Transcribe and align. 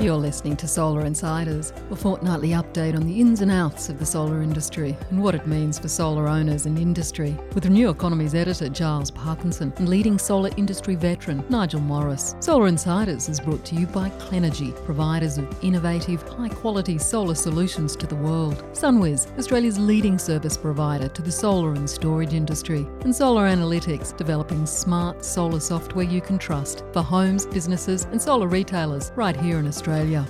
You're 0.00 0.16
listening 0.16 0.56
to 0.56 0.66
Solar 0.66 1.04
Insiders, 1.04 1.74
a 1.90 1.94
fortnightly 1.94 2.50
update 2.50 2.96
on 2.96 3.06
the 3.06 3.20
ins 3.20 3.42
and 3.42 3.50
outs 3.50 3.90
of 3.90 3.98
the 3.98 4.06
solar 4.06 4.40
industry 4.40 4.96
and 5.10 5.22
what 5.22 5.34
it 5.34 5.46
means 5.46 5.78
for 5.78 5.88
solar 5.88 6.26
owners 6.26 6.64
and 6.64 6.78
industry, 6.78 7.36
with 7.54 7.66
Renew 7.66 7.90
Economy's 7.90 8.34
editor 8.34 8.70
Giles 8.70 9.10
Parkinson 9.10 9.74
and 9.76 9.90
leading 9.90 10.18
solar 10.18 10.48
industry 10.56 10.94
veteran 10.94 11.44
Nigel 11.50 11.82
Morris. 11.82 12.34
Solar 12.40 12.68
Insiders 12.68 13.28
is 13.28 13.40
brought 13.40 13.62
to 13.66 13.74
you 13.74 13.86
by 13.88 14.08
Clenergy, 14.12 14.74
providers 14.86 15.36
of 15.36 15.62
innovative, 15.62 16.22
high 16.22 16.48
quality 16.48 16.96
solar 16.96 17.34
solutions 17.34 17.94
to 17.96 18.06
the 18.06 18.16
world. 18.16 18.64
Sunwiz, 18.72 19.36
Australia's 19.38 19.78
leading 19.78 20.18
service 20.18 20.56
provider 20.56 21.08
to 21.08 21.20
the 21.20 21.30
solar 21.30 21.74
and 21.74 21.88
storage 21.88 22.32
industry. 22.32 22.86
And 23.02 23.14
Solar 23.14 23.42
Analytics, 23.42 24.16
developing 24.16 24.64
smart 24.64 25.22
solar 25.22 25.60
software 25.60 26.06
you 26.06 26.22
can 26.22 26.38
trust 26.38 26.84
for 26.94 27.02
homes, 27.02 27.44
businesses, 27.44 28.04
and 28.04 28.22
solar 28.22 28.48
retailers 28.48 29.12
right 29.14 29.36
here 29.36 29.58
in 29.58 29.66
Australia. 29.66 29.89
Australia. 29.90 30.24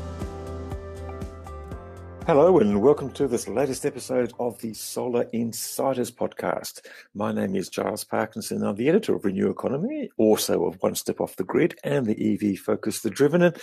Hello, 2.26 2.60
and 2.60 2.80
welcome 2.80 3.10
to 3.12 3.28
this 3.28 3.46
latest 3.46 3.84
episode 3.84 4.32
of 4.38 4.58
the 4.62 4.72
Solar 4.72 5.24
Insiders 5.34 6.10
podcast. 6.10 6.80
My 7.14 7.30
name 7.30 7.54
is 7.54 7.68
Giles 7.68 8.02
Parkinson. 8.02 8.62
I'm 8.62 8.76
the 8.76 8.88
editor 8.88 9.14
of 9.14 9.26
Renew 9.26 9.50
Economy, 9.50 10.08
also 10.16 10.64
of 10.64 10.76
One 10.80 10.94
Step 10.94 11.20
Off 11.20 11.36
the 11.36 11.44
Grid 11.44 11.78
and 11.84 12.06
the 12.06 12.32
EV 12.32 12.58
Focus 12.58 13.02
the 13.02 13.10
Driven. 13.10 13.42
And 13.42 13.54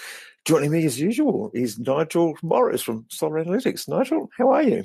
joining 0.46 0.70
me 0.70 0.86
as 0.86 1.00
usual 1.00 1.50
is 1.56 1.80
Nigel 1.80 2.38
Morris 2.44 2.84
from 2.84 3.08
Solar 3.10 3.44
Analytics. 3.44 3.88
Nigel, 3.88 4.30
how 4.38 4.52
are 4.52 4.62
you? 4.62 4.84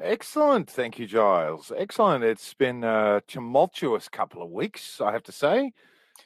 Excellent. 0.00 0.70
Thank 0.70 0.98
you, 0.98 1.06
Giles. 1.06 1.70
Excellent. 1.76 2.24
It's 2.24 2.54
been 2.54 2.82
a 2.82 3.20
tumultuous 3.28 4.08
couple 4.08 4.42
of 4.42 4.50
weeks, 4.50 5.02
I 5.02 5.12
have 5.12 5.24
to 5.24 5.32
say. 5.32 5.74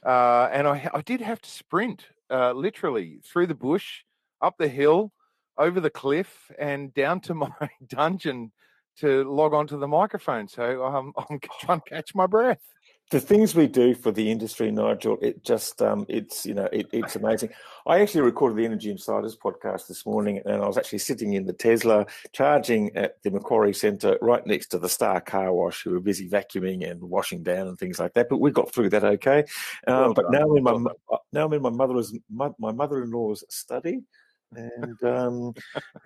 Uh, 0.06 0.48
and 0.52 0.68
I, 0.68 0.88
I, 0.94 1.00
did 1.00 1.20
have 1.20 1.40
to 1.42 1.50
sprint 1.50 2.06
uh, 2.30 2.52
literally 2.52 3.18
through 3.24 3.48
the 3.48 3.56
bush 3.56 4.04
up 4.42 4.56
the 4.58 4.68
hill, 4.68 5.12
over 5.58 5.80
the 5.80 5.90
cliff, 5.90 6.50
and 6.58 6.92
down 6.94 7.20
to 7.20 7.34
my 7.34 7.50
dungeon 7.86 8.52
to 9.00 9.24
log 9.24 9.54
onto 9.54 9.78
the 9.78 9.88
microphone. 9.88 10.48
So 10.48 10.84
um, 10.84 11.12
I'm 11.30 11.40
trying 11.60 11.80
to 11.80 11.90
catch 11.90 12.14
my 12.14 12.26
breath. 12.26 12.60
The 13.10 13.20
things 13.20 13.56
we 13.56 13.66
do 13.66 13.92
for 13.92 14.12
the 14.12 14.30
industry, 14.30 14.70
Nigel, 14.70 15.18
it 15.20 15.42
just 15.42 15.82
um, 15.82 16.06
it's 16.08 16.46
you 16.46 16.54
know 16.54 16.68
it, 16.72 16.86
it's 16.92 17.16
amazing. 17.16 17.50
I 17.84 18.00
actually 18.02 18.20
recorded 18.20 18.56
the 18.56 18.64
Energy 18.64 18.88
Insiders 18.88 19.36
podcast 19.36 19.88
this 19.88 20.06
morning, 20.06 20.40
and 20.44 20.62
I 20.62 20.66
was 20.68 20.78
actually 20.78 21.00
sitting 21.00 21.32
in 21.32 21.44
the 21.44 21.52
Tesla 21.52 22.06
charging 22.32 22.96
at 22.96 23.20
the 23.24 23.32
Macquarie 23.32 23.74
Centre, 23.74 24.16
right 24.22 24.46
next 24.46 24.68
to 24.68 24.78
the 24.78 24.88
Star 24.88 25.20
Car 25.20 25.52
Wash, 25.52 25.82
who 25.82 25.90
were 25.90 25.98
busy 25.98 26.28
vacuuming 26.28 26.88
and 26.88 27.00
washing 27.02 27.42
down 27.42 27.66
and 27.66 27.76
things 27.76 27.98
like 27.98 28.14
that. 28.14 28.28
But 28.28 28.38
we 28.38 28.52
got 28.52 28.72
through 28.72 28.90
that 28.90 29.02
okay. 29.02 29.40
Um, 29.88 29.96
well 29.96 30.14
but 30.14 30.30
now 30.30 30.48
I'm 30.48 30.56
in 30.58 30.62
my 30.62 30.72
well 30.74 31.24
now 31.32 31.46
I'm 31.46 31.52
in 31.52 31.62
my 31.62 31.70
mother's 31.70 32.14
my, 32.32 32.50
my 32.60 32.70
mother-in-law's 32.70 33.42
study 33.48 34.02
and 34.52 35.02
um, 35.04 35.54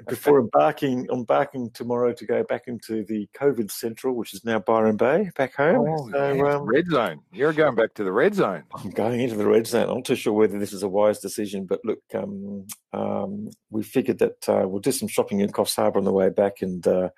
before 0.09 0.41
embarking 0.41 1.07
embarking 1.13 1.71
tomorrow 1.71 2.13
to 2.13 2.27
go 2.27 2.43
back 2.45 2.65
into 2.67 3.05
the 3.05 3.29
COVID 3.39 3.71
central, 3.71 4.15
which 4.15 4.35
is 4.35 4.45
now 4.45 4.59
Byron 4.59 4.97
Bay, 4.97 5.31
back 5.37 5.55
home. 5.55 5.87
Oh, 5.89 6.11
so, 6.11 6.47
um, 6.47 6.63
red 6.63 6.87
zone. 6.91 7.21
You're 7.33 7.53
going 7.53 7.75
back 7.75 7.95
to 7.95 8.05
the 8.05 8.13
red 8.13 8.35
zone. 8.35 8.65
I'm 8.75 8.91
going 8.91 9.21
into 9.21 9.37
the 9.37 9.47
red 9.47 9.67
zone. 9.67 9.89
I'm 9.89 9.97
not 9.97 10.05
too 10.05 10.17
sure 10.17 10.33
whether 10.33 10.59
this 10.59 10.73
is 10.73 10.83
a 10.83 10.89
wise 10.89 11.21
decision, 11.21 11.67
but 11.67 11.81
look, 11.85 12.03
um, 12.15 12.67
um 12.93 13.51
we 13.71 13.83
figured 13.83 14.19
that 14.19 14.49
uh, 14.49 14.69
we'll 14.69 14.81
do 14.81 14.93
some 14.93 15.09
shopping 15.09 15.41
in 15.41 15.51
Coffs 15.51 15.77
Harbour 15.77 15.99
on 15.99 16.05
the 16.05 16.13
way 16.13 16.31
back, 16.31 16.63
and. 16.63 16.87
Uh, 16.87 17.11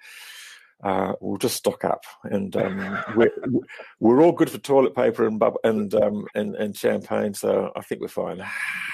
uh, 0.84 1.14
we'll 1.22 1.38
just 1.38 1.56
stock 1.56 1.84
up, 1.84 2.04
and 2.24 2.54
um, 2.54 2.98
we're 3.16 3.32
we're 3.98 4.22
all 4.22 4.32
good 4.32 4.50
for 4.50 4.58
toilet 4.58 4.94
paper 4.94 5.27
and 5.27 5.42
and 5.64 5.94
um, 5.94 6.27
and 6.34 6.54
and 6.54 6.77
champagne. 6.77 7.32
So 7.32 7.72
I 7.74 7.80
think 7.80 8.02
we're 8.02 8.08
fine. 8.08 8.44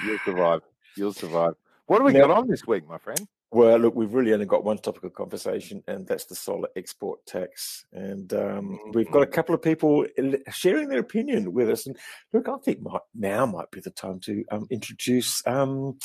You'll 0.06 0.18
survive. 0.24 0.60
You'll 0.96 1.12
survive. 1.12 1.54
What 1.86 2.00
have 2.00 2.06
we 2.06 2.12
now, 2.12 2.26
got 2.26 2.38
on 2.38 2.48
this 2.48 2.66
week, 2.66 2.88
my 2.88 2.98
friend? 2.98 3.26
Well, 3.50 3.76
look, 3.78 3.94
we've 3.94 4.14
really 4.14 4.32
only 4.32 4.46
got 4.46 4.64
one 4.64 4.78
topic 4.78 5.04
of 5.04 5.12
conversation, 5.12 5.82
and 5.86 6.06
that's 6.06 6.24
the 6.24 6.34
solar 6.34 6.68
export 6.76 7.24
tax. 7.26 7.84
And 7.92 8.32
um, 8.32 8.40
mm-hmm. 8.40 8.90
we've 8.92 9.10
got 9.10 9.22
a 9.22 9.26
mm-hmm. 9.26 9.34
couple 9.34 9.54
of 9.54 9.62
people 9.62 10.06
sharing 10.50 10.88
their 10.88 11.00
opinion 11.00 11.52
with 11.52 11.68
us. 11.68 11.86
And 11.86 11.96
look, 12.32 12.48
I 12.48 12.56
think 12.64 12.80
might, 12.80 13.00
now 13.14 13.44
might 13.44 13.70
be 13.70 13.80
the 13.80 13.90
time 13.90 14.20
to 14.20 14.44
um, 14.50 14.66
introduce. 14.70 15.46
Um, 15.46 15.98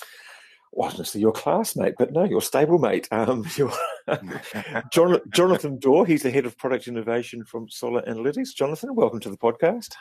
well, 0.73 0.85
I 0.85 0.87
was 0.87 0.93
going 0.95 1.05
to 1.05 1.19
your 1.19 1.31
classmate, 1.31 1.95
but 1.97 2.11
no, 2.11 2.25
your 2.25 2.41
stablemate, 2.41 3.07
um, 3.11 3.45
your 3.55 5.21
Jonathan 5.31 5.79
Dorr. 5.79 6.05
He's 6.05 6.23
the 6.23 6.31
head 6.31 6.45
of 6.45 6.57
product 6.57 6.87
innovation 6.87 7.45
from 7.45 7.69
Solar 7.69 8.01
Analytics. 8.01 8.53
Jonathan, 8.53 8.93
welcome 8.93 9.19
to 9.21 9.29
the 9.29 9.37
podcast. 9.37 9.93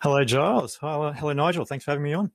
Hello, 0.00 0.22
Giles. 0.24 0.78
Hello, 0.80 1.12
hello, 1.12 1.32
Nigel. 1.32 1.64
Thanks 1.64 1.84
for 1.84 1.90
having 1.90 2.04
me 2.04 2.12
on. 2.12 2.30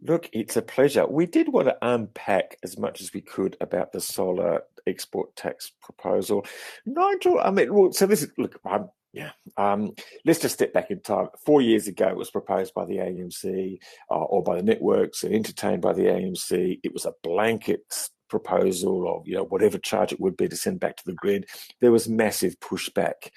Look, 0.00 0.28
it's 0.32 0.56
a 0.56 0.62
pleasure. 0.62 1.06
We 1.06 1.26
did 1.26 1.48
want 1.48 1.68
to 1.68 1.76
unpack 1.82 2.58
as 2.62 2.78
much 2.78 3.00
as 3.00 3.12
we 3.12 3.20
could 3.20 3.56
about 3.60 3.92
the 3.92 4.00
solar 4.00 4.62
export 4.86 5.34
tax 5.36 5.72
proposal. 5.80 6.44
Nigel, 6.86 7.40
I 7.40 7.50
mean, 7.50 7.72
well, 7.72 7.92
so 7.92 8.06
this 8.06 8.22
is, 8.22 8.30
look, 8.36 8.58
I'm, 8.64 8.88
yeah, 9.12 9.32
um, 9.56 9.92
let's 10.24 10.40
just 10.40 10.54
step 10.54 10.72
back 10.72 10.90
in 10.90 11.00
time. 11.00 11.28
Four 11.44 11.60
years 11.60 11.86
ago, 11.86 12.08
it 12.08 12.16
was 12.16 12.30
proposed 12.30 12.74
by 12.74 12.86
the 12.86 12.96
AEMC 12.96 13.78
uh, 14.10 14.14
or 14.14 14.42
by 14.42 14.56
the 14.56 14.62
networks 14.62 15.22
and 15.22 15.34
entertained 15.34 15.82
by 15.82 15.92
the 15.92 16.04
AEMC. 16.04 16.80
It 16.82 16.92
was 16.92 17.04
a 17.04 17.14
blanket 17.22 17.82
proposal 18.28 19.14
of, 19.14 19.28
you 19.28 19.34
know, 19.34 19.44
whatever 19.44 19.76
charge 19.76 20.12
it 20.12 20.20
would 20.20 20.36
be 20.36 20.48
to 20.48 20.56
send 20.56 20.80
back 20.80 20.96
to 20.96 21.04
the 21.04 21.12
grid. 21.12 21.46
There 21.80 21.92
was 21.92 22.08
massive 22.08 22.58
pushback 22.60 23.28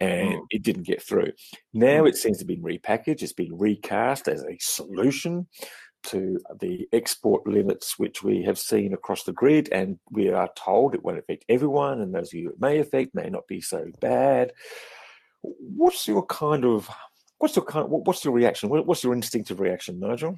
and 0.00 0.30
mm. 0.30 0.46
it 0.50 0.62
didn't 0.62 0.86
get 0.86 1.02
through. 1.02 1.32
Now 1.72 2.02
mm. 2.02 2.08
it 2.08 2.16
seems 2.16 2.38
to 2.38 2.44
be 2.44 2.56
repackaged, 2.56 3.22
it's 3.22 3.32
been 3.32 3.56
recast 3.56 4.26
as 4.26 4.42
a 4.42 4.56
solution 4.58 5.46
to 6.04 6.38
the 6.60 6.88
export 6.92 7.46
limits 7.46 7.98
which 7.98 8.22
we 8.22 8.42
have 8.42 8.58
seen 8.58 8.92
across 8.92 9.24
the 9.24 9.32
grid, 9.32 9.68
and 9.72 9.98
we 10.10 10.30
are 10.30 10.48
told 10.56 10.94
it 10.94 11.04
won't 11.04 11.18
affect 11.18 11.44
everyone, 11.48 12.00
and 12.00 12.14
those 12.14 12.28
of 12.28 12.40
you 12.40 12.50
it 12.50 12.60
may 12.60 12.78
affect 12.78 13.14
may 13.14 13.28
not 13.28 13.46
be 13.46 13.60
so 13.60 13.86
bad. 14.00 14.52
What's 15.42 16.06
your 16.06 16.24
kind 16.26 16.64
of 16.64 16.88
what's 17.38 17.56
your 17.56 17.64
kind 17.64 17.86
what's 17.88 18.24
your 18.24 18.34
reaction? 18.34 18.68
What's 18.68 19.04
your 19.04 19.14
instinctive 19.14 19.60
reaction, 19.60 20.00
Nigel? 20.00 20.36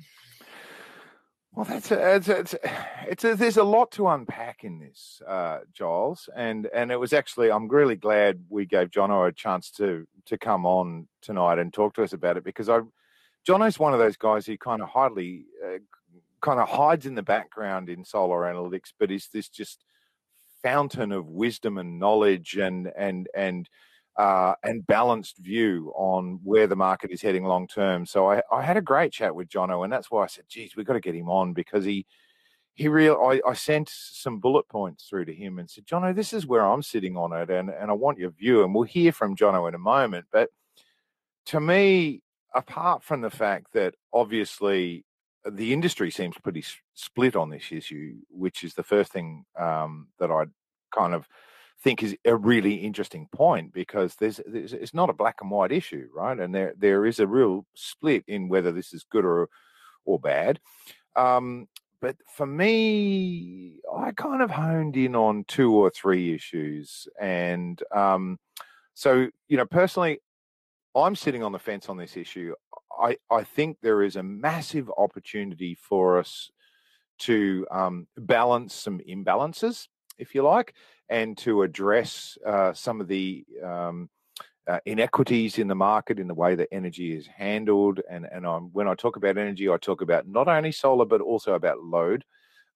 Well, 1.55 1.67
that's 1.67 1.91
a, 1.91 2.15
it's, 2.15 2.29
a, 2.29 2.39
it's, 2.39 2.55
a, 2.55 2.59
it's 3.09 3.25
a, 3.25 3.35
there's 3.37 3.59
a 3.59 3.65
lot 3.65 3.91
to 3.93 4.09
unpack 4.09 4.65
in 4.65 4.79
this, 4.79 5.21
uh, 5.29 5.59
Giles, 5.75 6.31
and 6.35 6.67
and 6.75 6.91
it 6.91 6.99
was 6.99 7.13
actually 7.13 7.51
I'm 7.51 7.69
really 7.69 7.97
glad 7.97 8.43
we 8.49 8.65
gave 8.65 8.91
Jono 8.91 9.29
a 9.29 9.33
chance 9.33 9.71
to 9.73 10.07
to 10.27 10.39
come 10.39 10.65
on 10.65 11.09
tonight 11.21 11.59
and 11.59 11.73
talk 11.73 11.95
to 11.95 12.05
us 12.05 12.15
about 12.15 12.39
it 12.39 12.45
because 12.45 12.71
I 12.71 12.81
Jono's 13.49 13.79
one 13.79 13.93
of 13.93 13.99
those 13.99 14.17
guys 14.17 14.47
who 14.47 14.57
kind 14.57 14.83
of 14.83 14.89
hardly 14.89 15.47
uh, 15.65 15.79
kind 16.41 16.61
of 16.61 16.69
hides 16.69 17.07
in 17.07 17.15
the 17.15 17.23
background 17.23 17.89
in 17.89 18.05
solar 18.05 18.43
analytics, 18.43 18.93
but 18.99 19.11
is 19.11 19.29
this 19.33 19.49
just 19.49 19.85
fountain 20.63 21.13
of 21.13 21.27
wisdom 21.27 21.79
and 21.79 21.99
knowledge 21.99 22.57
and 22.57 22.93
and 22.97 23.29
and 23.35 23.69
uh, 24.19 24.55
and 24.63 24.87
balanced 24.87 25.39
view 25.39 25.91
on 25.97 26.39
where 26.45 26.67
the 26.67 26.77
market 26.77 27.11
is 27.11 27.23
heading 27.23 27.45
long 27.45 27.67
term. 27.67 28.05
So 28.05 28.31
I, 28.31 28.43
I 28.53 28.63
had 28.63 28.77
a 28.77 28.83
great 28.83 29.11
chat 29.13 29.35
with 29.35 29.49
Jono, 29.49 29.85
and 29.85 29.93
that's 29.93 30.11
why 30.11 30.25
I 30.25 30.27
said, 30.27 30.45
"Geez, 30.49 30.77
we've 30.77 30.87
got 30.87 30.93
to 30.95 31.01
get 31.01 31.15
him 31.15 31.29
on 31.29 31.53
because 31.53 31.85
he." 31.85 32.07
He 32.75 32.89
real 32.89 33.21
I, 33.23 33.39
I 33.47 33.53
sent 33.53 33.91
some 33.91 34.39
bullet 34.39 34.67
points 34.67 35.05
through 35.05 35.27
to 35.27 35.35
him 35.35 35.59
and 35.59 35.69
said, 35.69 35.85
Jono, 35.85 36.17
this 36.17 36.33
is 36.33 36.47
where 36.47 36.65
I'm 36.65 36.83
sitting 36.83 37.19
on 37.19 37.31
it 37.35 37.51
and, 37.51 37.69
and 37.69 37.91
I 37.91 37.93
want 37.93 38.17
your 38.17 38.31
view. 38.31 38.65
And 38.65 38.75
we'll 38.75 38.85
hear 38.85 39.13
from 39.13 39.37
Jono 39.37 39.69
in 39.69 39.75
a 39.75 39.79
moment. 39.79 40.25
But 40.33 40.49
to 41.47 41.61
me, 41.61 42.23
apart 42.55 43.03
from 43.03 43.21
the 43.21 43.31
fact 43.31 43.73
that 43.73 43.95
obviously 44.13 45.05
uh, 45.45 45.51
the 45.53 45.73
industry 45.73 46.11
seems 46.11 46.37
pretty 46.39 46.65
split 46.95 47.37
on 47.37 47.51
this 47.51 47.71
issue, 47.71 48.15
which 48.31 48.65
is 48.65 48.75
the 48.75 48.83
first 48.83 49.13
thing 49.13 49.45
um, 49.59 50.09
that 50.19 50.31
I 50.31 50.45
kind 50.95 51.15
of 51.15 51.27
think 51.83 52.03
is 52.03 52.17
a 52.25 52.37
really 52.37 52.75
interesting 52.75 53.29
point 53.33 53.73
because 53.73 54.15
there's, 54.17 54.41
there's, 54.47 54.73
it's 54.73 54.95
not 54.95 55.11
a 55.11 55.15
black 55.15 55.39
and 55.41 55.51
white 55.51 55.73
issue, 55.73 56.09
right? 56.15 56.39
And 56.39 56.55
there 56.55 56.75
there 56.79 57.07
is 57.07 57.19
a 57.19 57.27
real 57.27 57.67
split 57.75 58.25
in 58.29 58.49
whether 58.49 58.71
this 58.71 58.93
is 58.93 59.05
good 59.05 59.25
or 59.25 59.49
or 60.05 60.19
bad. 60.19 60.61
Um, 61.17 61.69
but 62.01 62.17
for 62.37 62.47
me, 62.47 63.81
I 63.95 64.11
kind 64.13 64.43
of 64.43 64.51
honed 64.51 64.97
in 64.97 65.15
on 65.15 65.45
two 65.47 65.73
or 65.73 65.91
three 65.91 66.35
issues, 66.35 67.07
and 67.21 67.81
um, 67.95 68.39
so 68.95 69.29
you 69.49 69.57
know, 69.57 69.67
personally, 69.67 70.21
I'm 70.95 71.15
sitting 71.15 71.43
on 71.43 71.53
the 71.53 71.59
fence 71.59 71.89
on 71.89 71.97
this 71.97 72.17
issue. 72.17 72.55
I, 73.01 73.17
I 73.31 73.45
think 73.45 73.79
there 73.83 74.03
is 74.03 74.17
a 74.17 74.23
massive 74.23 74.91
opportunity 74.97 75.75
for 75.75 76.19
us 76.19 76.51
to 77.21 77.67
um, 77.71 78.07
balance 78.17 78.75
some 78.75 79.01
imbalances, 79.09 79.89
if 80.19 80.35
you 80.35 80.43
like, 80.43 80.75
and 81.09 81.37
to 81.39 81.63
address 81.63 82.37
uh, 82.47 82.73
some 82.73 83.01
of 83.01 83.09
the 83.09 83.45
um, 83.65 84.11
uh, 84.69 84.79
inequities 84.87 85.59
in 85.59 85.69
the 85.69 85.75
market 85.75 86.19
in 86.19 86.29
the 86.29 86.35
way 86.35 86.55
that 86.55 86.69
energy 86.73 87.17
is 87.17 87.27
handled. 87.27 88.01
And, 88.11 88.27
and 88.31 88.47
I'm, 88.47 88.65
when 88.73 88.89
I 88.89 88.95
talk 88.95 89.17
about 89.17 89.39
energy, 89.39 89.69
I 89.69 89.77
talk 89.79 90.03
about 90.03 90.29
not 90.29 90.49
only 90.49 90.73
solar, 90.73 91.05
but 91.05 91.21
also 91.21 91.55
about 91.55 91.83
load. 91.83 92.25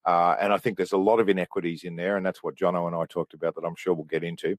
Uh, 0.05 0.35
and 0.39 0.53
I 0.53 0.57
think 0.57 0.77
there's 0.77 0.93
a 0.93 0.97
lot 0.97 1.19
of 1.19 1.27
inequities 1.27 1.83
in 1.83 1.97
there, 1.97 2.15
and 2.15 2.25
that's 2.25 2.41
what 2.41 2.55
Jono 2.55 2.87
and 2.87 2.95
I 2.95 3.05
talked 3.05 3.33
about 3.33 3.55
that 3.55 3.65
I'm 3.65 3.75
sure 3.75 3.93
we'll 3.93 4.05
get 4.05 4.23
into. 4.23 4.57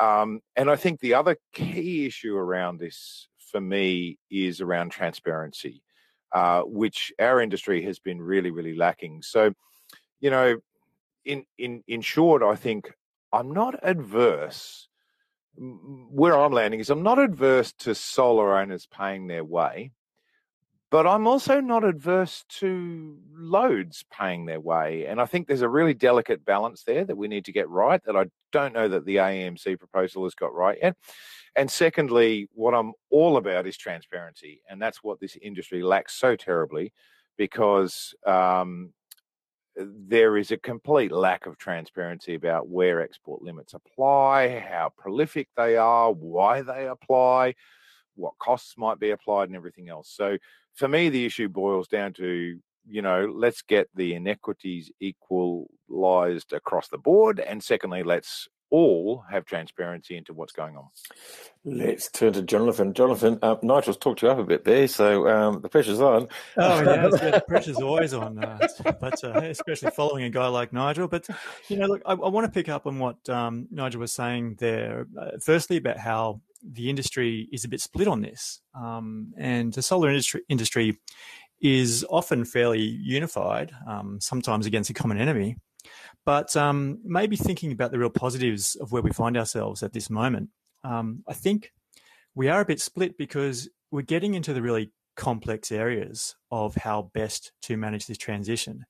Um, 0.00 0.40
and 0.56 0.70
I 0.70 0.76
think 0.76 1.00
the 1.00 1.14
other 1.14 1.36
key 1.52 2.06
issue 2.06 2.36
around 2.36 2.78
this 2.78 3.28
for 3.50 3.60
me 3.60 4.18
is 4.30 4.60
around 4.60 4.90
transparency, 4.90 5.82
uh, 6.32 6.62
which 6.62 7.12
our 7.18 7.40
industry 7.40 7.82
has 7.82 7.98
been 7.98 8.20
really, 8.20 8.50
really 8.50 8.76
lacking. 8.76 9.22
So, 9.22 9.52
you 10.20 10.30
know, 10.30 10.58
in 11.24 11.44
in 11.58 11.82
in 11.86 12.00
short, 12.00 12.42
I 12.42 12.54
think 12.54 12.92
I'm 13.32 13.52
not 13.52 13.78
adverse. 13.82 14.88
Where 15.60 16.38
I'm 16.38 16.52
landing 16.52 16.78
is 16.78 16.90
I'm 16.90 17.02
not 17.02 17.18
adverse 17.18 17.72
to 17.80 17.94
solar 17.94 18.56
owners 18.56 18.86
paying 18.86 19.26
their 19.26 19.42
way, 19.42 19.90
but 20.90 21.06
I'm 21.06 21.26
also 21.26 21.60
not 21.60 21.84
adverse 21.84 22.44
to 22.60 23.18
loads 23.34 24.04
paying 24.10 24.46
their 24.46 24.60
way. 24.60 25.06
And 25.06 25.20
I 25.20 25.26
think 25.26 25.46
there's 25.46 25.62
a 25.62 25.68
really 25.68 25.94
delicate 25.94 26.44
balance 26.44 26.82
there 26.84 27.04
that 27.04 27.16
we 27.16 27.28
need 27.28 27.44
to 27.44 27.52
get 27.52 27.68
right 27.68 28.02
that 28.04 28.16
I 28.16 28.26
don't 28.52 28.72
know 28.72 28.88
that 28.88 29.04
the 29.04 29.16
AEMC 29.16 29.78
proposal 29.78 30.24
has 30.24 30.34
got 30.34 30.54
right 30.54 30.78
yet. 30.80 30.96
And 31.56 31.70
secondly, 31.70 32.48
what 32.52 32.74
I'm 32.74 32.92
all 33.10 33.36
about 33.36 33.66
is 33.66 33.76
transparency. 33.76 34.62
And 34.68 34.80
that's 34.80 35.02
what 35.02 35.20
this 35.20 35.36
industry 35.42 35.82
lacks 35.82 36.14
so 36.14 36.36
terribly 36.36 36.92
because 37.36 38.14
um, 38.26 38.92
there 39.76 40.36
is 40.36 40.50
a 40.50 40.56
complete 40.56 41.12
lack 41.12 41.46
of 41.46 41.58
transparency 41.58 42.34
about 42.34 42.68
where 42.68 43.02
export 43.02 43.42
limits 43.42 43.74
apply, 43.74 44.58
how 44.58 44.90
prolific 44.96 45.48
they 45.56 45.76
are, 45.76 46.12
why 46.12 46.62
they 46.62 46.86
apply, 46.86 47.54
what 48.18 48.38
costs 48.38 48.74
might 48.76 48.98
be 48.98 49.10
applied, 49.10 49.48
and 49.48 49.56
everything 49.56 49.88
else. 49.88 50.10
So 50.14 50.36
for 50.74 50.88
me, 50.88 51.08
the 51.08 51.24
issue 51.24 51.48
boils 51.48 51.88
down 51.88 52.12
to 52.14 52.58
you 52.88 53.02
know, 53.02 53.30
let's 53.32 53.62
get 53.62 53.88
the 53.94 54.14
inequities 54.14 54.90
equalized 55.00 56.52
across 56.52 56.88
the 56.88 56.98
board. 56.98 57.38
And 57.38 57.62
secondly, 57.62 58.02
let's 58.02 58.48
all 58.70 59.24
have 59.30 59.44
transparency 59.44 60.16
into 60.16 60.32
what's 60.32 60.52
going 60.52 60.76
on. 60.76 60.88
Let's 61.64 62.10
turn 62.10 62.32
to 62.34 62.42
Jonathan. 62.42 62.94
Jonathan, 62.94 63.38
uh, 63.42 63.56
Nigel's 63.62 63.96
talked 63.96 64.22
you 64.22 64.28
up 64.28 64.38
a 64.38 64.44
bit 64.44 64.64
there, 64.64 64.88
so 64.88 65.28
um, 65.28 65.60
the 65.60 65.68
pressure's 65.68 66.00
on. 66.00 66.28
Oh 66.56 66.82
yeah, 66.82 67.08
yeah 67.12 67.30
the 67.30 67.44
pressure's 67.48 67.78
always 67.78 68.14
on, 68.14 68.42
uh, 68.42 68.68
but 69.00 69.22
uh, 69.24 69.40
especially 69.44 69.90
following 69.90 70.24
a 70.24 70.30
guy 70.30 70.48
like 70.48 70.72
Nigel. 70.72 71.08
But 71.08 71.28
you 71.68 71.76
know, 71.76 71.86
look, 71.86 72.02
I, 72.06 72.12
I 72.12 72.28
want 72.28 72.46
to 72.46 72.52
pick 72.52 72.68
up 72.68 72.86
on 72.86 72.98
what 72.98 73.28
um, 73.28 73.68
Nigel 73.70 74.00
was 74.00 74.12
saying 74.12 74.56
there. 74.58 75.06
Uh, 75.18 75.32
firstly, 75.42 75.76
about 75.76 75.98
how 75.98 76.40
the 76.62 76.90
industry 76.90 77.48
is 77.52 77.64
a 77.64 77.68
bit 77.68 77.80
split 77.80 78.08
on 78.08 78.22
this, 78.22 78.60
um, 78.74 79.32
and 79.36 79.72
the 79.72 79.82
solar 79.82 80.08
industry 80.08 80.42
industry 80.48 80.98
is 81.60 82.06
often 82.08 82.44
fairly 82.44 82.80
unified, 82.80 83.72
um, 83.86 84.20
sometimes 84.20 84.66
against 84.66 84.90
a 84.90 84.94
common 84.94 85.18
enemy. 85.18 85.56
But 86.28 86.54
um, 86.56 87.00
maybe 87.06 87.36
thinking 87.36 87.72
about 87.72 87.90
the 87.90 87.98
real 87.98 88.10
positives 88.10 88.74
of 88.74 88.92
where 88.92 89.00
we 89.00 89.12
find 89.12 89.34
ourselves 89.34 89.82
at 89.82 89.94
this 89.94 90.10
moment, 90.10 90.50
um, 90.84 91.24
I 91.26 91.32
think 91.32 91.72
we 92.34 92.48
are 92.48 92.60
a 92.60 92.66
bit 92.66 92.82
split 92.82 93.16
because 93.16 93.70
we're 93.90 94.02
getting 94.02 94.34
into 94.34 94.52
the 94.52 94.60
really 94.60 94.92
complex 95.16 95.72
areas 95.72 96.36
of 96.50 96.74
how 96.74 97.10
best 97.14 97.52
to 97.62 97.78
manage 97.78 98.06
this 98.06 98.18
transition. 98.18 98.84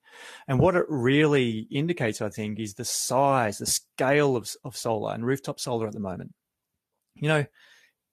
And 0.48 0.58
what 0.58 0.74
it 0.74 0.86
really 0.88 1.68
indicates, 1.70 2.20
I 2.20 2.28
think, 2.28 2.58
is 2.58 2.74
the 2.74 2.84
size, 2.84 3.58
the 3.58 3.66
scale 3.66 4.34
of, 4.34 4.52
of 4.64 4.76
solar 4.76 5.14
and 5.14 5.24
rooftop 5.24 5.60
solar 5.60 5.86
at 5.86 5.92
the 5.92 6.00
moment. 6.00 6.32
You 7.14 7.28
know, 7.28 7.46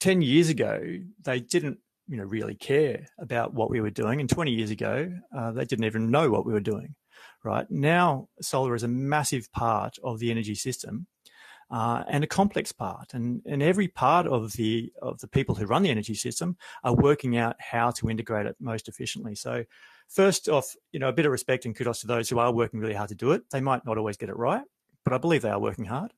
10 0.01 0.21
years 0.21 0.50
ago, 0.50 0.83
they 1.24 1.39
didn't 1.39 1.80
you 2.07 2.18
know 2.18 2.25
really 2.25 2.54
care 2.54 3.07
about 3.18 3.56
what 3.56 3.71
we 3.71 3.81
were 3.81 3.89
doing 3.89 4.19
and 4.19 4.30
20 4.30 4.51
years 4.51 4.69
ago 4.69 5.12
uh, 5.36 5.51
they 5.51 5.66
didn't 5.66 5.86
even 5.86 6.12
know 6.12 6.30
what 6.30 6.45
we 6.45 6.54
were 6.54 6.60
doing 6.60 6.94
right? 7.45 7.69
Now, 7.69 8.30
solar 8.42 8.75
is 8.75 8.83
a 8.83 8.88
massive 8.88 9.51
part 9.51 9.97
of 10.03 10.19
the 10.19 10.31
energy 10.31 10.56
system 10.56 11.07
uh, 11.71 12.03
and 12.07 12.24
a 12.24 12.27
complex 12.27 12.71
part. 12.71 13.13
And, 13.13 13.42
and 13.45 13.62
every 13.63 13.88
part 13.88 14.27
of 14.27 14.53
the, 14.53 14.92
of 15.01 15.19
the 15.19 15.27
people 15.27 15.56
who 15.56 15.65
run 15.65 15.83
the 15.83 15.89
energy 15.89 16.13
system 16.13 16.57
are 16.83 16.95
working 16.95 17.38
out 17.38 17.56
how 17.59 17.92
to 17.92 18.09
integrate 18.09 18.45
it 18.45 18.56
most 18.59 18.88
efficiently. 18.88 19.36
So, 19.36 19.65
first 20.07 20.47
off, 20.50 20.75
you 20.92 21.00
know, 21.00 21.09
a 21.09 21.13
bit 21.13 21.25
of 21.25 21.31
respect 21.31 21.65
and 21.65 21.75
kudos 21.75 22.01
to 22.01 22.07
those 22.07 22.30
who 22.30 22.39
are 22.39 22.53
working 22.53 22.80
really 22.80 22.94
hard 22.94 23.09
to 23.09 23.15
do 23.15 23.31
it. 23.31 23.50
They 23.51 23.62
might 23.62 23.86
not 23.86 23.97
always 23.97 24.18
get 24.18 24.30
it 24.30 24.38
right, 24.38 24.63
but 25.03 25.13
I 25.13 25.18
believe 25.18 25.42
they 25.42 25.50
are 25.50 25.59
working 25.59 25.86
hard. 25.86 26.13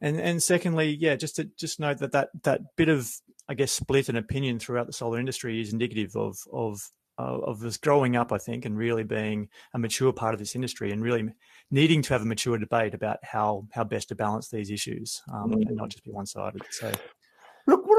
And, 0.00 0.18
and 0.18 0.42
secondly, 0.42 0.96
yeah, 0.98 1.16
just 1.16 1.36
to 1.36 1.44
just 1.44 1.78
note 1.78 1.98
that, 1.98 2.12
that 2.12 2.30
that 2.44 2.76
bit 2.76 2.88
of 2.88 3.10
I 3.48 3.54
guess 3.54 3.72
split 3.72 4.08
in 4.08 4.16
opinion 4.16 4.58
throughout 4.58 4.86
the 4.86 4.92
solar 4.92 5.18
industry 5.18 5.60
is 5.60 5.72
indicative 5.72 6.16
of 6.16 6.38
of 6.52 6.88
of 7.20 7.64
us 7.64 7.76
growing 7.76 8.16
up, 8.16 8.32
I 8.32 8.38
think, 8.38 8.64
and 8.64 8.76
really 8.76 9.04
being 9.04 9.48
a 9.74 9.78
mature 9.78 10.12
part 10.12 10.34
of 10.34 10.40
this 10.40 10.54
industry, 10.54 10.92
and 10.92 11.02
really 11.02 11.28
needing 11.70 12.02
to 12.02 12.12
have 12.14 12.22
a 12.22 12.26
mature 12.26 12.58
debate 12.58 12.94
about 12.94 13.18
how 13.22 13.66
how 13.72 13.84
best 13.84 14.08
to 14.08 14.14
balance 14.14 14.48
these 14.48 14.70
issues 14.70 15.22
um, 15.32 15.50
mm-hmm. 15.50 15.68
and 15.68 15.76
not 15.76 15.90
just 15.90 16.04
be 16.04 16.10
one 16.10 16.26
sided. 16.26 16.62
So. 16.70 16.92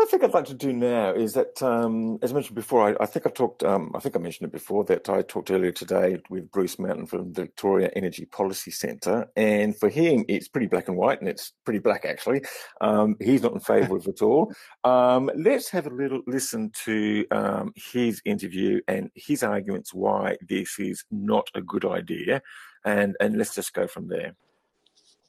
I 0.02 0.06
think 0.06 0.24
I'd 0.24 0.34
like 0.34 0.46
to 0.46 0.56
do 0.56 0.74
now 0.74 1.14
is 1.14 1.34
that, 1.34 1.62
um, 1.62 2.18
as 2.24 2.32
I 2.32 2.34
mentioned 2.34 2.56
before, 2.56 2.90
I, 2.90 3.04
I 3.04 3.06
think 3.06 3.28
I 3.28 3.30
talked, 3.30 3.64
um, 3.64 3.92
I 3.94 4.00
think 4.00 4.16
I 4.16 4.20
mentioned 4.20 4.48
it 4.48 4.52
before 4.52 4.84
that 4.86 5.08
I 5.10 5.22
talked 5.22 5.52
earlier 5.52 5.72
today 5.72 6.18
with 6.30 6.50
Bruce 6.50 6.80
Mountain 6.80 7.06
from 7.06 7.34
the 7.34 7.44
Victoria 7.44 7.92
Energy 7.96 8.26
Policy 8.26 8.72
Centre, 8.72 9.28
and 9.36 9.78
for 9.78 9.90
him, 9.90 10.26
it's 10.28 10.48
pretty 10.48 10.66
black 10.66 10.88
and 10.88 10.98
white, 10.98 11.20
and 11.20 11.30
it's 11.30 11.54
pretty 11.66 11.80
black 11.80 12.04
actually. 12.06 12.42
Um, 12.82 13.16
he's 13.22 13.44
not 13.44 13.54
in 13.54 13.60
favour 13.60 13.98
of 13.98 14.08
it 14.08 14.10
at 14.10 14.22
all. 14.24 14.52
Um, 14.84 15.30
let's 15.36 15.70
have 15.70 15.86
a 15.86 15.94
little 15.94 16.22
listen 16.26 16.72
to 16.86 17.26
um, 17.30 17.72
his 17.76 18.24
interview 18.26 18.82
and 18.88 19.12
his 19.14 19.44
arguments 19.44 19.94
why 19.94 20.38
this 20.50 20.80
is 20.80 21.06
not 21.12 21.48
a 21.54 21.62
good 21.62 21.86
idea, 21.86 22.42
and 22.86 23.16
and 23.20 23.38
let's 23.38 23.54
just 23.54 23.74
go 23.74 23.86
from 23.86 24.08
there. 24.08 24.36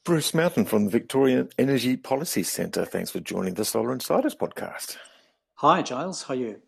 Bruce 0.04 0.34
Mountain 0.34 0.64
from 0.64 0.86
the 0.86 0.90
Victorian 0.90 1.48
Energy 1.58 1.96
Policy 1.96 2.42
Centre. 2.42 2.84
Thanks 2.84 3.12
for 3.12 3.20
joining 3.20 3.54
the 3.54 3.64
Solar 3.64 3.92
Insiders 3.92 4.34
podcast. 4.34 4.96
Hi, 5.54 5.80
Giles. 5.82 6.24
How 6.24 6.34
are 6.34 6.36
you? 6.36 6.60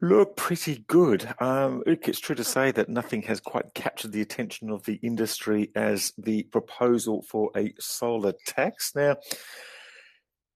Look, 0.00 0.36
pretty 0.36 0.82
good. 0.86 1.28
Um, 1.38 1.82
it's 1.86 2.18
true 2.18 2.34
to 2.34 2.44
say 2.44 2.70
that 2.70 2.88
nothing 2.88 3.20
has 3.22 3.40
quite 3.40 3.74
captured 3.74 4.12
the 4.12 4.22
attention 4.22 4.70
of 4.70 4.84
the 4.84 4.94
industry 5.02 5.70
as 5.76 6.14
the 6.16 6.44
proposal 6.44 7.20
for 7.20 7.50
a 7.54 7.74
solar 7.78 8.32
tax. 8.46 8.94
Now, 8.96 9.16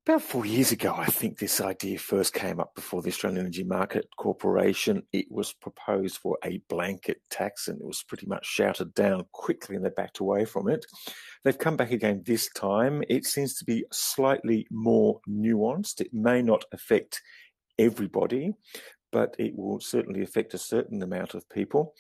about 0.09 0.23
four 0.23 0.47
years 0.47 0.71
ago, 0.71 0.95
I 0.97 1.07
think 1.07 1.37
this 1.37 1.61
idea 1.61 1.99
first 1.99 2.33
came 2.33 2.61
up 2.61 2.77
before 2.77 3.03
the 3.03 3.09
Australian 3.09 3.41
Energy 3.41 3.65
Market 3.65 4.07
Corporation. 4.17 5.03
It 5.13 5.27
was 5.31 5.53
proposed 5.53 6.19
for 6.19 6.39
a 6.45 6.61
blanket 6.69 7.23
tax 7.29 7.67
and 7.67 7.81
it 7.81 7.85
was 7.85 8.05
pretty 8.05 8.27
much 8.27 8.47
shouted 8.47 8.95
down 8.95 9.25
quickly 9.33 9.75
and 9.75 9.85
they 9.85 9.91
backed 9.91 10.21
away 10.21 10.45
from 10.45 10.69
it. 10.69 10.87
They've 11.43 11.59
come 11.59 11.77
back 11.77 11.91
again 11.91 12.23
this 12.25 12.49
time. 12.55 13.03
It 13.09 13.25
seems 13.25 13.57
to 13.57 13.65
be 13.65 13.85
slightly 13.91 14.69
more 14.71 15.19
nuanced. 15.29 16.01
It 16.01 16.15
may 16.15 16.41
not 16.41 16.65
affect 16.73 17.21
everybody, 17.77 18.53
but 19.11 19.35
it 19.41 19.57
will 19.57 19.81
certainly 19.81 20.23
affect 20.23 20.55
a 20.55 20.59
certain 20.59 21.03
amount 21.03 21.35
of 21.35 21.49
people. 21.51 21.95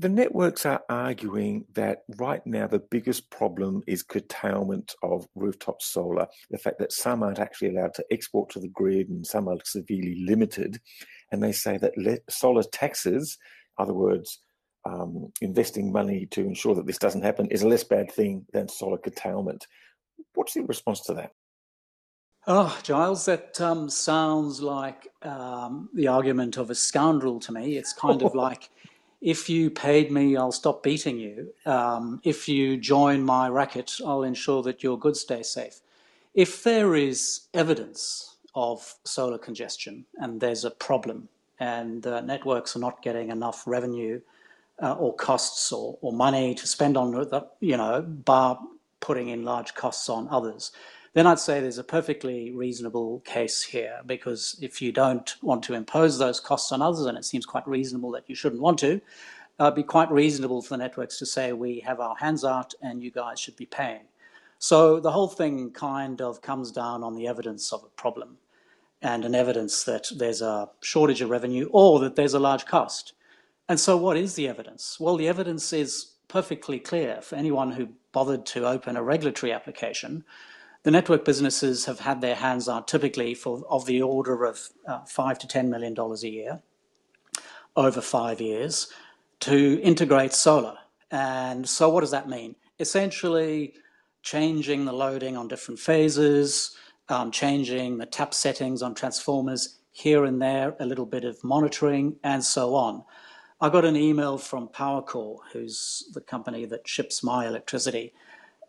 The 0.00 0.08
networks 0.08 0.64
are 0.64 0.82
arguing 0.88 1.66
that 1.74 2.04
right 2.16 2.40
now 2.46 2.66
the 2.66 2.78
biggest 2.78 3.28
problem 3.28 3.82
is 3.86 4.02
curtailment 4.02 4.94
of 5.02 5.28
rooftop 5.34 5.82
solar. 5.82 6.26
The 6.50 6.56
fact 6.56 6.78
that 6.78 6.90
some 6.90 7.22
aren't 7.22 7.38
actually 7.38 7.76
allowed 7.76 7.92
to 7.96 8.04
export 8.10 8.48
to 8.52 8.60
the 8.60 8.68
grid 8.68 9.10
and 9.10 9.26
some 9.26 9.46
are 9.46 9.58
severely 9.62 10.24
limited. 10.26 10.80
And 11.30 11.42
they 11.42 11.52
say 11.52 11.76
that 11.76 12.22
solar 12.30 12.62
taxes, 12.62 13.36
in 13.78 13.82
other 13.82 13.92
words, 13.92 14.40
um, 14.86 15.30
investing 15.42 15.92
money 15.92 16.24
to 16.30 16.46
ensure 16.46 16.74
that 16.76 16.86
this 16.86 16.96
doesn't 16.96 17.20
happen, 17.20 17.50
is 17.50 17.60
a 17.60 17.68
less 17.68 17.84
bad 17.84 18.10
thing 18.10 18.46
than 18.54 18.70
solar 18.70 18.96
curtailment. 18.96 19.66
What's 20.32 20.56
your 20.56 20.64
response 20.64 21.02
to 21.02 21.12
that? 21.12 21.32
Oh, 22.46 22.80
Giles, 22.82 23.26
that 23.26 23.60
um, 23.60 23.90
sounds 23.90 24.62
like 24.62 25.08
um, 25.20 25.90
the 25.92 26.08
argument 26.08 26.56
of 26.56 26.70
a 26.70 26.74
scoundrel 26.74 27.38
to 27.40 27.52
me. 27.52 27.76
It's 27.76 27.92
kind 27.92 28.22
of 28.22 28.34
like 28.46 28.70
if 29.20 29.50
you 29.50 29.70
paid 29.70 30.10
me, 30.10 30.36
I'll 30.36 30.52
stop 30.52 30.82
beating 30.82 31.18
you. 31.18 31.52
Um, 31.66 32.20
if 32.24 32.48
you 32.48 32.76
join 32.76 33.22
my 33.22 33.48
racket, 33.48 33.96
I'll 34.04 34.22
ensure 34.22 34.62
that 34.62 34.82
your 34.82 34.98
goods 34.98 35.20
stay 35.20 35.42
safe. 35.42 35.80
If 36.34 36.62
there 36.62 36.94
is 36.94 37.42
evidence 37.52 38.36
of 38.54 38.94
solar 39.04 39.38
congestion 39.38 40.04
and 40.16 40.40
there's 40.40 40.64
a 40.64 40.70
problem 40.70 41.28
and 41.58 42.06
uh, 42.06 42.20
networks 42.22 42.74
are 42.74 42.80
not 42.80 43.02
getting 43.02 43.30
enough 43.30 43.64
revenue 43.66 44.20
uh, 44.82 44.94
or 44.94 45.14
costs 45.14 45.70
or, 45.72 45.98
or 46.00 46.12
money 46.12 46.54
to 46.54 46.66
spend 46.66 46.96
on, 46.96 47.12
you 47.60 47.76
know, 47.76 48.00
bar 48.02 48.58
putting 49.00 49.28
in 49.28 49.44
large 49.44 49.74
costs 49.74 50.08
on 50.08 50.28
others, 50.30 50.72
then 51.12 51.26
I'd 51.26 51.40
say 51.40 51.60
there's 51.60 51.78
a 51.78 51.84
perfectly 51.84 52.52
reasonable 52.52 53.20
case 53.20 53.62
here 53.62 54.00
because 54.06 54.58
if 54.62 54.80
you 54.80 54.92
don't 54.92 55.34
want 55.42 55.64
to 55.64 55.74
impose 55.74 56.18
those 56.18 56.38
costs 56.38 56.70
on 56.70 56.82
others, 56.82 57.06
and 57.06 57.18
it 57.18 57.24
seems 57.24 57.46
quite 57.46 57.66
reasonable 57.66 58.12
that 58.12 58.28
you 58.28 58.34
shouldn't 58.34 58.62
want 58.62 58.78
to, 58.80 59.00
uh, 59.58 59.70
be 59.70 59.82
quite 59.82 60.10
reasonable 60.10 60.62
for 60.62 60.70
the 60.70 60.82
networks 60.82 61.18
to 61.18 61.26
say 61.26 61.52
we 61.52 61.80
have 61.80 62.00
our 62.00 62.16
hands 62.16 62.44
out 62.44 62.74
and 62.80 63.02
you 63.02 63.10
guys 63.10 63.40
should 63.40 63.56
be 63.56 63.66
paying. 63.66 64.04
So 64.58 65.00
the 65.00 65.10
whole 65.10 65.28
thing 65.28 65.70
kind 65.72 66.20
of 66.20 66.42
comes 66.42 66.70
down 66.70 67.02
on 67.02 67.14
the 67.14 67.26
evidence 67.26 67.72
of 67.72 67.82
a 67.82 68.00
problem 68.00 68.38
and 69.02 69.24
an 69.24 69.34
evidence 69.34 69.84
that 69.84 70.08
there's 70.16 70.42
a 70.42 70.68
shortage 70.80 71.22
of 71.22 71.30
revenue 71.30 71.68
or 71.72 71.98
that 72.00 72.16
there's 72.16 72.34
a 72.34 72.38
large 72.38 72.66
cost. 72.66 73.14
And 73.68 73.80
so 73.80 73.96
what 73.96 74.16
is 74.16 74.34
the 74.34 74.48
evidence? 74.48 74.98
Well, 75.00 75.16
the 75.16 75.28
evidence 75.28 75.72
is 75.72 76.12
perfectly 76.28 76.78
clear 76.78 77.20
for 77.20 77.36
anyone 77.36 77.72
who 77.72 77.88
bothered 78.12 78.46
to 78.46 78.66
open 78.66 78.96
a 78.96 79.02
regulatory 79.02 79.52
application 79.52 80.24
the 80.82 80.90
network 80.90 81.24
businesses 81.24 81.84
have 81.84 82.00
had 82.00 82.20
their 82.20 82.34
hands 82.34 82.68
on 82.68 82.84
typically 82.86 83.34
for 83.34 83.62
of 83.68 83.86
the 83.86 84.00
order 84.02 84.44
of 84.44 84.70
uh, 84.86 85.04
five 85.04 85.38
to 85.40 85.46
ten 85.46 85.70
million 85.70 85.94
dollars 85.94 86.24
a 86.24 86.30
year 86.30 86.62
over 87.76 88.00
five 88.00 88.40
years 88.40 88.88
to 89.40 89.80
integrate 89.82 90.32
solar. 90.32 90.76
And 91.10 91.68
so, 91.68 91.88
what 91.88 92.00
does 92.00 92.10
that 92.12 92.28
mean? 92.28 92.56
Essentially, 92.78 93.74
changing 94.22 94.84
the 94.84 94.92
loading 94.92 95.36
on 95.36 95.48
different 95.48 95.80
phases, 95.80 96.76
um, 97.08 97.30
changing 97.30 97.98
the 97.98 98.06
tap 98.06 98.32
settings 98.32 98.82
on 98.82 98.94
transformers 98.94 99.78
here 99.92 100.24
and 100.24 100.40
there, 100.40 100.76
a 100.78 100.86
little 100.86 101.06
bit 101.06 101.24
of 101.24 101.42
monitoring, 101.42 102.16
and 102.22 102.44
so 102.44 102.74
on. 102.74 103.02
I 103.60 103.68
got 103.68 103.84
an 103.84 103.96
email 103.96 104.38
from 104.38 104.68
Powercor, 104.68 105.38
who's 105.52 106.08
the 106.14 106.20
company 106.20 106.64
that 106.66 106.88
ships 106.88 107.22
my 107.22 107.46
electricity, 107.46 108.14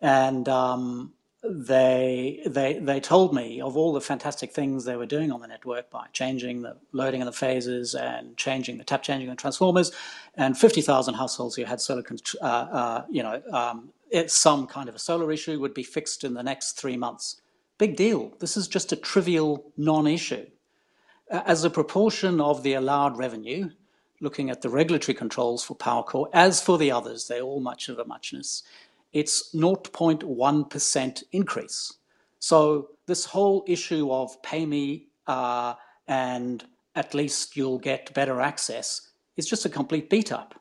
and 0.00 0.48
um, 0.48 1.12
they 1.42 2.40
they 2.46 2.74
they 2.74 3.00
told 3.00 3.34
me 3.34 3.60
of 3.60 3.76
all 3.76 3.92
the 3.92 4.00
fantastic 4.00 4.52
things 4.52 4.84
they 4.84 4.96
were 4.96 5.06
doing 5.06 5.32
on 5.32 5.40
the 5.40 5.48
network 5.48 5.90
by 5.90 6.06
changing 6.12 6.62
the 6.62 6.76
loading 6.92 7.20
of 7.20 7.26
the 7.26 7.32
phases 7.32 7.94
and 7.94 8.36
changing 8.36 8.78
the 8.78 8.84
tap 8.84 9.02
changing 9.02 9.28
the 9.28 9.34
transformers, 9.34 9.90
and 10.36 10.56
fifty 10.56 10.80
thousand 10.80 11.14
households 11.14 11.56
who 11.56 11.64
had 11.64 11.80
solar, 11.80 12.04
uh, 12.40 12.44
uh, 12.44 13.04
you 13.10 13.22
know, 13.22 13.42
um, 13.52 13.88
some 14.28 14.68
kind 14.68 14.88
of 14.88 14.94
a 14.94 15.00
solar 15.00 15.32
issue 15.32 15.58
would 15.58 15.74
be 15.74 15.82
fixed 15.82 16.22
in 16.22 16.34
the 16.34 16.42
next 16.44 16.72
three 16.72 16.96
months. 16.96 17.40
Big 17.76 17.96
deal. 17.96 18.32
This 18.38 18.56
is 18.56 18.68
just 18.68 18.92
a 18.92 18.96
trivial 18.96 19.72
non-issue. 19.76 20.46
As 21.28 21.64
a 21.64 21.70
proportion 21.70 22.40
of 22.40 22.62
the 22.62 22.74
allowed 22.74 23.16
revenue, 23.16 23.70
looking 24.20 24.50
at 24.50 24.62
the 24.62 24.68
regulatory 24.68 25.14
controls 25.14 25.64
for 25.64 25.74
Powercor, 25.74 26.28
as 26.32 26.62
for 26.62 26.78
the 26.78 26.92
others, 26.92 27.26
they're 27.26 27.40
all 27.40 27.58
much 27.58 27.88
of 27.88 27.98
a 27.98 28.04
muchness 28.04 28.62
it's 29.12 29.54
0.1% 29.54 31.22
increase. 31.32 31.92
So 32.38 32.88
this 33.06 33.24
whole 33.24 33.64
issue 33.66 34.10
of 34.10 34.42
pay 34.42 34.66
me 34.66 35.08
uh, 35.26 35.74
and 36.08 36.64
at 36.94 37.14
least 37.14 37.56
you'll 37.56 37.78
get 37.78 38.12
better 38.14 38.40
access 38.40 39.12
is 39.36 39.46
just 39.46 39.64
a 39.64 39.68
complete 39.68 40.10
beat 40.10 40.32
up. 40.32 40.60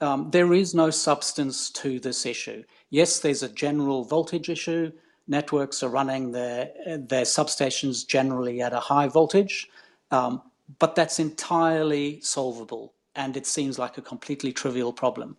Um, 0.00 0.30
there 0.30 0.52
is 0.52 0.74
no 0.74 0.90
substance 0.90 1.70
to 1.70 2.00
this 2.00 2.26
issue. 2.26 2.64
Yes, 2.90 3.20
there's 3.20 3.42
a 3.42 3.48
general 3.48 4.04
voltage 4.04 4.48
issue. 4.48 4.92
Networks 5.28 5.82
are 5.82 5.88
running 5.88 6.32
their, 6.32 6.70
their 6.86 7.24
substations 7.24 8.06
generally 8.06 8.60
at 8.60 8.72
a 8.72 8.80
high 8.80 9.08
voltage, 9.08 9.68
um, 10.10 10.42
but 10.78 10.94
that's 10.94 11.18
entirely 11.18 12.20
solvable. 12.20 12.92
And 13.14 13.36
it 13.36 13.46
seems 13.46 13.78
like 13.78 13.96
a 13.96 14.02
completely 14.02 14.52
trivial 14.52 14.92
problem. 14.92 15.36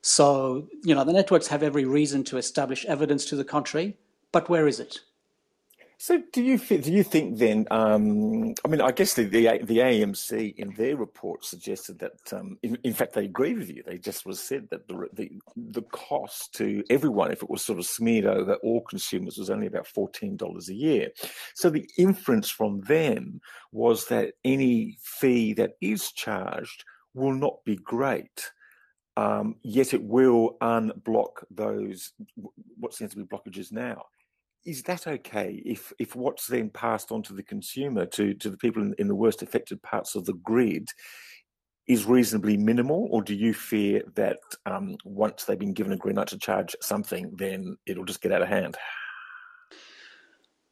So, 0.00 0.68
you 0.84 0.94
know, 0.94 1.04
the 1.04 1.12
networks 1.12 1.48
have 1.48 1.62
every 1.62 1.84
reason 1.84 2.24
to 2.24 2.38
establish 2.38 2.84
evidence 2.86 3.24
to 3.26 3.36
the 3.36 3.44
contrary, 3.44 3.96
but 4.32 4.48
where 4.48 4.68
is 4.68 4.80
it? 4.80 5.00
So, 6.00 6.22
do 6.32 6.44
you 6.44 6.58
do 6.58 6.92
you 6.92 7.02
think 7.02 7.38
then? 7.38 7.66
Um, 7.72 8.54
I 8.64 8.68
mean, 8.68 8.80
I 8.80 8.92
guess 8.92 9.14
the, 9.14 9.24
the, 9.24 9.58
the 9.64 9.78
AEMC 9.78 10.54
in 10.54 10.72
their 10.76 10.96
report 10.96 11.44
suggested 11.44 11.98
that, 11.98 12.32
um, 12.32 12.56
in, 12.62 12.78
in, 12.84 12.94
fact, 12.94 13.14
they 13.14 13.24
agree 13.24 13.54
with 13.54 13.68
you. 13.68 13.82
They 13.84 13.98
just 13.98 14.24
was 14.24 14.38
said 14.38 14.68
that 14.70 14.86
the, 14.86 15.08
the 15.12 15.32
the 15.56 15.82
cost 15.82 16.54
to 16.54 16.84
everyone, 16.88 17.32
if 17.32 17.42
it 17.42 17.50
was 17.50 17.62
sort 17.62 17.80
of 17.80 17.86
smeared 17.86 18.26
over 18.26 18.54
all 18.62 18.82
consumers, 18.82 19.38
was 19.38 19.50
only 19.50 19.66
about 19.66 19.88
fourteen 19.88 20.36
dollars 20.36 20.68
a 20.68 20.74
year. 20.74 21.08
So 21.54 21.68
the 21.68 21.90
inference 21.98 22.48
from 22.48 22.82
them 22.82 23.40
was 23.72 24.06
that 24.06 24.34
any 24.44 24.98
fee 25.02 25.52
that 25.54 25.72
is 25.80 26.12
charged 26.12 26.84
will 27.12 27.34
not 27.34 27.64
be 27.64 27.74
great. 27.74 28.52
Um, 29.18 29.56
yet 29.62 29.94
it 29.94 30.02
will 30.04 30.56
unblock 30.60 31.42
those 31.50 32.12
what 32.78 32.94
seems 32.94 33.10
to 33.10 33.16
be 33.16 33.24
blockages 33.24 33.72
now. 33.72 34.04
Is 34.64 34.84
that 34.84 35.08
okay 35.08 35.60
if 35.64 35.92
if 35.98 36.14
what's 36.14 36.46
then 36.46 36.70
passed 36.70 37.10
on 37.10 37.24
to 37.24 37.32
the 37.32 37.42
consumer 37.42 38.06
to 38.06 38.34
to 38.34 38.48
the 38.48 38.56
people 38.56 38.80
in, 38.80 38.94
in 38.98 39.08
the 39.08 39.16
worst 39.16 39.42
affected 39.42 39.82
parts 39.82 40.14
of 40.14 40.24
the 40.24 40.34
grid 40.34 40.88
is 41.88 42.04
reasonably 42.04 42.56
minimal, 42.56 43.08
or 43.10 43.22
do 43.22 43.34
you 43.34 43.52
fear 43.52 44.02
that 44.14 44.38
um, 44.66 44.96
once 45.04 45.44
they've 45.44 45.58
been 45.58 45.72
given 45.72 45.92
a 45.92 45.96
green 45.96 46.16
light 46.16 46.28
to 46.28 46.38
charge 46.38 46.76
something, 46.80 47.34
then 47.36 47.76
it'll 47.86 48.04
just 48.04 48.20
get 48.20 48.30
out 48.30 48.42
of 48.42 48.48
hand? 48.48 48.76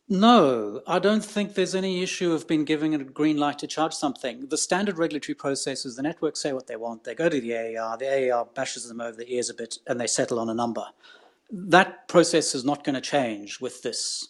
No, 0.09 0.83
I 0.87 1.01
don't 1.01 1.25
think 1.25 1.55
there's 1.55 1.75
any 1.75 2.01
issue 2.01 2.33
of 2.33 2.47
being 2.47 2.65
given 2.65 2.95
a 2.95 3.03
green 3.03 3.39
light 3.39 3.59
to 3.59 3.67
charge 3.67 3.93
something. 3.93 4.47
The 4.49 4.57
standard 4.57 4.99
regulatory 4.99 5.35
process 5.35 5.85
is 5.85 5.97
the 5.97 6.03
networks 6.03 6.41
say 6.41 6.53
what 6.53 6.69
they 6.69 6.77
want, 6.77 7.03
they 7.03 7.15
go 7.15 7.29
to 7.29 7.41
the 7.41 7.55
AER, 7.55 7.97
the 7.99 8.07
AER 8.07 8.45
bashes 8.55 8.87
them 8.89 9.01
over 9.01 9.17
the 9.17 9.35
ears 9.35 9.51
a 9.51 9.55
bit, 9.55 9.79
and 9.87 10.01
they 10.01 10.07
settle 10.07 10.39
on 10.39 10.49
a 10.49 10.55
number. 10.55 10.85
That 11.51 12.07
process 12.07 12.55
is 12.55 12.65
not 12.65 12.85
going 12.85 12.95
to 12.95 13.01
change 13.01 13.61
with 13.61 13.83
this. 13.83 14.29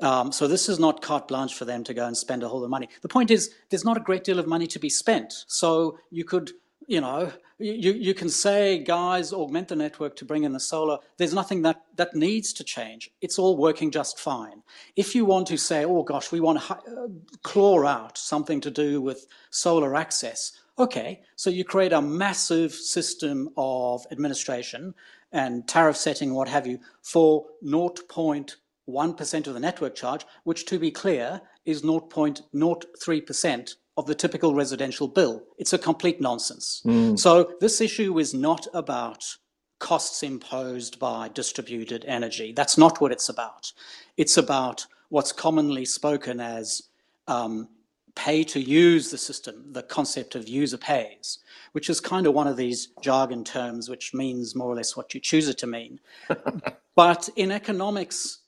Um, 0.00 0.30
so 0.30 0.46
this 0.46 0.68
is 0.68 0.78
not 0.78 1.02
carte 1.02 1.26
blanche 1.26 1.54
for 1.54 1.64
them 1.64 1.82
to 1.84 1.94
go 1.94 2.06
and 2.06 2.16
spend 2.16 2.44
a 2.44 2.48
whole 2.48 2.60
lot 2.60 2.66
of 2.66 2.70
money. 2.70 2.88
The 3.02 3.08
point 3.08 3.30
is, 3.32 3.52
there's 3.70 3.84
not 3.84 3.96
a 3.96 4.00
great 4.00 4.22
deal 4.22 4.38
of 4.38 4.46
money 4.46 4.66
to 4.68 4.78
be 4.78 4.90
spent. 4.90 5.44
So 5.48 5.98
you 6.10 6.24
could 6.24 6.52
you 6.86 7.00
know, 7.00 7.32
you, 7.58 7.92
you 7.92 8.12
can 8.12 8.28
say, 8.28 8.78
guys, 8.78 9.32
augment 9.32 9.68
the 9.68 9.76
network 9.76 10.16
to 10.16 10.24
bring 10.26 10.44
in 10.44 10.52
the 10.52 10.60
solar. 10.60 10.98
There's 11.16 11.32
nothing 11.32 11.62
that, 11.62 11.82
that 11.96 12.14
needs 12.14 12.52
to 12.54 12.64
change. 12.64 13.10
It's 13.22 13.38
all 13.38 13.56
working 13.56 13.90
just 13.90 14.18
fine. 14.18 14.62
If 14.94 15.14
you 15.14 15.24
want 15.24 15.46
to 15.48 15.56
say, 15.56 15.84
oh 15.84 16.02
gosh, 16.02 16.30
we 16.30 16.40
want 16.40 16.60
to 16.60 16.74
uh, 16.74 17.08
claw 17.42 17.86
out 17.86 18.18
something 18.18 18.60
to 18.60 18.70
do 18.70 19.00
with 19.00 19.26
solar 19.50 19.96
access, 19.96 20.52
okay, 20.78 21.22
so 21.34 21.48
you 21.48 21.64
create 21.64 21.94
a 21.94 22.02
massive 22.02 22.74
system 22.74 23.48
of 23.56 24.06
administration 24.10 24.94
and 25.32 25.66
tariff 25.66 25.96
setting, 25.96 26.34
what 26.34 26.48
have 26.48 26.66
you, 26.66 26.78
for 27.02 27.46
0.1% 27.64 29.46
of 29.46 29.54
the 29.54 29.60
network 29.60 29.94
charge, 29.94 30.26
which 30.44 30.66
to 30.66 30.78
be 30.78 30.90
clear 30.90 31.40
is 31.64 31.82
0.03% 31.82 33.74
of 33.96 34.06
the 34.06 34.14
typical 34.14 34.54
residential 34.54 35.08
bill. 35.08 35.42
It's 35.58 35.72
a 35.72 35.78
complete 35.78 36.20
nonsense. 36.20 36.82
Mm. 36.84 37.18
So 37.18 37.52
this 37.60 37.80
issue 37.80 38.18
is 38.18 38.34
not 38.34 38.66
about 38.74 39.36
costs 39.78 40.22
imposed 40.22 40.98
by 40.98 41.28
distributed 41.28 42.04
energy. 42.06 42.52
That's 42.52 42.78
not 42.78 43.00
what 43.00 43.12
it's 43.12 43.28
about. 43.28 43.72
It's 44.16 44.36
about 44.36 44.86
what's 45.08 45.32
commonly 45.32 45.84
spoken 45.84 46.40
as 46.40 46.82
um, 47.28 47.68
pay 48.14 48.42
to 48.42 48.60
use 48.60 49.10
the 49.10 49.18
system, 49.18 49.72
the 49.72 49.82
concept 49.82 50.34
of 50.34 50.48
user 50.48 50.78
pays, 50.78 51.38
which 51.72 51.90
is 51.90 52.00
kind 52.00 52.26
of 52.26 52.34
one 52.34 52.46
of 52.46 52.56
these 52.56 52.88
jargon 53.02 53.44
terms 53.44 53.88
which 53.88 54.14
means 54.14 54.54
more 54.54 54.70
or 54.70 54.74
less 54.74 54.96
what 54.96 55.14
you 55.14 55.20
choose 55.20 55.48
it 55.48 55.58
to 55.58 55.66
mean. 55.66 56.00
but 56.96 57.28
in 57.36 57.52
economics, 57.52 58.38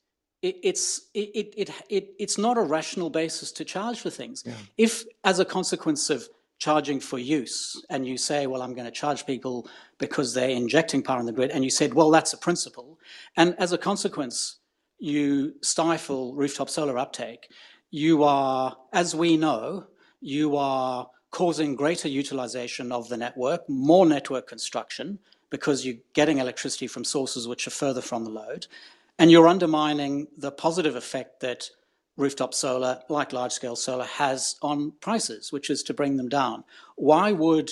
it, 0.42 0.56
it's 0.62 1.08
it, 1.14 1.52
it, 1.56 1.70
it, 1.88 2.14
it's 2.18 2.38
not 2.38 2.58
a 2.58 2.62
rational 2.62 3.10
basis 3.10 3.52
to 3.52 3.64
charge 3.64 4.00
for 4.00 4.10
things. 4.10 4.42
Yeah. 4.46 4.54
If, 4.76 5.04
as 5.24 5.38
a 5.38 5.44
consequence 5.44 6.10
of 6.10 6.28
charging 6.58 7.00
for 7.00 7.18
use, 7.18 7.80
and 7.88 8.06
you 8.06 8.18
say, 8.18 8.46
well, 8.46 8.62
I'm 8.62 8.74
going 8.74 8.84
to 8.84 8.90
charge 8.90 9.26
people 9.26 9.68
because 9.98 10.34
they're 10.34 10.48
injecting 10.48 11.02
power 11.02 11.20
in 11.20 11.26
the 11.26 11.32
grid, 11.32 11.50
and 11.50 11.64
you 11.64 11.70
said, 11.70 11.94
well, 11.94 12.10
that's 12.10 12.32
a 12.32 12.38
principle, 12.38 12.98
and 13.36 13.54
as 13.58 13.72
a 13.72 13.78
consequence, 13.78 14.56
you 14.98 15.54
stifle 15.62 16.34
rooftop 16.34 16.68
solar 16.68 16.98
uptake, 16.98 17.52
you 17.90 18.24
are, 18.24 18.76
as 18.92 19.14
we 19.14 19.36
know, 19.36 19.86
you 20.20 20.56
are 20.56 21.08
causing 21.30 21.76
greater 21.76 22.08
utilization 22.08 22.90
of 22.90 23.08
the 23.08 23.16
network, 23.16 23.68
more 23.68 24.04
network 24.04 24.48
construction, 24.48 25.18
because 25.50 25.86
you're 25.86 25.96
getting 26.12 26.38
electricity 26.38 26.86
from 26.86 27.04
sources 27.04 27.46
which 27.46 27.66
are 27.66 27.70
further 27.70 28.00
from 28.00 28.24
the 28.24 28.30
load. 28.30 28.66
And 29.18 29.30
you're 29.30 29.48
undermining 29.48 30.28
the 30.36 30.52
positive 30.52 30.94
effect 30.94 31.40
that 31.40 31.70
rooftop 32.16 32.52
solar, 32.52 33.00
like 33.08 33.32
large 33.32 33.52
scale 33.52 33.76
solar, 33.76 34.04
has 34.04 34.56
on 34.62 34.92
prices, 35.00 35.52
which 35.52 35.70
is 35.70 35.82
to 35.84 35.94
bring 35.94 36.16
them 36.16 36.28
down. 36.28 36.64
Why 36.96 37.32
would 37.32 37.70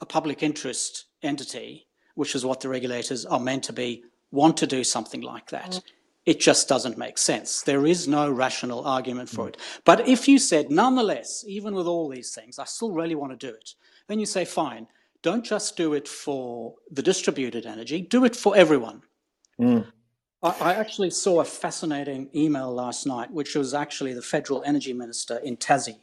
a 0.00 0.06
public 0.06 0.42
interest 0.42 1.06
entity, 1.22 1.86
which 2.14 2.34
is 2.34 2.44
what 2.44 2.60
the 2.60 2.68
regulators 2.68 3.24
are 3.24 3.40
meant 3.40 3.64
to 3.64 3.72
be, 3.72 4.04
want 4.30 4.56
to 4.58 4.66
do 4.66 4.84
something 4.84 5.20
like 5.20 5.50
that? 5.50 5.70
Mm. 5.70 5.82
It 6.26 6.40
just 6.40 6.68
doesn't 6.68 6.98
make 6.98 7.18
sense. 7.18 7.62
There 7.62 7.86
is 7.86 8.08
no 8.08 8.30
rational 8.30 8.84
argument 8.86 9.28
for 9.28 9.44
mm. 9.44 9.48
it. 9.48 9.56
But 9.84 10.08
if 10.08 10.28
you 10.28 10.38
said, 10.38 10.70
nonetheless, 10.70 11.44
even 11.46 11.74
with 11.74 11.86
all 11.86 12.08
these 12.08 12.34
things, 12.34 12.58
I 12.58 12.64
still 12.64 12.92
really 12.92 13.14
want 13.14 13.38
to 13.38 13.46
do 13.46 13.54
it, 13.54 13.74
then 14.08 14.18
you 14.18 14.26
say, 14.26 14.44
fine, 14.44 14.86
don't 15.22 15.44
just 15.44 15.76
do 15.76 15.94
it 15.94 16.06
for 16.06 16.74
the 16.90 17.02
distributed 17.02 17.64
energy, 17.64 18.02
do 18.02 18.24
it 18.24 18.36
for 18.36 18.56
everyone. 18.56 19.02
Mm. 19.60 19.86
I 20.44 20.74
actually 20.74 21.08
saw 21.08 21.40
a 21.40 21.44
fascinating 21.44 22.28
email 22.34 22.70
last 22.70 23.06
night, 23.06 23.30
which 23.30 23.54
was 23.54 23.72
actually 23.72 24.12
the 24.12 24.20
federal 24.20 24.62
energy 24.64 24.92
minister 24.92 25.38
in 25.38 25.56
Tassie 25.56 25.96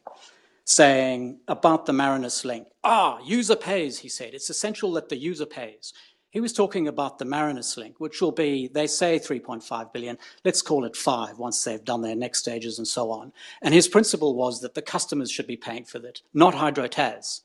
saying 0.66 1.40
about 1.48 1.86
the 1.86 1.94
Marinus 1.94 2.44
link. 2.44 2.68
Ah, 2.84 3.20
user 3.24 3.56
pays, 3.56 4.00
he 4.00 4.10
said. 4.10 4.34
It's 4.34 4.50
essential 4.50 4.92
that 4.94 5.10
the 5.10 5.18
user 5.18 5.46
pays. 5.46 5.94
He 6.32 6.40
was 6.40 6.54
talking 6.54 6.88
about 6.88 7.20
the 7.20 7.26
Marinus 7.26 7.78
link, 7.78 8.00
which 8.00 8.20
will 8.20 8.32
be, 8.32 8.68
they 8.70 8.88
say 8.88 9.20
3.5 9.20 9.94
billion. 9.94 10.18
Let's 10.44 10.64
call 10.64 10.86
it 10.86 10.96
five 10.96 11.38
once 11.38 11.64
they've 11.64 11.84
done 11.84 12.02
their 12.02 12.16
next 12.16 12.40
stages 12.40 12.80
and 12.80 12.88
so 12.88 13.12
on. 13.12 13.34
And 13.62 13.76
his 13.76 13.88
principle 13.88 14.34
was 14.34 14.60
that 14.62 14.74
the 14.74 14.82
customers 14.82 15.30
should 15.30 15.48
be 15.48 15.58
paying 15.58 15.84
for 15.84 16.00
that, 16.00 16.22
not 16.34 16.56
HydroTAS. 16.56 17.42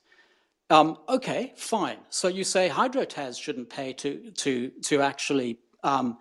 Um, 0.71 0.97
okay, 1.07 1.53
fine. 1.57 1.97
So 2.09 2.27
you 2.27 2.43
say 2.43 2.69
HydroTAS 2.69 3.39
shouldn't 3.39 3.69
pay 3.69 3.93
to 3.93 4.31
to 4.31 4.69
to 4.83 5.01
actually 5.01 5.59
um, 5.83 6.17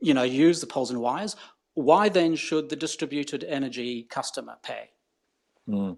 you 0.00 0.14
know, 0.14 0.22
use 0.22 0.60
the 0.60 0.66
poles 0.66 0.90
and 0.90 1.00
wires, 1.00 1.36
why 1.74 2.08
then 2.08 2.36
should 2.36 2.68
the 2.68 2.76
distributed 2.76 3.44
energy 3.44 4.04
customer 4.04 4.56
pay? 4.62 4.90
Mm. 5.68 5.96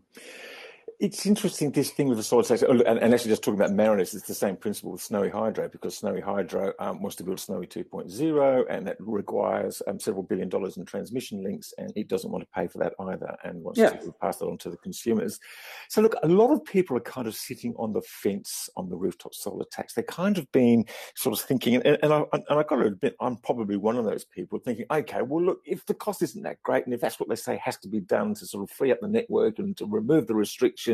It's 1.02 1.26
interesting 1.26 1.72
this 1.72 1.90
thing 1.90 2.06
with 2.06 2.16
the 2.16 2.22
solid 2.22 2.46
tax, 2.46 2.62
oh, 2.62 2.70
and, 2.70 3.00
and, 3.00 3.12
actually 3.12 3.32
just 3.32 3.42
talking 3.42 3.60
about 3.60 3.72
Marinus, 3.72 4.14
it's 4.14 4.28
the 4.28 4.34
same 4.34 4.54
principle 4.54 4.92
with 4.92 5.02
Snowy 5.02 5.30
Hydro 5.30 5.68
because 5.68 5.98
Snowy 5.98 6.20
Hydro 6.20 6.74
um, 6.78 7.02
wants 7.02 7.16
to 7.16 7.24
build 7.24 7.40
Snowy 7.40 7.66
2.0, 7.66 8.64
and 8.70 8.86
that 8.86 8.96
requires 9.00 9.82
um, 9.88 9.98
several 9.98 10.22
billion 10.22 10.48
dollars 10.48 10.76
in 10.76 10.84
transmission 10.84 11.42
links, 11.42 11.74
and 11.76 11.92
it 11.96 12.06
doesn't 12.06 12.30
want 12.30 12.44
to 12.44 12.48
pay 12.54 12.68
for 12.68 12.78
that 12.78 12.94
either, 13.00 13.36
and 13.42 13.64
wants 13.64 13.80
yeah. 13.80 13.90
to 13.90 14.12
pass 14.22 14.36
that 14.36 14.46
on 14.46 14.56
to 14.58 14.70
the 14.70 14.76
consumers. 14.76 15.40
So 15.88 16.02
look, 16.02 16.14
a 16.22 16.28
lot 16.28 16.52
of 16.52 16.64
people 16.64 16.96
are 16.96 17.00
kind 17.00 17.26
of 17.26 17.34
sitting 17.34 17.74
on 17.78 17.92
the 17.92 18.02
fence 18.02 18.70
on 18.76 18.88
the 18.88 18.96
rooftop 18.96 19.34
solar 19.34 19.64
tax. 19.72 19.94
They're 19.94 20.04
kind 20.04 20.38
of 20.38 20.50
been 20.52 20.84
sort 21.16 21.36
of 21.36 21.44
thinking, 21.44 21.74
and, 21.74 21.98
and 22.00 22.12
I 22.12 22.22
and 22.32 22.44
I 22.48 22.62
got 22.62 22.76
to 22.76 22.86
admit, 22.86 23.16
I'm 23.20 23.38
probably 23.38 23.76
one 23.76 23.96
of 23.96 24.04
those 24.04 24.24
people 24.24 24.60
thinking, 24.60 24.86
okay, 24.88 25.22
well 25.22 25.42
look, 25.42 25.62
if 25.64 25.84
the 25.84 25.94
cost 25.94 26.22
isn't 26.22 26.44
that 26.44 26.62
great, 26.62 26.84
and 26.84 26.94
if 26.94 27.00
that's 27.00 27.18
what 27.18 27.28
they 27.28 27.34
say 27.34 27.56
has 27.56 27.76
to 27.78 27.88
be 27.88 27.98
done 27.98 28.34
to 28.34 28.46
sort 28.46 28.62
of 28.62 28.70
free 28.70 28.92
up 28.92 29.00
the 29.00 29.08
network 29.08 29.58
and 29.58 29.76
to 29.78 29.86
remove 29.86 30.28
the 30.28 30.34
restrictions, 30.36 30.91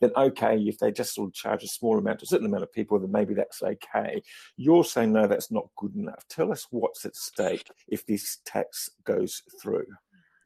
then 0.00 0.10
okay, 0.16 0.58
if 0.58 0.78
they 0.78 0.92
just 0.92 1.14
sort 1.14 1.28
of 1.28 1.34
charge 1.34 1.62
a 1.62 1.68
small 1.68 1.98
amount 1.98 2.20
to 2.20 2.24
a 2.24 2.26
certain 2.26 2.46
amount 2.46 2.62
of 2.62 2.72
people, 2.72 2.98
then 2.98 3.12
maybe 3.12 3.34
that's 3.34 3.62
okay. 3.62 4.22
You're 4.56 4.84
saying, 4.84 5.12
no, 5.12 5.26
that's 5.26 5.50
not 5.50 5.68
good 5.76 5.94
enough. 5.94 6.24
Tell 6.28 6.52
us 6.52 6.66
what's 6.70 7.04
at 7.04 7.16
stake 7.16 7.66
if 7.88 8.06
this 8.06 8.38
tax 8.44 8.90
goes 9.04 9.42
through. 9.62 9.86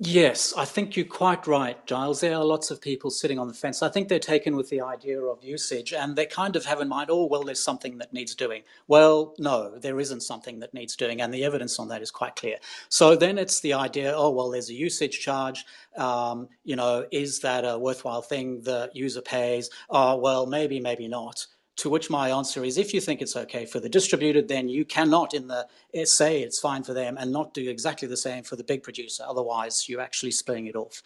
Yes, 0.06 0.52
I 0.56 0.66
think 0.66 0.96
you're 0.96 1.06
quite 1.06 1.46
right, 1.46 1.84
Giles. 1.86 2.20
There 2.20 2.36
are 2.36 2.44
lots 2.44 2.70
of 2.70 2.80
people 2.80 3.10
sitting 3.10 3.38
on 3.38 3.48
the 3.48 3.54
fence. 3.54 3.82
I 3.82 3.88
think 3.88 4.08
they're 4.08 4.18
taken 4.18 4.54
with 4.54 4.68
the 4.68 4.82
idea 4.82 5.18
of 5.20 5.42
usage 5.42 5.94
and 5.94 6.14
they 6.14 6.26
kind 6.26 6.56
of 6.56 6.66
have 6.66 6.80
in 6.82 6.88
mind, 6.88 7.10
oh, 7.10 7.24
well, 7.26 7.42
there's 7.42 7.64
something 7.64 7.98
that 7.98 8.12
needs 8.12 8.34
doing. 8.34 8.64
Well, 8.86 9.34
no, 9.38 9.78
there 9.78 9.98
isn't 9.98 10.20
something 10.22 10.60
that 10.60 10.74
needs 10.74 10.94
doing, 10.94 11.22
and 11.22 11.32
the 11.32 11.44
evidence 11.44 11.78
on 11.80 11.88
that 11.88 12.02
is 12.02 12.10
quite 12.10 12.36
clear. 12.36 12.58
So 12.90 13.16
then 13.16 13.38
it's 13.38 13.60
the 13.60 13.72
idea, 13.74 14.12
oh, 14.14 14.30
well, 14.30 14.50
there's 14.50 14.70
a 14.70 14.74
usage 14.74 15.20
charge. 15.20 15.64
Um, 15.96 16.48
you 16.64 16.76
know, 16.76 17.06
is 17.10 17.40
that 17.40 17.64
a 17.64 17.78
worthwhile 17.78 18.22
thing 18.22 18.62
the 18.62 18.90
user 18.94 19.22
pays? 19.22 19.70
Oh, 19.90 20.16
well, 20.16 20.46
maybe, 20.46 20.80
maybe 20.80 21.08
not. 21.08 21.46
To 21.76 21.90
which 21.90 22.08
my 22.08 22.30
answer 22.30 22.64
is 22.64 22.78
if 22.78 22.94
you 22.94 23.00
think 23.00 23.20
it's 23.20 23.36
okay 23.36 23.66
for 23.66 23.80
the 23.80 23.88
distributed, 23.88 24.46
then 24.46 24.68
you 24.68 24.84
cannot 24.84 25.34
in 25.34 25.48
the 25.48 25.66
eh, 25.92 26.04
say 26.04 26.40
it's 26.40 26.60
fine 26.60 26.84
for 26.84 26.94
them 26.94 27.16
and 27.18 27.32
not 27.32 27.52
do 27.52 27.68
exactly 27.68 28.06
the 28.06 28.16
same 28.16 28.44
for 28.44 28.54
the 28.56 28.62
big 28.62 28.82
producer. 28.82 29.24
Otherwise, 29.26 29.88
you're 29.88 30.00
actually 30.00 30.30
splitting 30.30 30.66
it 30.66 30.76
off. 30.76 31.02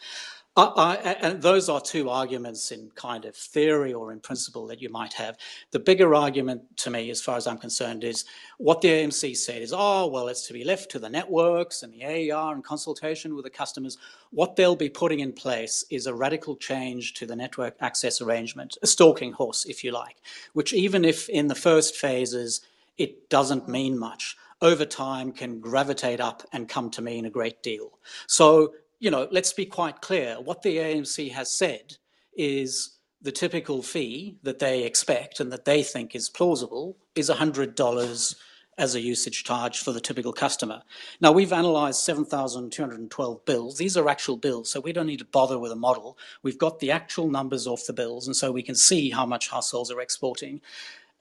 I, 0.55 0.63
I, 0.75 0.95
and 1.21 1.41
those 1.41 1.69
are 1.69 1.79
two 1.79 2.09
arguments 2.09 2.71
in 2.71 2.91
kind 2.95 3.25
of 3.25 3.35
theory 3.35 3.93
or 3.93 4.11
in 4.11 4.19
principle 4.19 4.67
that 4.67 4.81
you 4.81 4.89
might 4.89 5.13
have. 5.13 5.37
The 5.71 5.79
bigger 5.79 6.13
argument 6.15 6.63
to 6.77 6.89
me, 6.89 7.09
as 7.11 7.21
far 7.21 7.37
as 7.37 7.47
I'm 7.47 7.57
concerned, 7.57 8.03
is 8.03 8.25
what 8.57 8.81
the 8.81 8.89
AEMC 8.89 9.37
said 9.37 9.61
is, 9.61 9.73
oh, 9.75 10.07
well, 10.07 10.27
it's 10.27 10.47
to 10.47 10.53
be 10.53 10.63
left 10.63 10.91
to 10.91 10.99
the 10.99 11.09
networks 11.09 11.83
and 11.83 11.93
the 11.93 12.03
AER 12.03 12.53
and 12.53 12.63
consultation 12.63 13.35
with 13.35 13.45
the 13.45 13.49
customers. 13.49 13.97
What 14.31 14.55
they'll 14.55 14.75
be 14.75 14.89
putting 14.89 15.19
in 15.21 15.33
place 15.33 15.85
is 15.89 16.07
a 16.07 16.13
radical 16.13 16.55
change 16.55 17.13
to 17.15 17.25
the 17.25 17.35
network 17.35 17.75
access 17.79 18.19
arrangement, 18.19 18.77
a 18.81 18.87
stalking 18.87 19.33
horse, 19.33 19.65
if 19.65 19.83
you 19.83 19.91
like, 19.91 20.17
which 20.53 20.73
even 20.73 21.05
if 21.05 21.29
in 21.29 21.47
the 21.47 21.55
first 21.55 21.95
phases 21.95 22.61
it 22.97 23.29
doesn't 23.29 23.69
mean 23.69 23.97
much, 23.97 24.35
over 24.61 24.83
time 24.83 25.31
can 25.31 25.61
gravitate 25.61 26.19
up 26.19 26.43
and 26.51 26.67
come 26.67 26.89
to 26.91 27.01
mean 27.01 27.25
a 27.25 27.29
great 27.29 27.63
deal. 27.63 27.97
So 28.27 28.73
you 28.99 29.09
know, 29.09 29.27
let's 29.31 29.53
be 29.53 29.65
quite 29.65 30.01
clear. 30.01 30.35
What 30.35 30.61
the 30.61 30.77
AEMC 30.77 31.31
has 31.31 31.51
said 31.51 31.97
is 32.35 32.97
the 33.21 33.31
typical 33.31 33.81
fee 33.81 34.37
that 34.43 34.59
they 34.59 34.83
expect 34.83 35.39
and 35.39 35.51
that 35.51 35.65
they 35.65 35.83
think 35.83 36.15
is 36.15 36.29
plausible 36.29 36.97
is 37.15 37.29
$100 37.29 38.35
as 38.77 38.95
a 38.95 39.01
usage 39.01 39.43
charge 39.43 39.79
for 39.79 39.91
the 39.91 39.99
typical 39.99 40.31
customer. 40.31 40.81
Now, 41.19 41.33
we've 41.33 41.51
analysed 41.51 42.05
7,212 42.05 43.45
bills. 43.45 43.77
These 43.77 43.97
are 43.97 44.07
actual 44.07 44.37
bills, 44.37 44.71
so 44.71 44.79
we 44.79 44.93
don't 44.93 45.07
need 45.07 45.19
to 45.19 45.25
bother 45.25 45.59
with 45.59 45.73
a 45.73 45.75
model. 45.75 46.17
We've 46.43 46.57
got 46.57 46.79
the 46.79 46.91
actual 46.91 47.29
numbers 47.29 47.67
off 47.67 47.85
the 47.85 47.93
bills, 47.93 48.25
and 48.25 48.35
so 48.35 48.53
we 48.53 48.63
can 48.63 48.75
see 48.75 49.09
how 49.09 49.25
much 49.25 49.49
households 49.49 49.91
are 49.91 49.99
exporting. 49.99 50.61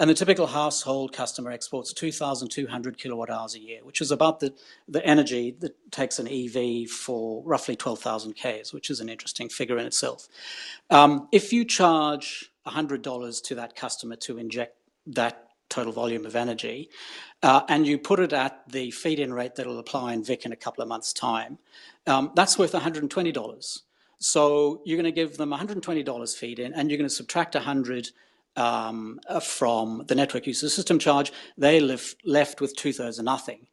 And 0.00 0.09
the 0.09 0.14
typical 0.14 0.47
household 0.47 1.12
customer 1.12 1.50
exports 1.50 1.93
2,200 1.93 2.99
kilowatt 2.99 3.31
hours 3.31 3.57
a 3.57 3.61
year, 3.61 3.81
which 3.83 4.00
is 4.00 4.12
about 4.12 4.38
the, 4.38 4.55
the 4.87 5.05
energy 5.05 5.56
that 5.58 5.75
takes 5.91 6.21
an 6.21 6.28
EV 6.28 6.89
for 6.89 7.43
roughly 7.45 7.75
12,000 7.75 8.34
Ks, 8.34 8.73
which 8.73 8.91
is 8.91 9.00
an 9.00 9.08
interesting 9.08 9.49
figure 9.49 9.76
in 9.76 9.87
itself. 9.87 10.28
Um, 10.89 11.28
if 11.32 11.52
you 11.52 11.65
charge 11.65 12.52
$100 12.67 13.43
to 13.43 13.54
that 13.56 13.75
customer 13.75 14.15
to 14.17 14.39
inject 14.39 14.76
that 15.06 15.49
total 15.69 15.93
volume 15.93 16.25
of 16.25 16.37
energy, 16.37 16.91
uh, 17.43 17.63
and 17.69 17.84
you 17.84 17.99
put 17.99 18.21
it 18.21 18.32
at 18.32 18.63
the 18.69 18.93
feed-in 18.93 19.32
rate 19.32 19.56
that 19.56 19.67
will 19.67 19.80
apply 19.80 20.13
in 20.13 20.23
Vic 20.23 20.47
in 20.47 20.52
a 20.52 20.56
couple 20.56 20.80
of 20.80 20.89
months' 20.89 21.13
time, 21.13 21.58
um, 22.06 22.30
that's 22.37 22.56
worth 22.56 22.73
$120. 22.73 23.78
So 24.21 24.80
you're 24.84 24.97
going 24.97 25.04
to 25.04 25.13
give 25.13 25.37
them 25.37 25.50
$120 25.50 26.37
feed-in, 26.37 26.73
and 26.73 26.89
you're 26.89 26.99
going 26.99 27.08
to 27.08 27.15
subtract 27.15 27.56
100 27.56 28.11
um, 28.58 29.21
from 29.42 30.04
the 30.08 30.14
network 30.14 30.47
user 30.47 30.68
system 30.68 30.99
charge, 30.99 31.32
they 31.56 31.80
live, 31.80 32.14
left 32.25 32.60
with 32.60 32.76
two 32.76 32.92
thirds 32.92 33.18
of 33.18 33.25
nothing. 33.25 33.66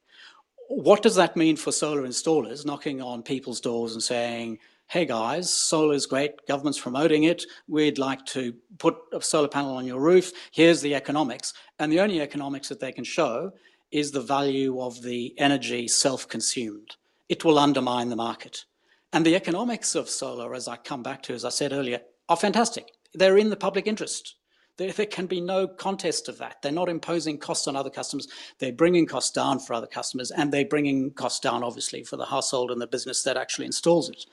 What 0.69 1.03
does 1.03 1.15
that 1.15 1.35
mean 1.35 1.57
for 1.57 1.71
solar 1.71 2.03
installers 2.03 2.65
knocking 2.65 3.01
on 3.01 3.23
people's 3.23 3.61
doors 3.61 3.93
and 3.93 4.01
saying, 4.01 4.59
hey 4.87 5.05
guys, 5.05 5.51
solar 5.51 5.95
is 5.95 6.05
great, 6.05 6.31
government's 6.47 6.79
promoting 6.79 7.23
it, 7.23 7.43
we'd 7.67 7.97
like 7.97 8.23
to 8.27 8.53
put 8.77 8.95
a 9.13 9.21
solar 9.21 9.47
panel 9.47 9.75
on 9.75 9.87
your 9.87 9.99
roof, 9.99 10.31
here's 10.51 10.81
the 10.81 10.93
economics. 10.93 11.53
And 11.79 11.91
the 11.91 11.99
only 11.99 12.21
economics 12.21 12.69
that 12.69 12.79
they 12.79 12.91
can 12.91 13.03
show 13.03 13.51
is 13.91 14.11
the 14.11 14.21
value 14.21 14.79
of 14.81 15.01
the 15.01 15.33
energy 15.39 15.87
self-consumed. 15.87 16.95
It 17.29 17.43
will 17.43 17.57
undermine 17.57 18.09
the 18.09 18.15
market. 18.15 18.65
And 19.13 19.25
the 19.25 19.35
economics 19.35 19.95
of 19.95 20.09
solar, 20.09 20.53
as 20.53 20.67
I 20.67 20.75
come 20.75 21.01
back 21.01 21.23
to, 21.23 21.33
as 21.33 21.45
I 21.45 21.49
said 21.49 21.73
earlier, 21.73 22.01
are 22.29 22.37
fantastic. 22.37 22.91
They're 23.13 23.37
in 23.37 23.49
the 23.49 23.55
public 23.55 23.87
interest. 23.87 24.35
There, 24.77 24.91
there, 24.91 25.05
can 25.05 25.25
be 25.25 25.39
no 25.39 25.67
contest 25.67 26.27
of 26.27 26.37
that. 26.39 26.61
They're 26.61 26.71
not 26.71 26.89
imposing 26.89 27.37
costs 27.37 27.67
on 27.67 27.75
other 27.75 27.89
customers. 27.89 28.27
They're 28.59 28.73
bringing 28.73 29.05
costs 29.05 29.31
down 29.31 29.59
for 29.59 29.73
other 29.73 29.87
customers, 29.87 30.31
and 30.31 30.51
they're 30.51 30.65
bringing 30.65 31.11
costs 31.11 31.39
down, 31.39 31.63
obviously, 31.63 32.03
for 32.03 32.17
the 32.17 32.25
household 32.25 32.71
and 32.71 32.81
the 32.81 32.87
business 32.87 33.23
that 33.23 33.37
actually 33.37 33.65
installs 33.65 34.09
it. 34.09 34.25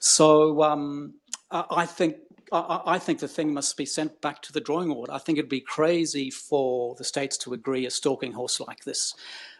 So 0.00 0.62
um, 0.62 1.14
I 1.50 1.86
think 1.86 2.16
I, 2.50 2.98
think 2.98 3.18
the 3.18 3.28
thing 3.28 3.52
must 3.52 3.76
be 3.76 3.84
sent 3.84 4.20
back 4.20 4.40
to 4.42 4.52
the 4.52 4.60
drawing 4.60 4.88
board. 4.88 5.10
I 5.10 5.18
think 5.18 5.38
it'd 5.38 5.50
be 5.50 5.60
crazy 5.60 6.30
for 6.30 6.94
the 6.94 7.04
states 7.04 7.36
to 7.38 7.52
agree 7.52 7.86
a 7.86 7.90
stalking 7.90 8.32
horse 8.32 8.58
like 8.60 8.84
this 8.84 9.14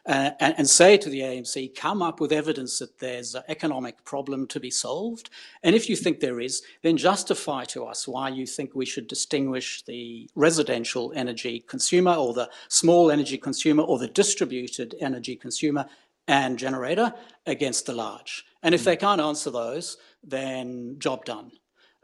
uh, 0.08 0.30
and, 0.40 0.54
and, 0.56 0.70
say 0.70 0.96
to 0.96 1.10
the 1.10 1.20
AEMC, 1.20 1.76
come 1.76 2.00
up 2.00 2.18
with 2.18 2.32
evidence 2.32 2.78
that 2.78 2.98
there's 2.98 3.34
an 3.34 3.42
economic 3.48 4.02
problem 4.06 4.46
to 4.46 4.58
be 4.58 4.70
solved. 4.70 5.28
And 5.62 5.76
if 5.76 5.90
you 5.90 5.96
think 5.96 6.20
there 6.20 6.40
is, 6.40 6.62
then 6.82 6.96
justify 6.96 7.64
to 7.66 7.84
us 7.84 8.08
why 8.08 8.30
you 8.30 8.46
think 8.46 8.74
we 8.74 8.86
should 8.86 9.06
distinguish 9.06 9.82
the 9.82 10.30
residential 10.34 11.12
energy 11.14 11.60
consumer 11.68 12.14
or 12.14 12.32
the 12.32 12.48
small 12.68 13.10
energy 13.10 13.36
consumer 13.36 13.82
or 13.82 13.98
the 13.98 14.08
distributed 14.08 14.94
energy 14.98 15.36
consumer 15.36 15.84
and 16.26 16.58
generator 16.58 17.12
against 17.44 17.84
the 17.84 17.92
large. 17.92 18.46
And 18.62 18.74
if 18.74 18.80
hmm. 18.80 18.86
they 18.86 18.96
can't 18.96 19.20
answer 19.20 19.50
those, 19.50 19.98
then 20.24 20.96
job 20.98 21.26
done. 21.26 21.52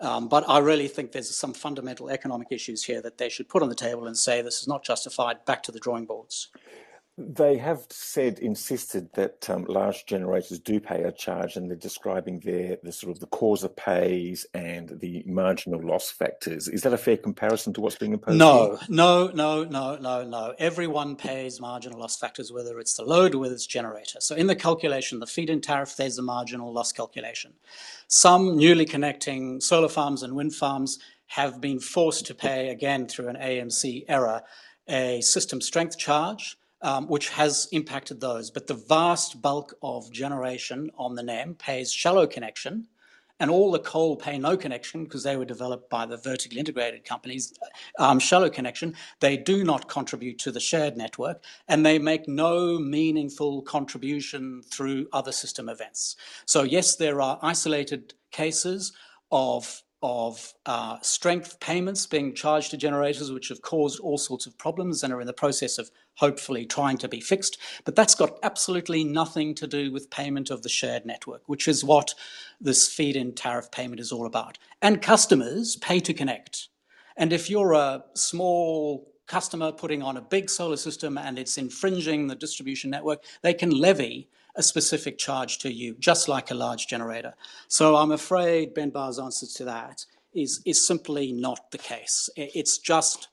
Um, 0.00 0.28
but 0.28 0.44
I 0.46 0.58
really 0.58 0.88
think 0.88 1.12
there's 1.12 1.34
some 1.34 1.54
fundamental 1.54 2.10
economic 2.10 2.48
issues 2.50 2.84
here 2.84 3.00
that 3.00 3.16
they 3.16 3.30
should 3.30 3.48
put 3.48 3.62
on 3.62 3.70
the 3.70 3.74
table 3.74 4.06
and 4.06 4.18
say 4.18 4.42
this 4.42 4.60
is 4.60 4.68
not 4.68 4.84
justified, 4.84 5.44
back 5.46 5.62
to 5.62 5.72
the 5.72 5.80
drawing 5.80 6.04
boards. 6.04 6.50
They 7.16 7.58
have 7.58 7.86
said, 7.90 8.40
insisted 8.40 9.08
that 9.14 9.48
um, 9.48 9.66
large 9.68 10.04
generators 10.04 10.58
do 10.58 10.80
pay 10.80 11.04
a 11.04 11.12
charge, 11.12 11.54
and 11.54 11.70
they're 11.70 11.76
describing 11.76 12.40
their 12.40 12.76
the 12.82 12.90
sort 12.90 13.12
of 13.12 13.20
the 13.20 13.28
causer 13.28 13.68
pays 13.68 14.46
and 14.52 14.98
the 15.00 15.22
marginal 15.24 15.80
loss 15.80 16.10
factors. 16.10 16.66
Is 16.66 16.82
that 16.82 16.92
a 16.92 16.98
fair 16.98 17.16
comparison 17.16 17.72
to 17.74 17.80
what's 17.80 17.94
being 17.94 18.14
imposed? 18.14 18.38
No, 18.38 18.76
here? 18.76 18.78
no, 18.88 19.28
no, 19.28 19.62
no, 19.62 19.96
no, 19.96 20.24
no. 20.24 20.54
Everyone 20.58 21.14
pays 21.14 21.60
marginal 21.60 22.00
loss 22.00 22.18
factors, 22.18 22.50
whether 22.50 22.80
it's 22.80 22.94
the 22.94 23.04
load 23.04 23.36
or 23.36 23.38
whether 23.38 23.54
it's 23.54 23.66
generator. 23.66 24.20
So 24.20 24.34
in 24.34 24.48
the 24.48 24.56
calculation, 24.56 25.20
the 25.20 25.26
feed-in 25.26 25.60
tariff, 25.60 25.96
there's 25.96 26.18
a 26.18 26.22
marginal 26.22 26.72
loss 26.72 26.90
calculation. 26.90 27.52
Some 28.08 28.56
newly 28.56 28.86
connecting 28.86 29.60
solar 29.60 29.88
farms 29.88 30.24
and 30.24 30.34
wind 30.34 30.56
farms 30.56 30.98
have 31.28 31.60
been 31.60 31.78
forced 31.78 32.26
to 32.26 32.34
pay 32.34 32.70
again 32.70 33.06
through 33.06 33.28
an 33.28 33.36
AEMC 33.36 34.04
error 34.08 34.42
a 34.88 35.20
system 35.20 35.60
strength 35.60 35.96
charge 35.96 36.58
um, 36.84 37.08
which 37.08 37.30
has 37.30 37.66
impacted 37.72 38.20
those. 38.20 38.50
But 38.50 38.68
the 38.68 38.74
vast 38.74 39.42
bulk 39.42 39.74
of 39.82 40.12
generation 40.12 40.90
on 40.96 41.14
the 41.14 41.22
NEM 41.22 41.54
pays 41.54 41.90
shallow 41.92 42.26
connection, 42.26 42.86
and 43.40 43.50
all 43.50 43.72
the 43.72 43.80
coal 43.80 44.14
pay 44.14 44.38
no 44.38 44.56
connection 44.56 45.02
because 45.04 45.24
they 45.24 45.36
were 45.36 45.44
developed 45.44 45.90
by 45.90 46.06
the 46.06 46.18
vertically 46.18 46.60
integrated 46.60 47.04
companies, 47.04 47.52
um, 47.98 48.20
shallow 48.20 48.48
connection. 48.48 48.94
They 49.18 49.36
do 49.36 49.64
not 49.64 49.88
contribute 49.88 50.38
to 50.40 50.52
the 50.52 50.60
shared 50.60 50.96
network, 50.96 51.42
and 51.66 51.84
they 51.84 51.98
make 51.98 52.28
no 52.28 52.78
meaningful 52.78 53.62
contribution 53.62 54.62
through 54.62 55.08
other 55.12 55.32
system 55.32 55.68
events. 55.68 56.16
So 56.46 56.62
yes, 56.62 56.96
there 56.96 57.20
are 57.20 57.40
isolated 57.42 58.14
cases 58.30 58.92
of 59.32 59.82
of 60.04 60.52
uh, 60.66 60.98
strength 61.00 61.58
payments 61.60 62.06
being 62.06 62.34
charged 62.34 62.70
to 62.70 62.76
generators, 62.76 63.32
which 63.32 63.48
have 63.48 63.62
caused 63.62 63.98
all 64.00 64.18
sorts 64.18 64.44
of 64.44 64.58
problems 64.58 65.02
and 65.02 65.14
are 65.14 65.20
in 65.20 65.26
the 65.26 65.32
process 65.32 65.78
of 65.78 65.90
hopefully 66.16 66.66
trying 66.66 66.98
to 66.98 67.08
be 67.08 67.20
fixed. 67.20 67.56
But 67.86 67.96
that's 67.96 68.14
got 68.14 68.38
absolutely 68.42 69.02
nothing 69.02 69.54
to 69.54 69.66
do 69.66 69.90
with 69.90 70.10
payment 70.10 70.50
of 70.50 70.62
the 70.62 70.68
shared 70.68 71.06
network, 71.06 71.40
which 71.46 71.66
is 71.66 71.82
what 71.82 72.14
this 72.60 72.86
feed 72.86 73.16
in 73.16 73.34
tariff 73.34 73.70
payment 73.70 73.98
is 73.98 74.12
all 74.12 74.26
about. 74.26 74.58
And 74.82 75.00
customers 75.00 75.76
pay 75.76 76.00
to 76.00 76.12
connect. 76.12 76.68
And 77.16 77.32
if 77.32 77.48
you're 77.48 77.72
a 77.72 78.04
small 78.12 79.10
customer 79.26 79.72
putting 79.72 80.02
on 80.02 80.16
a 80.16 80.20
big 80.20 80.50
solar 80.50 80.76
system 80.76 81.18
and 81.18 81.38
it's 81.38 81.58
infringing 81.58 82.26
the 82.26 82.34
distribution 82.34 82.90
network, 82.90 83.22
they 83.42 83.54
can 83.54 83.70
levy 83.70 84.28
a 84.56 84.62
specific 84.62 85.18
charge 85.18 85.58
to 85.58 85.72
you, 85.72 85.96
just 85.98 86.28
like 86.28 86.50
a 86.50 86.54
large 86.54 86.86
generator. 86.86 87.34
So 87.68 87.96
I'm 87.96 88.12
afraid 88.12 88.74
Benn 88.74 88.90
Barr's 88.90 89.18
answer 89.18 89.46
to 89.46 89.64
that 89.64 90.04
is, 90.32 90.60
is 90.64 90.86
simply 90.86 91.32
not 91.32 91.70
the 91.70 91.78
case. 91.78 92.28
It's 92.36 92.78
just 92.78 93.28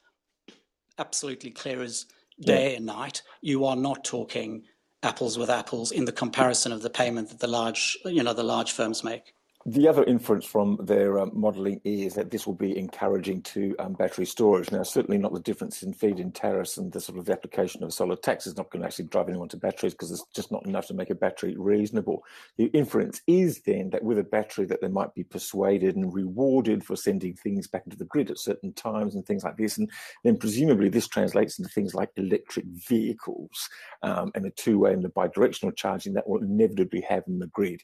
absolutely 0.98 1.52
clear 1.52 1.82
as 1.82 2.06
day 2.40 2.72
yeah. 2.72 2.78
and 2.78 2.86
night. 2.86 3.22
You 3.42 3.66
are 3.66 3.76
not 3.76 4.04
talking 4.04 4.64
apples 5.04 5.38
with 5.38 5.50
apples 5.50 5.92
in 5.92 6.06
the 6.06 6.12
comparison 6.12 6.72
of 6.72 6.82
the 6.82 6.90
payment 6.90 7.30
that 7.30 7.40
the 7.40 7.48
large, 7.48 7.98
you 8.06 8.24
know, 8.24 8.34
the 8.34 8.44
large 8.44 8.72
firms 8.72 9.04
make. 9.04 9.34
The 9.68 9.88
other 9.88 10.04
inference 10.06 10.46
from 10.46 10.80
their 10.82 11.20
um, 11.20 11.32
modelling 11.36 11.82
is 11.84 12.16
that 12.16 12.32
this 12.32 12.48
will 12.48 12.56
be 12.56 12.76
encouraging 12.76 13.44
to 13.44 13.76
um, 13.78 13.94
battery 13.94 14.26
storage. 14.26 14.72
Now, 14.72 14.82
certainly 14.82 15.20
not 15.20 15.34
the 15.34 15.40
difference 15.40 15.84
in 15.84 15.94
feed-in 15.94 16.32
tariffs 16.32 16.78
and 16.78 16.92
the 16.92 17.00
sort 17.00 17.20
of 17.20 17.30
application 17.30 17.84
of 17.84 17.94
solar 17.94 18.16
tax 18.16 18.48
is 18.48 18.58
not 18.58 18.72
going 18.72 18.82
to 18.82 18.88
actually 18.88 19.06
drive 19.06 19.30
anyone 19.30 19.50
to 19.50 19.58
batteries 19.58 19.94
because 19.94 20.10
it's 20.10 20.26
just 20.34 20.52
not 20.52 20.66
enough 20.66 20.88
to 20.88 20.96
make 20.96 21.12
a 21.12 21.16
battery 21.16 21.56
reasonable. 21.58 22.24
The 22.58 22.66
inference 22.68 23.22
is 23.28 23.62
then 23.62 23.92
that 23.92 24.04
with 24.04 24.18
a 24.18 24.24
battery 24.24 24.66
that 24.66 24.82
they 24.82 24.88
might 24.88 25.14
be 25.14 25.24
persuaded 25.24 25.96
and 25.96 26.12
rewarded 26.12 26.84
for 26.84 26.96
sending 26.96 27.36
things 27.36 27.68
back 27.68 27.84
into 27.86 27.98
the 27.98 28.06
grid 28.06 28.32
at 28.32 28.40
certain 28.40 28.74
times 28.74 29.14
and 29.14 29.24
things 29.28 29.44
like 29.44 29.58
this. 29.58 29.78
And 29.78 29.92
then 30.24 30.38
presumably 30.38 30.90
this 30.90 31.08
translates 31.08 31.60
into 31.60 31.70
things 31.70 31.94
like 31.94 32.10
electric 32.18 32.66
vehicles 32.66 33.70
um, 34.02 34.32
and 34.34 34.44
the 34.44 34.50
two-way 34.50 34.94
and 34.94 35.04
the 35.04 35.10
bidirectional 35.10 35.76
charging 35.76 36.14
that 36.14 36.28
will 36.28 36.42
inevitably 36.42 37.02
have 37.02 37.26
in 37.28 37.38
the 37.38 37.48
grid. 37.48 37.82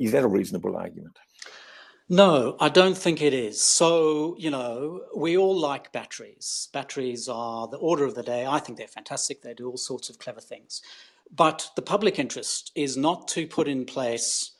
Is 0.00 0.12
that 0.12 0.24
a 0.24 0.28
reasonable 0.28 0.76
argument? 0.76 1.18
No, 2.08 2.56
I 2.58 2.70
don't 2.70 2.98
think 2.98 3.22
it 3.22 3.32
is. 3.32 3.60
So, 3.60 4.34
you 4.36 4.50
know, 4.50 5.02
we 5.16 5.36
all 5.36 5.56
like 5.56 5.92
batteries. 5.92 6.68
Batteries 6.72 7.28
are 7.28 7.68
the 7.68 7.76
order 7.76 8.04
of 8.04 8.16
the 8.16 8.24
day. 8.24 8.44
I 8.46 8.58
think 8.58 8.78
they're 8.78 8.88
fantastic. 8.88 9.42
They 9.42 9.54
do 9.54 9.68
all 9.68 9.76
sorts 9.76 10.10
of 10.10 10.18
clever 10.18 10.40
things. 10.40 10.82
But 11.30 11.70
the 11.76 11.82
public 11.82 12.18
interest 12.18 12.72
is 12.74 12.96
not 12.96 13.28
to 13.28 13.46
put 13.46 13.68
in 13.68 13.84
place 13.84 14.52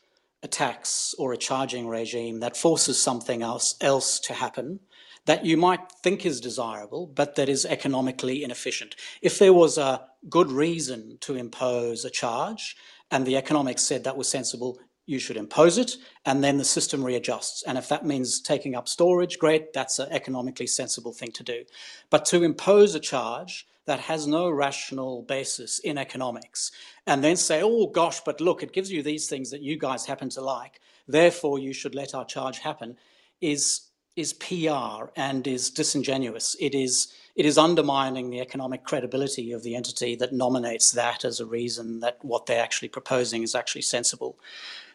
a 0.44 0.46
tax 0.46 1.12
or 1.18 1.32
a 1.32 1.36
charging 1.36 1.88
regime 1.88 2.38
that 2.40 2.56
forces 2.56 3.02
something 3.02 3.42
else, 3.42 3.74
else 3.80 4.20
to 4.20 4.34
happen 4.34 4.78
that 5.26 5.44
you 5.44 5.56
might 5.56 5.92
think 6.02 6.24
is 6.24 6.40
desirable, 6.40 7.06
but 7.06 7.34
that 7.34 7.48
is 7.48 7.66
economically 7.66 8.42
inefficient. 8.42 8.96
If 9.22 9.38
there 9.38 9.52
was 9.52 9.76
a 9.76 10.06
good 10.28 10.50
reason 10.50 11.18
to 11.22 11.34
impose 11.34 12.04
a 12.04 12.10
charge 12.10 12.76
and 13.10 13.26
the 13.26 13.36
economics 13.36 13.82
said 13.82 14.04
that 14.04 14.16
was 14.16 14.28
sensible, 14.28 14.78
you 15.10 15.18
should 15.18 15.36
impose 15.36 15.76
it, 15.76 15.96
and 16.24 16.42
then 16.42 16.56
the 16.56 16.64
system 16.64 17.04
readjusts. 17.04 17.64
And 17.64 17.76
if 17.76 17.88
that 17.88 18.06
means 18.06 18.40
taking 18.40 18.76
up 18.76 18.88
storage, 18.88 19.40
great, 19.40 19.72
that's 19.72 19.98
an 19.98 20.08
economically 20.12 20.68
sensible 20.68 21.12
thing 21.12 21.32
to 21.32 21.42
do. 21.42 21.64
But 22.10 22.24
to 22.26 22.44
impose 22.44 22.94
a 22.94 23.00
charge 23.00 23.66
that 23.86 23.98
has 23.98 24.28
no 24.28 24.48
rational 24.48 25.22
basis 25.22 25.80
in 25.80 25.98
economics, 25.98 26.70
and 27.08 27.24
then 27.24 27.34
say, 27.34 27.60
oh 27.60 27.88
gosh, 27.88 28.20
but 28.20 28.40
look, 28.40 28.62
it 28.62 28.72
gives 28.72 28.92
you 28.92 29.02
these 29.02 29.28
things 29.28 29.50
that 29.50 29.62
you 29.62 29.76
guys 29.76 30.06
happen 30.06 30.28
to 30.30 30.40
like, 30.40 30.80
therefore 31.08 31.58
you 31.58 31.72
should 31.72 31.96
let 31.96 32.14
our 32.14 32.24
charge 32.24 32.60
happen, 32.60 32.96
is 33.40 33.89
is 34.16 34.32
PR 34.34 35.10
and 35.16 35.46
is 35.46 35.70
disingenuous. 35.70 36.56
It 36.60 36.74
is 36.74 37.14
it 37.36 37.46
is 37.46 37.58
undermining 37.58 38.28
the 38.28 38.40
economic 38.40 38.84
credibility 38.84 39.52
of 39.52 39.62
the 39.62 39.74
entity 39.74 40.14
that 40.16 40.32
nominates 40.32 40.90
that 40.92 41.24
as 41.24 41.40
a 41.40 41.46
reason 41.46 42.00
that 42.00 42.18
what 42.22 42.44
they're 42.44 42.62
actually 42.62 42.88
proposing 42.88 43.42
is 43.42 43.54
actually 43.54 43.82
sensible. 43.82 44.38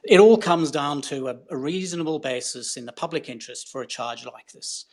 It 0.04 0.20
all 0.20 0.38
comes 0.38 0.70
down 0.70 1.02
to 1.04 1.30
a, 1.30 1.38
a 1.50 1.58
reasonable 1.58 2.20
basis 2.20 2.78
in 2.78 2.86
the 2.86 2.92
public 2.92 3.30
interest 3.30 3.72
for 3.72 3.82
a 3.82 3.88
charge 3.88 4.26
like 4.26 4.52
this. 4.52 4.86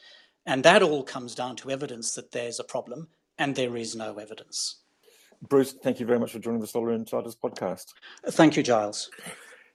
And 0.46 0.62
that 0.64 0.82
all 0.82 1.02
comes 1.02 1.34
down 1.34 1.56
to 1.56 1.70
evidence 1.70 2.14
that 2.14 2.32
there's 2.32 2.58
a 2.58 2.64
problem, 2.64 3.08
and 3.38 3.54
there 3.54 3.76
is 3.76 3.94
no 3.94 4.16
evidence. 4.16 4.76
Bruce, 5.48 5.72
thank 5.72 6.00
you 6.00 6.06
very 6.06 6.18
much 6.18 6.32
for 6.32 6.38
joining 6.38 6.60
the 6.60 6.66
Solar 6.66 6.92
Insiders 6.92 7.36
podcast. 7.36 7.86
Thank 8.28 8.56
you, 8.56 8.62
Giles. 8.62 9.10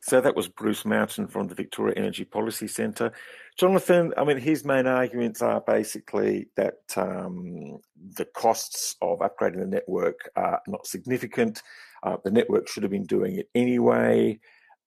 So 0.01 0.21
that 0.21 0.35
was 0.35 0.47
Bruce 0.47 0.85
Mountain 0.85 1.27
from 1.27 1.47
the 1.47 1.55
Victoria 1.55 1.95
Energy 1.97 2.23
Policy 2.23 2.67
Centre. 2.67 3.11
Jonathan, 3.57 4.13
I 4.15 4.23
mean, 4.23 4.37
his 4.37 4.63
main 4.63 4.85
arguments 4.85 5.41
are 5.41 5.61
basically 5.61 6.47
that 6.55 6.77
um, 6.95 7.79
the 8.15 8.25
costs 8.25 8.95
of 9.01 9.19
upgrading 9.19 9.59
the 9.59 9.65
network 9.65 10.29
are 10.35 10.61
not 10.67 10.85
significant. 10.85 11.63
Uh, 12.03 12.17
the 12.23 12.29
network 12.29 12.67
should 12.67 12.83
have 12.83 12.91
been 12.91 13.07
doing 13.07 13.37
it 13.37 13.49
anyway. 13.55 14.39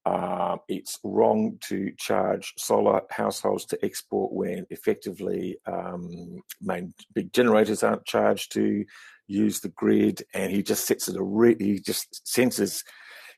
Uh, 0.06 0.56
it's 0.68 1.00
wrong 1.02 1.58
to 1.62 1.92
charge 1.98 2.54
solar 2.56 3.02
households 3.10 3.64
to 3.66 3.84
export 3.84 4.32
when 4.32 4.64
effectively 4.70 5.58
um, 5.66 6.40
main 6.62 6.94
big 7.12 7.32
generators 7.32 7.82
aren't 7.82 8.06
charged 8.06 8.52
to 8.52 8.84
use 9.26 9.58
the 9.58 9.68
grid. 9.70 10.22
And 10.32 10.52
he 10.52 10.62
just 10.62 10.86
sets 10.86 11.08
it 11.08 11.16
a 11.16 11.22
re- 11.22 11.56
he 11.58 11.80
just 11.80 12.26
senses 12.26 12.84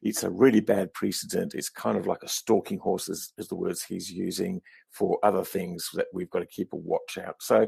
it's 0.03 0.25
a 0.25 0.31
really 0.31 0.61
bad 0.61 0.93
precedent. 0.93 1.55
It's 1.55 1.69
kind 1.69 1.97
of 1.97 2.07
like 2.07 2.23
a 2.23 2.29
stalking 2.29 2.79
horse, 2.79 3.09
is, 3.09 3.33
is 3.39 3.49
the 3.49 3.55
words 3.55 3.83
he's 3.83 4.11
using 4.11 4.61
for 4.91 5.19
other 5.23 5.45
things 5.45 5.89
that 5.95 6.07
we've 6.13 6.31
got 6.31 6.41
to 6.41 6.47
keep 6.47 6.73
a 6.73 6.77
watch 6.77 7.19
out. 7.19 7.37
So, 7.41 7.67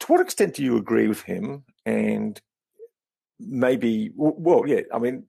to 0.00 0.06
what 0.06 0.20
extent 0.20 0.54
do 0.54 0.64
you 0.64 0.76
agree 0.76 1.08
with 1.08 1.22
him? 1.22 1.64
And 1.86 2.40
maybe, 3.38 4.10
well, 4.16 4.64
yeah, 4.66 4.80
I 4.92 4.98
mean, 4.98 5.24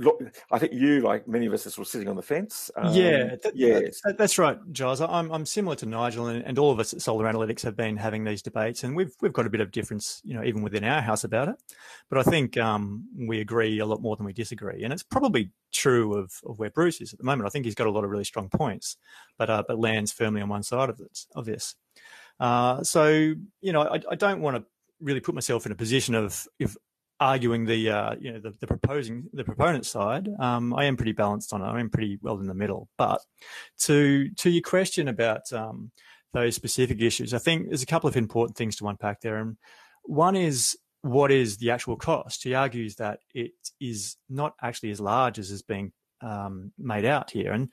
look, 0.00 0.20
I 0.50 0.58
think 0.58 0.72
you, 0.72 1.00
like 1.00 1.28
many 1.28 1.46
of 1.46 1.52
us, 1.52 1.66
are 1.66 1.70
sort 1.70 1.86
of 1.86 1.90
sitting 1.90 2.08
on 2.08 2.16
the 2.16 2.22
fence. 2.22 2.70
Um, 2.76 2.94
yeah, 2.94 3.36
that, 3.42 3.52
yeah, 3.54 3.80
that, 4.04 4.16
that's 4.18 4.38
right, 4.38 4.58
Giles. 4.72 5.00
I'm 5.00 5.30
I'm 5.30 5.46
similar 5.46 5.76
to 5.76 5.86
Nigel, 5.86 6.26
and, 6.26 6.44
and, 6.44 6.58
all 6.58 6.70
of 6.70 6.80
us 6.80 6.92
at 6.92 7.02
Solar 7.02 7.30
Analytics 7.30 7.62
have 7.62 7.76
been 7.76 7.96
having 7.96 8.24
these 8.24 8.42
debates, 8.42 8.82
and 8.82 8.96
we've 8.96 9.14
we've 9.20 9.32
got 9.32 9.46
a 9.46 9.50
bit 9.50 9.60
of 9.60 9.70
difference, 9.70 10.20
you 10.24 10.34
know, 10.34 10.42
even 10.42 10.62
within 10.62 10.84
our 10.84 11.00
house 11.00 11.24
about 11.24 11.48
it. 11.48 11.56
But 12.08 12.18
I 12.18 12.22
think 12.22 12.56
um, 12.56 13.06
we 13.16 13.40
agree 13.40 13.78
a 13.78 13.86
lot 13.86 14.00
more 14.00 14.16
than 14.16 14.26
we 14.26 14.32
disagree, 14.32 14.82
and 14.82 14.92
it's 14.92 15.02
probably 15.02 15.50
true 15.72 16.14
of, 16.14 16.32
of 16.44 16.58
where 16.58 16.70
Bruce 16.70 17.00
is 17.00 17.12
at 17.12 17.18
the 17.18 17.24
moment. 17.24 17.46
I 17.46 17.50
think 17.50 17.64
he's 17.64 17.74
got 17.74 17.86
a 17.86 17.92
lot 17.92 18.04
of 18.04 18.10
really 18.10 18.24
strong 18.24 18.48
points, 18.48 18.96
but 19.38 19.50
uh, 19.50 19.62
but 19.66 19.78
lands 19.78 20.12
firmly 20.12 20.40
on 20.40 20.48
one 20.48 20.62
side 20.62 20.90
of 20.90 20.98
this. 20.98 21.26
Of 21.34 21.44
this. 21.44 21.76
Uh, 22.38 22.82
so 22.82 23.08
you 23.60 23.72
know, 23.72 23.82
I, 23.82 24.00
I 24.10 24.14
don't 24.16 24.40
want 24.40 24.56
to 24.56 24.64
really 25.00 25.20
put 25.20 25.34
myself 25.34 25.66
in 25.66 25.72
a 25.72 25.76
position 25.76 26.14
of 26.14 26.46
if 26.58 26.76
arguing 27.20 27.66
the 27.66 27.90
uh, 27.90 28.14
you 28.18 28.32
know 28.32 28.40
the, 28.40 28.54
the, 28.60 28.66
proposing 28.66 29.28
the 29.32 29.44
proponent 29.44 29.86
side, 29.86 30.28
um, 30.40 30.74
I 30.74 30.86
am 30.86 30.96
pretty 30.96 31.12
balanced 31.12 31.52
on 31.52 31.60
it. 31.62 31.66
I 31.66 31.78
am 31.78 31.90
pretty 31.90 32.18
well 32.22 32.40
in 32.40 32.46
the 32.46 32.54
middle. 32.54 32.88
But 32.96 33.20
to 33.80 34.30
to 34.30 34.50
your 34.50 34.62
question 34.62 35.08
about 35.08 35.52
um, 35.52 35.92
those 36.32 36.54
specific 36.54 37.00
issues, 37.00 37.34
I 37.34 37.38
think 37.38 37.68
there's 37.68 37.82
a 37.82 37.86
couple 37.86 38.08
of 38.08 38.16
important 38.16 38.56
things 38.56 38.76
to 38.76 38.88
unpack 38.88 39.20
there. 39.20 39.36
And 39.36 39.56
one 40.04 40.34
is 40.34 40.76
what 41.02 41.30
is 41.30 41.58
the 41.58 41.70
actual 41.70 41.96
cost? 41.96 42.42
He 42.42 42.54
argues 42.54 42.96
that 42.96 43.20
it 43.34 43.52
is 43.80 44.16
not 44.28 44.54
actually 44.62 44.90
as 44.90 45.00
large 45.00 45.38
as 45.38 45.50
is 45.50 45.62
being 45.62 45.92
um, 46.22 46.72
made 46.78 47.04
out 47.04 47.30
here, 47.30 47.52
and 47.52 47.68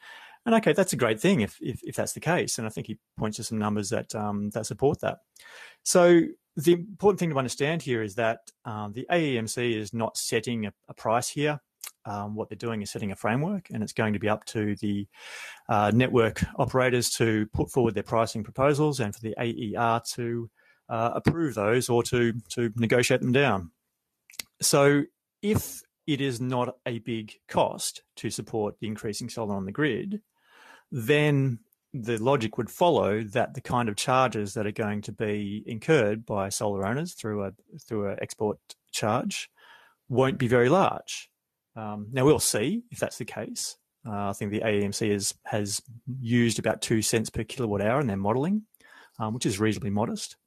and 0.46 0.56
okay, 0.56 0.74
that's 0.74 0.94
a 0.94 0.98
great 0.98 1.20
thing 1.20 1.42
if, 1.42 1.58
if, 1.60 1.82
if 1.84 1.96
that's 1.96 2.14
the 2.14 2.22
case. 2.22 2.58
And 2.58 2.66
I 2.66 2.70
think 2.70 2.88
he 2.88 2.98
points 3.18 3.36
to 3.36 3.44
some 3.44 3.58
numbers 3.58 3.90
that 3.90 4.14
um, 4.16 4.50
that 4.52 4.66
support 4.66 5.02
that. 5.02 5.18
So 5.84 6.22
the 6.58 6.74
important 6.74 7.20
thing 7.20 7.30
to 7.30 7.38
understand 7.38 7.84
here 7.84 8.02
is 8.02 8.16
that 8.16 8.40
um, 8.66 8.92
the 8.92 9.06
AEMC 9.12 9.78
is 9.78 9.94
not 9.94 10.18
setting 10.18 10.66
a, 10.66 10.74
a 10.90 10.94
price 10.94 11.30
here. 11.30 11.62
Um, 12.04 12.36
what 12.36 12.50
they're 12.50 12.56
doing 12.56 12.82
is 12.82 12.90
setting 12.90 13.12
a 13.12 13.16
framework, 13.16 13.68
and 13.72 13.84
it's 13.84 13.94
going 13.94 14.14
to 14.14 14.20
be 14.20 14.30
up 14.30 14.44
to 14.46 14.76
the 14.78 15.08
uh, 15.70 15.92
network 15.94 16.44
operators 16.58 17.12
to 17.12 17.46
put 17.54 17.70
forward 17.70 17.94
their 17.94 18.04
pricing 18.04 18.44
proposals, 18.44 19.00
and 19.00 19.14
for 19.14 19.22
the 19.22 19.36
AER 19.38 20.02
to 20.14 20.50
uh, 20.90 21.12
approve 21.16 21.54
those 21.54 21.90
or 21.90 22.02
to 22.04 22.34
to 22.50 22.72
negotiate 22.76 23.22
them 23.22 23.34
down. 23.34 23.72
So, 24.62 25.04
if 25.42 25.82
it 26.08 26.22
is 26.22 26.42
not 26.42 26.76
a 26.86 27.00
big 27.00 27.34
cost 27.48 28.02
to 28.16 28.30
support 28.30 28.80
the 28.80 28.88
increasing 28.88 29.30
solar 29.30 29.56
on 29.56 29.66
the 29.66 29.72
grid, 29.72 30.22
then 30.92 31.60
the 31.94 32.18
logic 32.18 32.58
would 32.58 32.70
follow 32.70 33.24
that 33.24 33.54
the 33.54 33.62
kind 33.62 33.90
of 33.90 33.96
charges 33.96 34.54
that 34.54 34.68
are 34.68 34.72
going 34.72 35.02
to 35.02 35.12
be 35.12 35.64
incurred 35.66 36.26
by 36.26 36.50
solar 36.50 36.86
owners 36.86 37.14
through 37.14 37.44
a 37.46 37.52
through 37.88 38.10
an 38.10 38.18
export 38.22 38.60
charge 38.92 39.50
won't 40.10 40.38
be 40.38 40.48
very 40.48 40.70
large. 40.70 41.30
Um, 41.76 42.08
now 42.12 42.26
we'll 42.26 42.40
see 42.40 42.84
if 42.92 43.00
that's 43.00 43.18
the 43.18 43.26
case. 43.26 43.78
Uh, 44.06 44.30
I 44.30 44.34
think 44.34 44.52
the 44.52 44.62
AEMC 44.62 45.10
is, 45.10 45.34
has 45.46 45.82
used 46.20 46.60
about 46.60 46.82
two 46.82 47.02
cents 47.02 47.30
per 47.30 47.44
kilowatt 47.44 47.82
hour 47.82 48.00
in 48.00 48.08
their 48.08 48.18
modelling, 48.18 48.64
um, 49.20 49.34
which 49.34 49.46
is 49.46 49.60
reasonably 49.60 49.90
modest. 49.90 50.38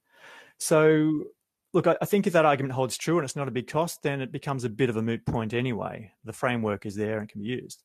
So, 0.57 1.25
look, 1.73 1.85
I, 1.85 1.95
I 2.01 2.05
think 2.05 2.25
if 2.25 2.33
that 2.33 2.45
argument 2.45 2.73
holds 2.73 2.97
true 2.97 3.17
and 3.17 3.25
it's 3.25 3.35
not 3.35 3.47
a 3.47 3.51
big 3.51 3.67
cost, 3.67 4.01
then 4.01 4.21
it 4.21 4.31
becomes 4.31 4.63
a 4.63 4.69
bit 4.69 4.89
of 4.89 4.97
a 4.97 5.01
moot 5.01 5.25
point 5.25 5.53
anyway. 5.53 6.11
The 6.23 6.33
framework 6.33 6.85
is 6.85 6.95
there 6.95 7.19
and 7.19 7.29
can 7.29 7.41
be 7.41 7.47
used. 7.47 7.83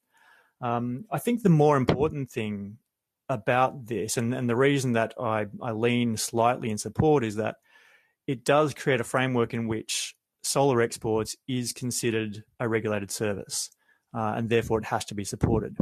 Um, 0.62 1.04
I 1.10 1.18
think 1.18 1.42
the 1.42 1.50
more 1.50 1.76
important 1.76 2.30
thing 2.30 2.78
about 3.28 3.86
this, 3.86 4.16
and, 4.16 4.34
and 4.34 4.48
the 4.48 4.56
reason 4.56 4.92
that 4.92 5.14
I, 5.20 5.46
I 5.60 5.72
lean 5.72 6.16
slightly 6.16 6.70
in 6.70 6.78
support 6.78 7.24
is 7.24 7.36
that 7.36 7.56
it 8.26 8.44
does 8.44 8.74
create 8.74 9.00
a 9.00 9.04
framework 9.04 9.54
in 9.54 9.68
which 9.68 10.14
solar 10.42 10.80
exports 10.80 11.36
is 11.48 11.72
considered 11.72 12.44
a 12.60 12.68
regulated 12.68 13.10
service, 13.10 13.70
uh, 14.14 14.34
and 14.36 14.48
therefore 14.48 14.78
it 14.78 14.86
has 14.86 15.04
to 15.06 15.14
be 15.14 15.24
supported. 15.24 15.76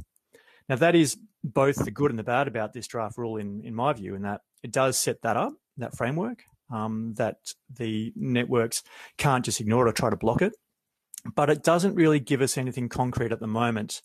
Now, 0.69 0.77
that 0.77 0.95
is 0.95 1.19
both 1.43 1.77
the 1.85 1.91
good 1.91 2.11
and 2.11 2.19
the 2.19 2.25
bad 2.25 2.49
about 2.49 2.73
this 2.73 2.87
draft 2.87 3.19
rule, 3.19 3.37
in, 3.37 3.63
in 3.63 3.75
my 3.75 3.93
view, 3.93 4.15
in 4.15 4.23
that 4.23 4.41
it 4.63 4.73
does 4.73 4.97
set 4.97 5.21
that 5.23 5.37
up, 5.37 5.53
that 5.77 5.97
framework, 5.97 6.43
um, 6.71 7.13
that 7.17 7.37
the 7.69 8.13
networks 8.17 8.83
can't 9.19 9.45
just 9.45 9.61
ignore 9.61 9.87
it 9.87 9.91
or 9.91 9.93
try 9.93 10.09
to 10.09 10.17
block 10.17 10.41
it. 10.41 10.55
But 11.35 11.51
it 11.51 11.63
doesn't 11.63 11.95
really 11.95 12.21
give 12.21 12.41
us 12.41 12.57
anything 12.57 12.89
concrete 12.89 13.33
at 13.33 13.41
the 13.41 13.47
moment 13.47 14.01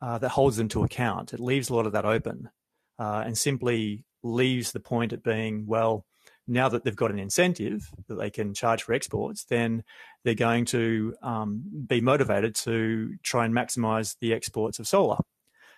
uh, 0.00 0.18
that 0.18 0.30
holds 0.30 0.56
them 0.56 0.68
to 0.68 0.82
account. 0.82 1.32
It 1.32 1.40
leaves 1.40 1.70
a 1.70 1.74
lot 1.74 1.86
of 1.86 1.92
that 1.92 2.04
open 2.04 2.50
uh, 2.98 3.22
and 3.24 3.36
simply 3.36 4.04
leaves 4.22 4.72
the 4.72 4.80
point 4.80 5.12
at 5.12 5.22
being, 5.22 5.66
well, 5.66 6.04
now 6.46 6.68
that 6.68 6.84
they've 6.84 6.96
got 6.96 7.10
an 7.10 7.18
incentive 7.18 7.88
that 8.08 8.16
they 8.16 8.30
can 8.30 8.54
charge 8.54 8.82
for 8.82 8.92
exports, 8.92 9.44
then 9.44 9.84
they're 10.24 10.34
going 10.34 10.64
to 10.66 11.14
um, 11.22 11.62
be 11.86 12.00
motivated 12.00 12.54
to 12.54 13.14
try 13.22 13.44
and 13.44 13.54
maximize 13.54 14.16
the 14.20 14.32
exports 14.32 14.78
of 14.78 14.88
solar. 14.88 15.18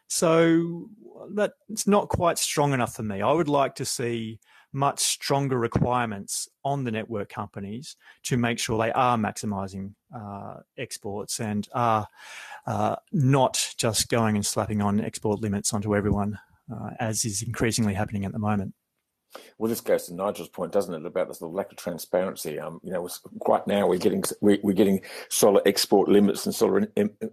So 0.08 0.88
that's 1.32 1.86
not 1.86 2.08
quite 2.08 2.38
strong 2.38 2.72
enough 2.72 2.94
for 2.94 3.02
me. 3.02 3.22
I 3.22 3.32
would 3.32 3.48
like 3.48 3.74
to 3.76 3.84
see 3.84 4.38
much 4.72 5.00
stronger 5.00 5.56
requirements 5.56 6.48
on 6.64 6.84
the 6.84 6.90
network 6.90 7.28
companies 7.28 7.96
to 8.24 8.36
make 8.36 8.58
sure 8.58 8.76
they 8.76 8.92
are 8.92 9.16
maximizing 9.16 9.94
uh, 10.14 10.56
exports 10.76 11.40
and 11.40 11.68
are 11.74 12.08
uh, 12.66 12.96
not 13.12 13.72
just 13.78 14.08
going 14.08 14.34
and 14.34 14.44
slapping 14.44 14.82
on 14.82 15.00
export 15.00 15.40
limits 15.40 15.72
onto 15.72 15.94
everyone, 15.94 16.38
uh, 16.72 16.90
as 17.00 17.24
is 17.24 17.42
increasingly 17.42 17.94
happening 17.94 18.24
at 18.24 18.32
the 18.32 18.38
moment. 18.38 18.74
Well, 19.58 19.68
this 19.68 19.80
goes 19.80 20.06
to 20.06 20.14
Nigel's 20.14 20.48
point, 20.48 20.72
doesn't 20.72 20.94
it, 20.94 21.04
about 21.04 21.28
this 21.28 21.38
sort 21.38 21.50
of 21.50 21.54
lack 21.54 21.72
of 21.72 21.78
transparency? 21.78 22.58
Um, 22.58 22.80
you 22.84 22.92
know, 22.92 23.08
right 23.48 23.66
now 23.66 23.88
we're 23.88 23.98
getting 23.98 24.22
we're, 24.40 24.58
we're 24.62 24.74
getting 24.74 25.00
solar 25.28 25.60
export 25.66 26.08
limits 26.08 26.46
and 26.46 26.54
solar 26.54 26.86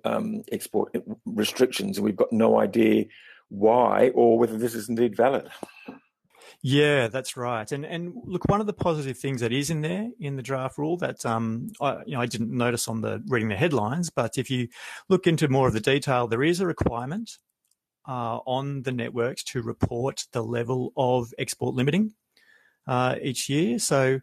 um, 0.04 0.44
export 0.52 0.96
restrictions, 1.26 1.98
and 1.98 2.06
we've 2.06 2.16
got 2.16 2.32
no 2.32 2.60
idea 2.60 3.06
why 3.50 4.10
or 4.16 4.40
whether 4.40 4.58
this 4.58 4.74
is 4.74 4.90
indeed 4.90 5.16
valid. 5.16 5.50
Yeah, 6.64 7.08
that's 7.08 7.38
right. 7.38 7.72
And 7.72 7.86
and 7.86 8.14
look, 8.24 8.46
one 8.48 8.62
of 8.62 8.68
the 8.68 8.74
positive 8.74 9.18
things 9.18 9.42
that 9.42 9.52
is 9.52 9.70
in 9.70 9.82
there 9.82 10.10
in 10.20 10.36
the 10.36 10.44
draft 10.44 10.78
rule 10.78 10.98
that 10.98 11.26
um, 11.26 11.70
I, 11.82 12.00
you 12.06 12.14
know 12.14 12.22
I 12.22 12.28
didn't 12.28 12.52
notice 12.52 12.88
on 12.88 13.02
the 13.02 13.24
reading 13.28 13.50
the 13.50 13.56
headlines, 13.56 14.10
but 14.10 14.38
if 14.38 14.50
you 14.50 14.68
look 15.10 15.26
into 15.28 15.48
more 15.48 15.68
of 15.68 15.74
the 15.74 15.80
detail, 15.80 16.28
there 16.28 16.44
is 16.44 16.60
a 16.60 16.68
requirement 16.68 17.38
uh, 18.08 18.40
on 18.46 18.82
the 18.84 18.92
networks 18.92 19.44
to 19.44 19.62
report 19.62 20.26
the 20.32 20.44
level 20.44 20.94
of 20.96 21.34
export 21.38 21.76
limiting 21.76 22.14
uh, 22.88 23.16
each 23.22 23.50
year. 23.50 23.80
So, 23.80 24.20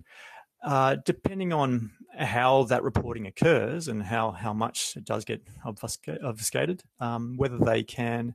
uh, 0.64 0.96
depending 1.04 1.52
on 1.52 1.92
how 2.18 2.64
that 2.64 2.82
reporting 2.82 3.26
occurs 3.26 3.86
and 3.86 4.02
how, 4.02 4.32
how 4.32 4.52
much 4.52 4.94
it 4.96 5.04
does 5.04 5.24
get 5.24 5.40
obfuscated, 5.64 6.82
um, 6.98 7.36
whether 7.36 7.58
they 7.58 7.84
can 7.84 8.34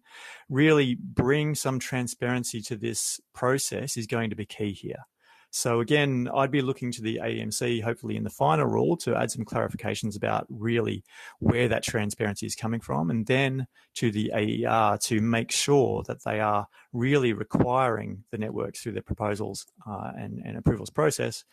really 0.50 0.96
bring 0.96 1.54
some 1.54 1.80
transparency 1.80 2.62
to 2.62 2.78
this 2.78 3.20
process 3.34 3.98
is 3.98 4.08
going 4.08 4.30
to 4.30 4.38
be 4.38 4.46
key 4.46 4.72
here. 4.72 5.06
So 5.56 5.82
again, 5.82 6.28
I'd 6.34 6.50
be 6.50 6.64
looking 6.64 6.92
to 6.94 7.04
the 7.04 7.20
AEMC, 7.24 7.84
hopefully 7.84 8.16
in 8.16 8.24
the 8.24 8.32
final 8.32 8.66
rule, 8.66 8.98
to 8.98 9.16
add 9.16 9.30
some 9.30 9.46
clarifications 9.46 10.18
about 10.18 10.48
really 10.50 11.04
where 11.38 11.68
that 11.68 11.84
transparency 11.84 12.48
is 12.48 12.56
coming 12.56 12.80
from, 12.80 13.12
and 13.12 13.28
then 13.28 13.68
to 13.98 14.10
the 14.10 14.32
AER 14.34 14.98
to 15.04 15.22
make 15.22 15.52
sure 15.52 16.02
that 16.08 16.24
they 16.26 16.40
are 16.40 16.66
really 16.92 17.34
requiring 17.34 18.24
the 18.32 18.40
networks 18.40 18.82
through 18.82 18.94
their 18.94 19.04
proposals 19.04 19.68
uh, 19.88 20.14
and, 20.18 20.42
and, 20.44 20.58
approvals 20.58 20.90
process 20.90 21.44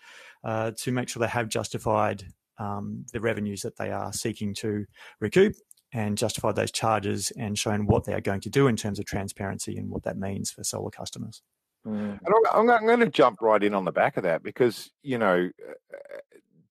uh, 0.44 0.70
to 0.78 0.92
make 0.92 1.10
sure 1.10 1.20
they 1.20 1.28
have 1.28 1.50
justified 1.50 2.24
um, 2.58 3.04
the 3.12 3.20
revenues 3.20 3.60
that 3.60 3.76
they 3.76 3.90
are 3.90 4.14
seeking 4.14 4.54
to 4.54 4.86
recoup 5.20 5.54
and 5.92 6.16
justified 6.16 6.56
those 6.56 6.72
charges 6.72 7.32
and 7.36 7.58
shown 7.58 7.84
what 7.84 8.06
they 8.06 8.14
are 8.14 8.20
going 8.22 8.40
to 8.40 8.48
do 8.48 8.66
in 8.66 8.76
terms 8.76 8.98
of 8.98 9.04
transparency 9.04 9.76
and 9.76 9.90
what 9.90 10.04
that 10.04 10.16
means 10.16 10.50
for 10.50 10.64
solar 10.64 10.90
customers. 10.90 11.42
Mm. 11.86 12.18
And 12.22 12.34
I'm, 12.52 12.70
I'm 12.70 12.86
going 12.86 13.00
to 13.00 13.08
jump 13.08 13.40
right 13.40 13.62
in 13.62 13.74
on 13.74 13.84
the 13.84 13.92
back 13.92 14.16
of 14.16 14.24
that 14.24 14.42
because, 14.42 14.90
you 15.02 15.18
know, 15.18 15.50
uh, 15.68 15.96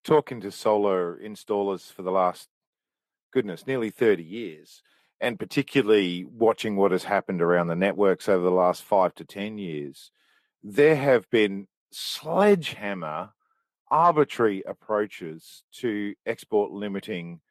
talking 0.04 0.42
to 0.42 0.52
solar 0.52 1.20
installers 1.24 1.92
for 1.92 2.04
the 2.04 2.12
last, 2.12 2.48
goodness, 3.32 3.66
nearly 3.66 3.90
30 3.90 4.24
years, 4.24 4.82
and 5.20 5.40
particularly 5.40 6.26
watching 6.26 6.76
what 6.76 6.92
has 6.92 7.04
happened 7.04 7.42
around 7.42 7.68
the 7.68 7.76
networks 7.76 8.30
over 8.30 8.44
the 8.44 8.52
last 8.52 8.84
five 8.84 9.14
to 9.16 9.26
10 9.26 9.58
years, 9.58 10.12
there 10.64 10.96
have 10.96 11.30
been 11.30 11.68
sledgehammer, 11.92 13.30
arbitrary 13.92 14.64
approaches 14.68 15.64
to 15.74 16.14
export 16.26 16.72
limiting 16.72 17.42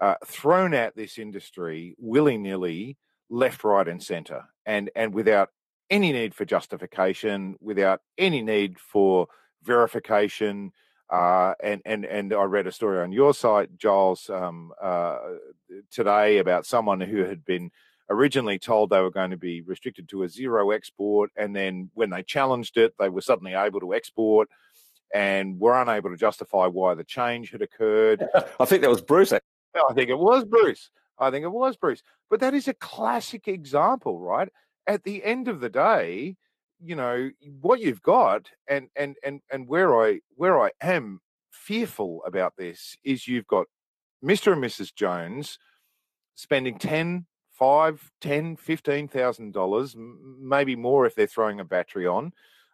uh, 0.00 0.16
thrown 0.26 0.74
at 0.74 0.96
this 0.96 1.18
industry 1.18 1.94
willy 1.98 2.36
nilly, 2.36 2.98
left, 3.30 3.64
right, 3.64 3.88
and 3.88 4.02
center, 4.02 4.44
and, 4.66 4.90
and 4.96 5.14
without 5.14 5.50
any 5.90 6.12
need 6.12 6.34
for 6.34 6.44
justification, 6.44 7.56
without 7.60 8.00
any 8.18 8.42
need 8.42 8.78
for 8.78 9.28
verification. 9.62 10.72
Uh, 11.10 11.54
and 11.62 11.82
and 11.84 12.04
and 12.04 12.32
I 12.32 12.44
read 12.44 12.66
a 12.66 12.72
story 12.72 13.00
on 13.00 13.12
your 13.12 13.34
site, 13.34 13.76
Giles, 13.76 14.30
um, 14.30 14.72
uh, 14.80 15.18
today 15.90 16.38
about 16.38 16.66
someone 16.66 17.00
who 17.00 17.24
had 17.24 17.44
been 17.44 17.70
originally 18.10 18.58
told 18.58 18.90
they 18.90 19.00
were 19.00 19.10
going 19.10 19.30
to 19.30 19.36
be 19.36 19.62
restricted 19.62 20.08
to 20.08 20.22
a 20.22 20.28
zero 20.28 20.70
export, 20.70 21.30
and 21.36 21.54
then 21.54 21.90
when 21.94 22.10
they 22.10 22.22
challenged 22.22 22.76
it, 22.76 22.94
they 22.98 23.08
were 23.08 23.20
suddenly 23.20 23.54
able 23.54 23.80
to 23.80 23.94
export, 23.94 24.48
and 25.14 25.60
were 25.60 25.80
unable 25.80 26.10
to 26.10 26.16
justify 26.16 26.66
why 26.66 26.94
the 26.94 27.04
change 27.04 27.50
had 27.50 27.62
occurred. 27.62 28.26
I 28.60 28.64
think 28.64 28.82
that 28.82 28.90
was 28.90 29.02
Bruce. 29.02 29.32
I 29.32 29.92
think 29.94 30.10
it 30.10 30.18
was 30.18 30.44
Bruce. 30.44 30.90
I 31.18 31.30
think 31.30 31.44
it 31.44 31.52
was 31.52 31.76
Bruce. 31.76 32.02
But 32.30 32.40
that 32.40 32.54
is 32.54 32.68
a 32.68 32.74
classic 32.74 33.46
example, 33.46 34.18
right? 34.18 34.48
At 34.86 35.04
the 35.04 35.24
end 35.24 35.48
of 35.48 35.60
the 35.60 35.68
day, 35.68 36.36
you 36.80 36.96
know 36.96 37.30
what 37.60 37.80
you've 37.80 38.02
got, 38.02 38.50
and 38.68 38.88
and 38.96 39.16
and 39.24 39.40
and 39.50 39.68
where 39.68 40.00
I 40.00 40.20
where 40.36 40.60
I 40.60 40.72
am 40.80 41.20
fearful 41.50 42.22
about 42.26 42.54
this 42.56 42.96
is 43.04 43.28
you've 43.28 43.46
got 43.46 43.66
Mr. 44.24 44.52
and 44.52 44.62
Mrs. 44.62 44.94
Jones 44.94 45.58
spending 46.34 46.78
10, 46.78 47.26
5, 47.52 48.12
10, 48.20 48.56
15,000 48.56 49.52
dollars, 49.52 49.94
maybe 49.96 50.76
more 50.76 51.06
if 51.06 51.14
they're 51.14 51.26
throwing 51.26 51.60
a 51.60 51.64
battery 51.64 52.06
on. 52.06 52.32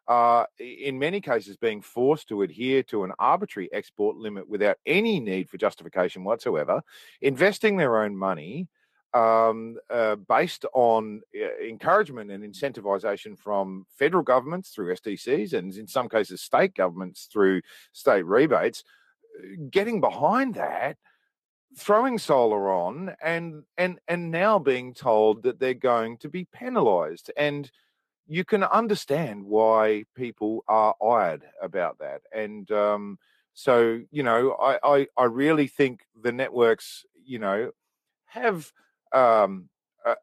Uh, 0.09 0.45
in 0.59 0.99
many 0.99 1.21
cases, 1.21 1.57
being 1.57 1.81
forced 1.81 2.29
to 2.29 2.43
adhere 2.43 2.83
to 2.83 3.05
an 3.05 3.13
arbitrary 3.21 3.69
export 3.73 4.17
limit 4.17 4.49
without 4.49 4.77
any 4.87 5.21
need 5.21 5.49
for 5.49 5.57
justification 5.57 6.25
whatsoever, 6.25 6.83
investing 7.21 7.77
their 7.77 8.03
own 8.03 8.17
money 8.17 8.67
um, 9.15 9.77
uh, 9.91 10.17
based 10.17 10.65
on 10.73 11.23
uh, 11.35 11.65
encouragement 11.67 12.31
and 12.31 12.45
incentivization 12.45 13.39
from 13.39 13.87
federal 13.99 14.23
governments 14.23 14.71
through 14.71 14.95
STCs 14.95 15.53
and 15.53 15.75
in 15.75 15.87
some 15.87 16.09
cases 16.09 16.43
state 16.43 16.75
governments 16.75 17.29
through 17.33 17.63
state 17.93 18.25
rebates, 18.25 18.85
uh, 19.39 19.47
getting 19.71 20.01
behind 20.01 20.55
that, 20.55 20.97
throwing 21.77 22.19
solar 22.19 22.71
on, 22.73 23.15
and 23.23 23.65
and 23.77 23.99
and 24.09 24.31
now 24.31 24.59
being 24.59 24.95
told 24.95 25.43
that 25.43 25.59
they're 25.59 25.75
going 25.75 26.17
to 26.19 26.29
be 26.29 26.47
penalised 26.53 27.31
and. 27.37 27.71
You 28.33 28.45
can 28.45 28.63
understand 28.63 29.43
why 29.43 30.05
people 30.15 30.63
are 30.69 30.95
ired 31.05 31.43
about 31.61 31.99
that, 31.99 32.21
and 32.33 32.71
um, 32.71 33.19
so 33.55 34.03
you 34.13 34.23
know, 34.23 34.53
I, 34.53 34.79
I 34.85 35.07
I 35.17 35.25
really 35.25 35.67
think 35.67 36.03
the 36.15 36.31
networks, 36.31 37.05
you 37.25 37.41
know, 37.41 37.73
have 38.27 38.73
um, 39.13 39.69
uh, 40.05 40.15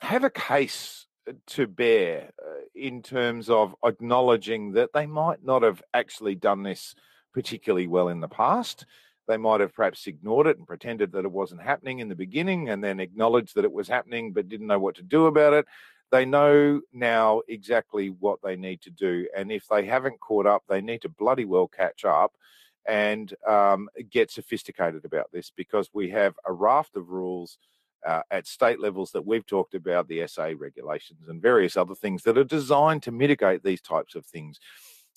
have 0.00 0.24
a 0.24 0.30
case 0.30 1.06
uh, 1.28 1.32
to 1.48 1.66
bear 1.66 2.30
uh, 2.44 2.60
in 2.74 3.02
terms 3.02 3.48
of 3.50 3.74
acknowledging 3.84 4.72
that 4.72 4.90
they 4.92 5.06
might 5.06 5.44
not 5.44 5.62
have 5.62 5.82
actually 5.94 6.34
done 6.34 6.62
this 6.62 6.94
particularly 7.32 7.86
well 7.86 8.08
in 8.08 8.20
the 8.20 8.28
past. 8.28 8.86
They 9.28 9.36
might 9.36 9.60
have 9.60 9.74
perhaps 9.74 10.06
ignored 10.06 10.48
it 10.48 10.58
and 10.58 10.66
pretended 10.66 11.12
that 11.12 11.24
it 11.24 11.30
wasn't 11.30 11.62
happening 11.62 12.00
in 12.00 12.08
the 12.08 12.16
beginning 12.16 12.68
and 12.68 12.82
then 12.82 12.98
acknowledged 12.98 13.54
that 13.54 13.64
it 13.64 13.72
was 13.72 13.86
happening 13.86 14.32
but 14.32 14.48
didn't 14.48 14.66
know 14.66 14.80
what 14.80 14.96
to 14.96 15.02
do 15.02 15.26
about 15.26 15.52
it. 15.52 15.66
They 16.10 16.24
know 16.24 16.80
now 16.92 17.42
exactly 17.46 18.08
what 18.08 18.40
they 18.42 18.56
need 18.56 18.80
to 18.82 18.90
do. 18.90 19.28
And 19.36 19.52
if 19.52 19.68
they 19.68 19.84
haven't 19.84 20.18
caught 20.18 20.46
up, 20.46 20.64
they 20.68 20.80
need 20.80 21.02
to 21.02 21.08
bloody 21.08 21.44
well 21.44 21.68
catch 21.68 22.04
up 22.04 22.32
and 22.88 23.32
um, 23.46 23.88
get 24.10 24.30
sophisticated 24.30 25.04
about 25.04 25.30
this 25.32 25.52
because 25.54 25.88
we 25.92 26.10
have 26.10 26.34
a 26.44 26.52
raft 26.52 26.96
of 26.96 27.10
rules 27.10 27.58
uh, 28.06 28.22
at 28.30 28.46
state 28.46 28.80
levels 28.80 29.10
that 29.12 29.26
we've 29.26 29.46
talked 29.46 29.74
about, 29.74 30.08
the 30.08 30.26
SA 30.26 30.52
regulations 30.56 31.28
and 31.28 31.42
various 31.42 31.76
other 31.76 31.94
things 31.94 32.22
that 32.22 32.38
are 32.38 32.44
designed 32.44 33.02
to 33.04 33.12
mitigate 33.12 33.62
these 33.62 33.80
types 33.80 34.14
of 34.14 34.24
things. 34.26 34.58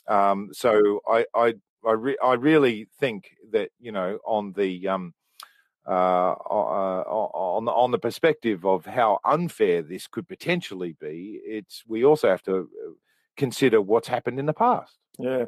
Um, 0.08 0.50
so 0.52 1.02
I 1.08 1.26
I 1.34 1.54
I, 1.86 1.92
re- 1.92 2.18
I, 2.24 2.34
really 2.34 2.88
think 3.00 3.36
that 3.52 3.70
you 3.80 3.92
know 3.92 4.20
on 4.26 4.54
the 4.54 4.88
um, 4.88 5.14
uh, 5.88 6.32
uh, 6.32 7.04
on 7.06 7.66
the 7.66 7.72
on 7.72 7.92
the 7.92 8.00
perspective 8.00 8.66
of 8.66 8.86
how 8.86 9.20
unfair 9.26 9.82
this 9.82 10.08
could 10.08 10.28
potentially 10.28 10.96
be, 11.00 11.40
it's 11.46 11.84
we 11.88 12.06
also 12.06 12.30
have 12.30 12.44
to 12.44 12.58
uh, 12.58 12.92
consider 13.38 13.82
what's 13.82 14.08
happened 14.08 14.40
in 14.40 14.46
the 14.46 14.54
past. 14.54 14.98
Yeah. 15.20 15.46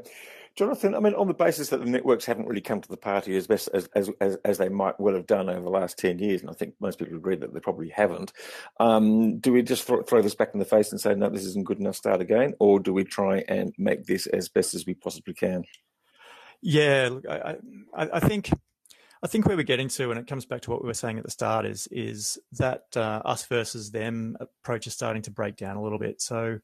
Jonathan, 0.55 0.95
I 0.95 0.99
mean, 0.99 1.13
on 1.15 1.27
the 1.27 1.33
basis 1.33 1.69
that 1.69 1.81
the 1.81 1.89
networks 1.89 2.25
haven't 2.25 2.47
really 2.47 2.61
come 2.61 2.79
to 2.79 2.87
the 2.87 2.95
party 2.95 3.35
as 3.35 3.45
best 3.45 3.69
as, 3.73 3.89
as, 3.93 4.09
as, 4.21 4.37
as 4.45 4.57
they 4.57 4.69
might 4.69 4.97
well 4.99 5.13
have 5.13 5.27
done 5.27 5.49
over 5.49 5.61
the 5.61 5.69
last 5.69 5.97
10 5.97 6.19
years, 6.19 6.41
and 6.41 6.49
I 6.49 6.53
think 6.53 6.75
most 6.79 6.97
people 6.97 7.17
agree 7.17 7.35
that 7.35 7.53
they 7.53 7.59
probably 7.59 7.89
haven't, 7.89 8.31
um, 8.79 9.39
do 9.39 9.51
we 9.51 9.61
just 9.61 9.85
th- 9.85 10.07
throw 10.07 10.21
this 10.21 10.35
back 10.35 10.51
in 10.53 10.59
the 10.59 10.65
face 10.65 10.91
and 10.91 11.01
say, 11.01 11.13
no, 11.13 11.29
this 11.29 11.43
isn't 11.43 11.65
good 11.65 11.79
enough, 11.79 11.97
start 11.97 12.21
again? 12.21 12.53
Or 12.59 12.79
do 12.79 12.93
we 12.93 13.03
try 13.03 13.43
and 13.49 13.73
make 13.77 14.05
this 14.05 14.27
as 14.27 14.47
best 14.47 14.73
as 14.73 14.85
we 14.85 14.93
possibly 14.93 15.33
can? 15.33 15.65
Yeah, 16.61 17.09
look, 17.11 17.27
I, 17.27 17.57
I, 17.93 18.09
I 18.13 18.19
think 18.21 18.49
I 19.25 19.27
think 19.27 19.47
where 19.47 19.57
we're 19.57 19.63
getting 19.63 19.87
to, 19.87 20.11
and 20.11 20.19
it 20.19 20.27
comes 20.27 20.45
back 20.45 20.61
to 20.61 20.69
what 20.69 20.83
we 20.83 20.87
were 20.87 20.93
saying 20.93 21.17
at 21.17 21.23
the 21.23 21.31
start, 21.31 21.65
is 21.65 21.87
is 21.89 22.37
that 22.51 22.83
uh, 22.95 23.23
us 23.25 23.43
versus 23.47 23.89
them 23.89 24.37
approach 24.39 24.85
is 24.85 24.93
starting 24.93 25.23
to 25.23 25.31
break 25.31 25.55
down 25.55 25.77
a 25.77 25.81
little 25.81 25.97
bit. 25.97 26.21
So, 26.21 26.59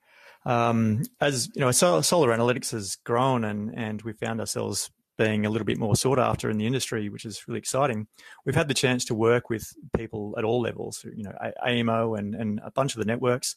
um, 0.46 1.02
as 1.20 1.50
you 1.56 1.62
know, 1.62 1.72
solar 1.72 2.30
analytics 2.30 2.70
has 2.70 2.98
grown, 2.98 3.46
and 3.46 3.74
and 3.76 4.04
we 4.04 4.14
found 4.14 4.40
ourselves 4.40 4.92
being 5.18 5.44
a 5.44 5.50
little 5.50 5.66
bit 5.66 5.80
more 5.80 5.96
sought 5.96 6.20
after 6.20 6.52
in 6.52 6.60
the 6.60 6.68
industry, 6.68 7.10
which 7.10 7.26
is 7.26 7.48
really 7.48 7.58
exciting. 7.58 8.06
We've 8.46 8.54
had 8.54 8.68
the 8.68 8.76
chance 8.76 9.06
to 9.06 9.16
work 9.16 9.50
with 9.50 9.68
people 9.98 10.36
at 10.38 10.44
all 10.44 10.62
levels, 10.62 11.04
you 11.16 11.24
know, 11.24 11.34
AEMO 11.66 12.16
and 12.16 12.36
and 12.36 12.62
a 12.64 12.70
bunch 12.70 12.94
of 12.94 13.00
the 13.00 13.06
networks, 13.06 13.56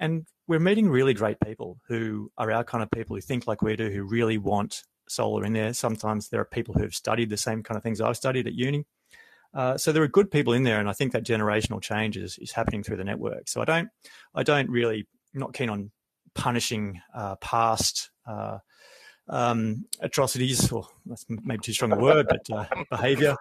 and 0.00 0.26
we're 0.48 0.58
meeting 0.58 0.90
really 0.90 1.14
great 1.14 1.38
people 1.38 1.78
who 1.86 2.32
are 2.36 2.50
our 2.50 2.64
kind 2.64 2.82
of 2.82 2.90
people 2.90 3.14
who 3.14 3.22
think 3.22 3.46
like 3.46 3.62
we 3.62 3.76
do, 3.76 3.88
who 3.88 4.02
really 4.02 4.36
want 4.36 4.82
solar 5.12 5.44
in 5.44 5.52
there. 5.52 5.72
Sometimes 5.72 6.28
there 6.28 6.40
are 6.40 6.44
people 6.44 6.74
who 6.74 6.82
have 6.82 6.94
studied 6.94 7.30
the 7.30 7.36
same 7.36 7.62
kind 7.62 7.76
of 7.76 7.82
things 7.82 8.00
I've 8.00 8.16
studied 8.16 8.46
at 8.46 8.54
uni. 8.54 8.86
Uh, 9.54 9.76
so 9.76 9.92
there 9.92 10.02
are 10.02 10.08
good 10.08 10.30
people 10.30 10.54
in 10.54 10.62
there, 10.62 10.80
and 10.80 10.88
I 10.88 10.92
think 10.92 11.12
that 11.12 11.24
generational 11.24 11.80
change 11.80 12.16
is, 12.16 12.38
is 12.38 12.52
happening 12.52 12.82
through 12.82 12.96
the 12.96 13.04
network. 13.04 13.48
So 13.48 13.60
I 13.60 13.64
don't, 13.64 13.88
I 14.34 14.42
don't 14.42 14.70
really, 14.70 15.06
I'm 15.34 15.40
not 15.40 15.52
keen 15.52 15.68
on 15.68 15.90
punishing 16.34 17.00
uh, 17.14 17.36
past 17.36 18.10
uh, 18.26 18.58
um, 19.28 19.84
atrocities, 20.00 20.72
or 20.72 20.86
that's 21.06 21.26
maybe 21.28 21.60
too 21.62 21.72
strong 21.72 21.92
a 21.92 21.98
word, 21.98 22.26
but 22.28 22.48
uh, 22.50 22.64
behaviour. 22.90 23.36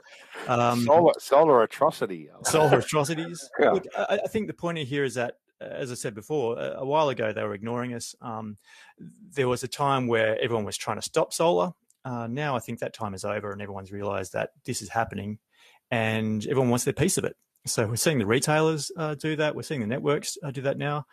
Um, 0.47 0.83
solar, 0.83 1.13
solar 1.19 1.63
atrocity. 1.63 2.29
Solar 2.43 2.79
atrocities. 2.79 3.49
Yeah. 3.59 3.71
Look, 3.71 3.85
I, 3.95 4.19
I, 4.23 4.27
think 4.27 4.47
the 4.47 4.53
point 4.53 4.79
here 4.79 5.03
is 5.03 5.13
that 5.15 5.35
as 5.61 5.91
I 5.91 5.95
said 5.95 6.15
before, 6.15 6.59
a, 6.59 6.85
while 6.85 7.09
ago 7.09 7.31
they 7.33 7.43
were 7.43 7.53
ignoring 7.53 7.93
us. 7.93 8.15
Um, 8.21 8.57
there 9.33 9.47
was 9.47 9.63
a 9.63 9.67
time 9.67 10.07
where 10.07 10.39
everyone 10.41 10.65
was 10.65 10.77
trying 10.77 10.97
to 10.97 11.01
stop 11.01 11.33
solar. 11.33 11.71
Uh, 12.03 12.27
now 12.27 12.55
I 12.55 12.59
think 12.59 12.79
that 12.79 12.93
time 12.93 13.13
is 13.13 13.23
over, 13.23 13.51
and 13.51 13.61
everyone's 13.61 13.91
realised 13.91 14.33
that 14.33 14.51
this 14.65 14.81
is 14.81 14.89
happening, 14.89 15.39
and 15.91 16.45
everyone 16.47 16.69
wants 16.69 16.85
their 16.85 16.93
piece 16.93 17.17
of 17.17 17.23
it. 17.23 17.35
So 17.65 17.85
we're 17.85 17.95
seeing 17.95 18.17
the 18.17 18.25
retailers 18.25 18.91
uh, 18.97 19.15
do 19.15 19.35
that. 19.35 19.55
We're 19.55 19.61
seeing 19.61 19.81
the 19.81 19.87
networks 19.87 20.37
uh, 20.43 20.51
do 20.51 20.61
that 20.63 20.77
now. 20.77 21.05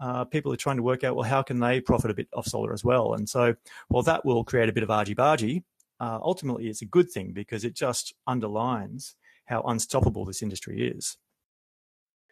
Uh, 0.00 0.24
people 0.24 0.52
are 0.52 0.56
trying 0.56 0.76
to 0.76 0.82
work 0.82 1.04
out 1.04 1.16
well 1.16 1.28
how 1.28 1.42
can 1.42 1.58
they 1.58 1.80
profit 1.80 2.10
a 2.10 2.14
bit 2.14 2.28
off 2.32 2.46
solar 2.46 2.72
as 2.72 2.84
well. 2.84 3.14
And 3.14 3.28
so 3.28 3.54
while 3.88 4.02
that 4.02 4.24
will 4.24 4.44
create 4.44 4.68
a 4.68 4.72
bit 4.72 4.82
of 4.82 4.90
argy 4.90 5.14
bargy, 5.14 5.64
uh, 6.00 6.18
ultimately 6.22 6.68
it's 6.68 6.82
a 6.82 6.86
good 6.86 7.10
thing 7.10 7.32
because 7.32 7.64
it 7.64 7.74
just 7.74 8.14
underlines 8.26 9.16
how 9.46 9.62
unstoppable 9.62 10.24
this 10.24 10.42
industry 10.42 10.86
is. 10.86 11.16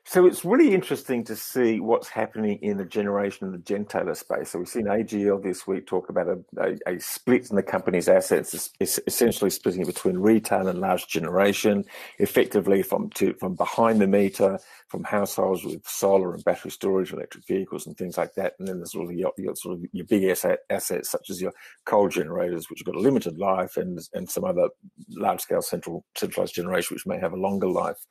So 0.06 0.26
it's 0.26 0.44
really 0.44 0.74
interesting 0.74 1.24
to 1.24 1.34
see 1.34 1.80
what's 1.80 2.08
happening 2.08 2.58
in 2.60 2.76
the 2.76 2.84
generation 2.84 3.46
and 3.46 3.54
the 3.54 3.58
gentailer 3.64 4.14
space. 4.14 4.50
So 4.50 4.58
we've 4.58 4.68
seen 4.68 4.84
AGL 4.84 5.42
this 5.42 5.66
week 5.66 5.86
talk 5.86 6.10
about 6.10 6.28
a, 6.28 6.38
a, 6.58 6.94
a 6.96 7.00
split 7.00 7.48
in 7.48 7.56
the 7.56 7.62
company's 7.62 8.06
assets, 8.06 8.70
it's 8.78 9.00
essentially 9.06 9.48
splitting 9.48 9.80
it 9.80 9.86
between 9.86 10.18
retail 10.18 10.68
and 10.68 10.78
large 10.78 11.08
generation, 11.08 11.86
effectively 12.18 12.82
from 12.82 13.08
to, 13.10 13.32
from 13.34 13.54
behind 13.54 13.98
the 14.00 14.06
meter 14.06 14.58
from 14.94 15.02
households 15.02 15.64
with 15.64 15.84
solar 15.84 16.34
and 16.34 16.44
battery 16.44 16.70
storage, 16.70 17.12
electric 17.12 17.44
vehicles, 17.48 17.84
and 17.84 17.96
things 17.96 18.16
like 18.16 18.32
that. 18.34 18.54
And 18.60 18.68
then 18.68 18.76
there's 18.78 18.92
sort 18.92 19.10
of 19.10 19.16
your, 19.16 19.32
your 19.36 19.56
sort 19.56 19.74
of 19.74 19.84
your 19.90 20.06
big 20.06 20.22
asset, 20.22 20.60
assets 20.70 21.10
such 21.10 21.30
as 21.30 21.42
your 21.42 21.52
coal 21.84 22.08
generators, 22.08 22.70
which 22.70 22.78
have 22.78 22.86
got 22.86 22.94
a 22.94 23.00
limited 23.00 23.36
life, 23.36 23.76
and 23.76 23.98
and 24.12 24.30
some 24.30 24.44
other 24.44 24.68
large 25.10 25.40
scale 25.40 25.62
central 25.62 26.04
centralized 26.14 26.54
generation, 26.54 26.94
which 26.94 27.06
may 27.06 27.18
have 27.18 27.32
a 27.32 27.36
longer 27.36 27.66
life. 27.66 28.06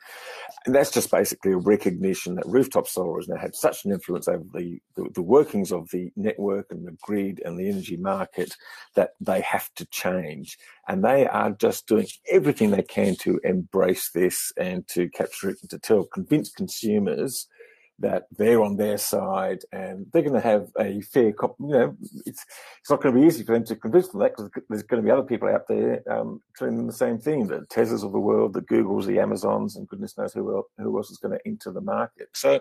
And 0.66 0.76
that's 0.76 0.92
just 0.92 1.10
basically 1.10 1.54
a 1.54 1.58
recognition 1.84 2.36
that 2.36 2.46
rooftop 2.48 2.88
solar 2.88 3.20
has 3.20 3.28
now 3.28 3.38
had 3.38 3.56
such 3.56 3.84
an 3.84 3.92
influence 3.92 4.28
over 4.28 4.44
the, 4.54 4.80
the, 4.96 5.10
the 5.16 5.22
workings 5.22 5.72
of 5.72 5.90
the 5.92 6.12
network 6.16 6.68
and 6.72 6.88
the 6.88 6.96
grid 7.02 7.42
and 7.44 7.58
the 7.58 7.68
energy 7.68 7.98
market 7.98 8.56
that 8.96 9.12
they 9.20 9.42
have 9.42 9.70
to 9.76 9.86
change. 9.88 10.58
And 10.88 11.04
they 11.04 11.28
are 11.28 11.52
just 11.52 11.88
doing 11.88 12.08
everything 12.30 12.72
they 12.72 12.84
can 12.84 13.16
to 13.18 13.40
embrace 13.44 14.12
this 14.12 14.54
and 14.58 14.88
to 14.90 15.10
capture 15.10 15.50
it 15.50 15.58
and 15.62 15.70
to 15.72 15.80
tell, 15.80 16.06
convince 16.06 16.52
consumers 16.52 17.48
that 18.00 18.24
they're 18.38 18.62
on 18.62 18.76
their 18.76 18.98
side 18.98 19.60
and 19.72 20.08
they're 20.12 20.24
going 20.24 20.34
to 20.34 20.40
have 20.40 20.68
a 20.80 21.02
fair, 21.02 21.32
cop- 21.32 21.56
you 21.60 21.68
know, 21.68 21.96
it's 22.26 22.46
it's 22.80 22.90
not 22.90 23.02
going 23.02 23.14
to 23.14 23.22
be 23.22 23.28
easy 23.28 23.44
for 23.44 23.54
them 23.54 23.66
to 23.66 23.76
convince 23.76 24.10
them 24.10 24.20
that 24.22 24.36
because 24.36 24.50
there's 24.70 24.84
going 24.84 25.02
to 25.02 25.06
be 25.06 25.12
other 25.12 25.24
people 25.24 25.48
out 25.48 25.68
there 25.68 26.04
um, 26.12 26.42
telling 26.58 26.76
them 26.76 26.88
the 26.88 26.94
same 26.94 27.18
thing, 27.18 27.48
the 27.48 27.66
Teslas 27.72 28.04
of 28.04 28.12
the 28.12 28.20
world, 28.20 28.54
the 28.54 28.62
Googles, 28.62 29.06
the 29.06 29.20
Amazons, 29.20 29.76
and 29.76 29.88
goodness 29.88 30.18
knows 30.18 30.34
who 30.34 30.56
else, 30.56 30.68
who 30.78 30.98
else 30.98 31.12
is 31.12 31.18
going 31.18 31.38
to 31.38 31.48
enter 31.48 31.72
the 31.72 31.82
market. 31.82 32.30
So 32.34 32.60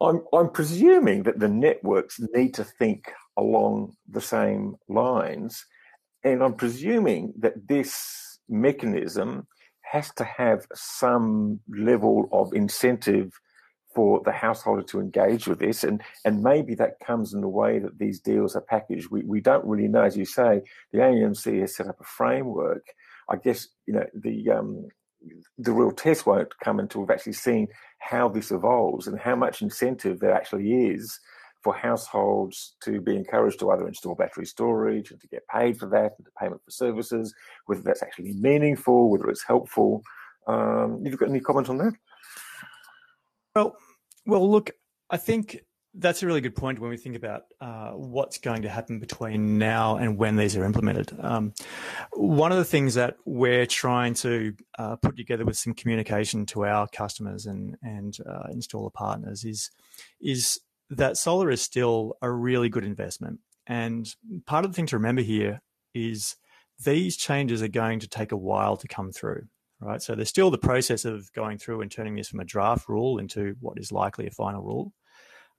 I'm 0.00 0.22
I'm 0.32 0.50
presuming 0.50 1.24
that 1.24 1.38
the 1.38 1.48
networks 1.48 2.20
need 2.34 2.54
to 2.54 2.64
think 2.64 3.12
along 3.36 3.96
the 4.08 4.20
same 4.20 4.76
lines, 4.88 5.66
and 6.24 6.42
I'm 6.42 6.54
presuming 6.54 7.34
that 7.38 7.68
this 7.68 8.38
mechanism 8.48 9.46
has 9.82 10.12
to 10.14 10.24
have 10.24 10.66
some 10.74 11.60
level 11.68 12.28
of 12.32 12.52
incentive 12.52 13.32
for 13.98 14.22
the 14.24 14.30
householder 14.30 14.80
to 14.84 15.00
engage 15.00 15.48
with 15.48 15.58
this 15.58 15.82
and 15.82 16.00
and 16.24 16.40
maybe 16.40 16.72
that 16.72 17.00
comes 17.04 17.34
in 17.34 17.40
the 17.40 17.48
way 17.48 17.80
that 17.80 17.98
these 17.98 18.20
deals 18.20 18.54
are 18.54 18.60
packaged 18.60 19.10
we, 19.10 19.24
we 19.24 19.40
don't 19.40 19.64
really 19.64 19.88
know 19.88 20.02
as 20.02 20.16
you 20.16 20.24
say 20.24 20.62
the 20.92 21.00
AEMC 21.00 21.60
has 21.60 21.74
set 21.74 21.88
up 21.88 22.00
a 22.00 22.04
framework 22.04 22.86
I 23.28 23.34
guess 23.34 23.66
you 23.86 23.94
know 23.94 24.06
the 24.14 24.50
um, 24.52 24.86
the 25.58 25.72
real 25.72 25.90
test 25.90 26.26
won't 26.26 26.56
come 26.60 26.78
until 26.78 27.00
we've 27.00 27.10
actually 27.10 27.32
seen 27.32 27.66
how 27.98 28.28
this 28.28 28.52
evolves 28.52 29.08
and 29.08 29.18
how 29.18 29.34
much 29.34 29.62
incentive 29.62 30.20
there 30.20 30.32
actually 30.32 30.70
is 30.86 31.18
for 31.64 31.74
households 31.74 32.76
to 32.84 33.00
be 33.00 33.16
encouraged 33.16 33.58
to 33.58 33.70
either 33.72 33.88
install 33.88 34.14
battery 34.14 34.46
storage 34.46 35.10
and 35.10 35.20
to 35.20 35.26
get 35.26 35.42
paid 35.48 35.76
for 35.76 35.86
that 35.86 36.12
and 36.16 36.24
to 36.24 36.30
payment 36.40 36.62
for 36.64 36.70
services, 36.70 37.34
whether 37.66 37.82
that's 37.82 38.04
actually 38.04 38.32
meaningful, 38.34 39.10
whether 39.10 39.28
it's 39.28 39.42
helpful. 39.42 40.04
Um, 40.46 41.02
you've 41.02 41.18
got 41.18 41.30
any 41.30 41.40
comment 41.40 41.68
on 41.68 41.78
that? 41.78 41.94
Well, 43.58 43.76
well, 44.28 44.48
look, 44.48 44.70
I 45.10 45.16
think 45.16 45.58
that's 45.94 46.22
a 46.22 46.26
really 46.26 46.42
good 46.42 46.54
point 46.54 46.78
when 46.78 46.90
we 46.90 46.98
think 46.98 47.16
about 47.16 47.44
uh, 47.62 47.92
what's 47.92 48.36
going 48.38 48.62
to 48.62 48.68
happen 48.68 49.00
between 49.00 49.56
now 49.58 49.96
and 49.96 50.18
when 50.18 50.36
these 50.36 50.54
are 50.54 50.64
implemented. 50.64 51.16
Um, 51.18 51.54
one 52.12 52.52
of 52.52 52.58
the 52.58 52.64
things 52.64 52.94
that 52.94 53.16
we're 53.24 53.64
trying 53.64 54.12
to 54.14 54.54
uh, 54.78 54.96
put 54.96 55.16
together 55.16 55.46
with 55.46 55.56
some 55.56 55.72
communication 55.72 56.44
to 56.46 56.66
our 56.66 56.86
customers 56.88 57.46
and 57.46 57.76
and 57.82 58.18
uh, 58.28 58.48
installer 58.52 58.92
partners 58.92 59.44
is 59.44 59.70
is 60.20 60.60
that 60.90 61.16
solar 61.16 61.50
is 61.50 61.62
still 61.62 62.14
a 62.20 62.30
really 62.30 62.68
good 62.68 62.84
investment. 62.84 63.40
And 63.66 64.06
part 64.46 64.66
of 64.66 64.72
the 64.72 64.76
thing 64.76 64.86
to 64.86 64.96
remember 64.96 65.22
here 65.22 65.62
is 65.94 66.36
these 66.84 67.16
changes 67.16 67.62
are 67.62 67.68
going 67.68 68.00
to 68.00 68.08
take 68.08 68.32
a 68.32 68.36
while 68.36 68.76
to 68.76 68.88
come 68.88 69.10
through, 69.10 69.46
right? 69.80 70.02
So 70.02 70.14
there's 70.14 70.28
still 70.28 70.50
the 70.50 70.58
process 70.58 71.04
of 71.04 71.32
going 71.32 71.58
through 71.58 71.82
and 71.82 71.90
turning 71.90 72.16
this 72.16 72.28
from 72.28 72.40
a 72.40 72.44
draft 72.44 72.88
rule 72.88 73.18
into 73.18 73.56
what 73.60 73.78
is 73.78 73.92
likely 73.92 74.26
a 74.26 74.30
final 74.30 74.62
rule. 74.62 74.92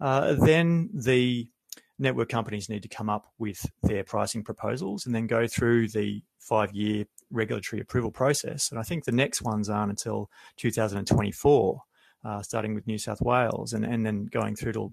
Uh, 0.02 0.34
then 0.34 0.90
the 0.94 1.50
network 1.98 2.30
companies 2.30 2.70
need 2.70 2.84
to 2.84 2.90
come 2.90 3.10
up 3.10 3.28
with 3.38 3.66
their 3.84 4.04
pricing 4.04 4.44
proposals 4.44 5.06
and 5.06 5.14
then 5.14 5.28
go 5.28 5.48
through 5.48 5.88
the 5.90 6.24
five 6.40 6.72
year 6.74 7.06
regulatory 7.30 7.82
approval 7.82 8.12
process. 8.12 8.72
And 8.72 8.80
I 8.80 8.84
think 8.84 9.04
the 9.04 9.12
next 9.12 9.42
ones 9.42 9.70
aren't 9.70 9.92
until 9.92 10.30
2024. 10.58 11.82
Uh, 12.22 12.42
starting 12.42 12.76
with 12.76 12.86
New 12.86 12.98
South 12.98 13.22
Wales 13.22 13.72
and, 13.72 13.86
and 13.86 14.06
then 14.06 14.26
going 14.26 14.54
through 14.54 14.74
to 14.74 14.92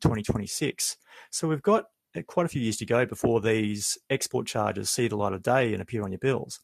2026. 0.00 0.96
So 1.30 1.46
we've 1.46 1.62
got 1.62 1.84
uh, 2.16 2.22
quite 2.22 2.46
a 2.46 2.48
few 2.48 2.60
years 2.60 2.76
to 2.78 2.84
go 2.84 3.06
before 3.06 3.40
these 3.40 3.96
export 4.10 4.48
charges 4.48 4.90
see 4.90 5.06
the 5.06 5.16
light 5.16 5.32
of 5.32 5.42
day 5.44 5.72
and 5.72 5.80
appear 5.80 6.02
on 6.02 6.10
your 6.10 6.18
bills. 6.18 6.58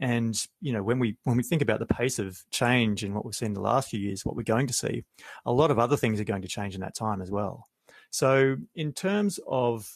And 0.00 0.34
you 0.60 0.72
know, 0.72 0.82
when 0.82 0.98
we 0.98 1.16
when 1.24 1.36
we 1.36 1.42
think 1.42 1.62
about 1.62 1.78
the 1.78 1.86
pace 1.86 2.18
of 2.18 2.42
change 2.50 3.04
and 3.04 3.14
what 3.14 3.24
we've 3.24 3.34
seen 3.34 3.48
in 3.48 3.54
the 3.54 3.60
last 3.60 3.90
few 3.90 4.00
years, 4.00 4.24
what 4.24 4.36
we're 4.36 4.42
going 4.42 4.66
to 4.66 4.72
see, 4.72 5.04
a 5.46 5.52
lot 5.52 5.70
of 5.70 5.78
other 5.78 5.96
things 5.96 6.20
are 6.20 6.24
going 6.24 6.42
to 6.42 6.48
change 6.48 6.74
in 6.74 6.80
that 6.80 6.96
time 6.96 7.22
as 7.22 7.30
well. 7.30 7.68
So, 8.10 8.56
in 8.74 8.92
terms 8.92 9.38
of, 9.46 9.88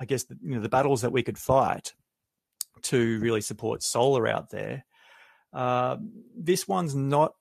I 0.00 0.04
guess, 0.04 0.24
the, 0.24 0.36
you 0.42 0.54
know, 0.54 0.60
the 0.60 0.68
battles 0.68 1.02
that 1.02 1.12
we 1.12 1.22
could 1.22 1.38
fight 1.38 1.94
to 2.82 3.18
really 3.20 3.40
support 3.40 3.82
solar 3.82 4.28
out 4.28 4.50
there, 4.50 4.84
uh, 5.52 5.96
this 6.36 6.68
one's 6.68 6.94
not 6.94 7.34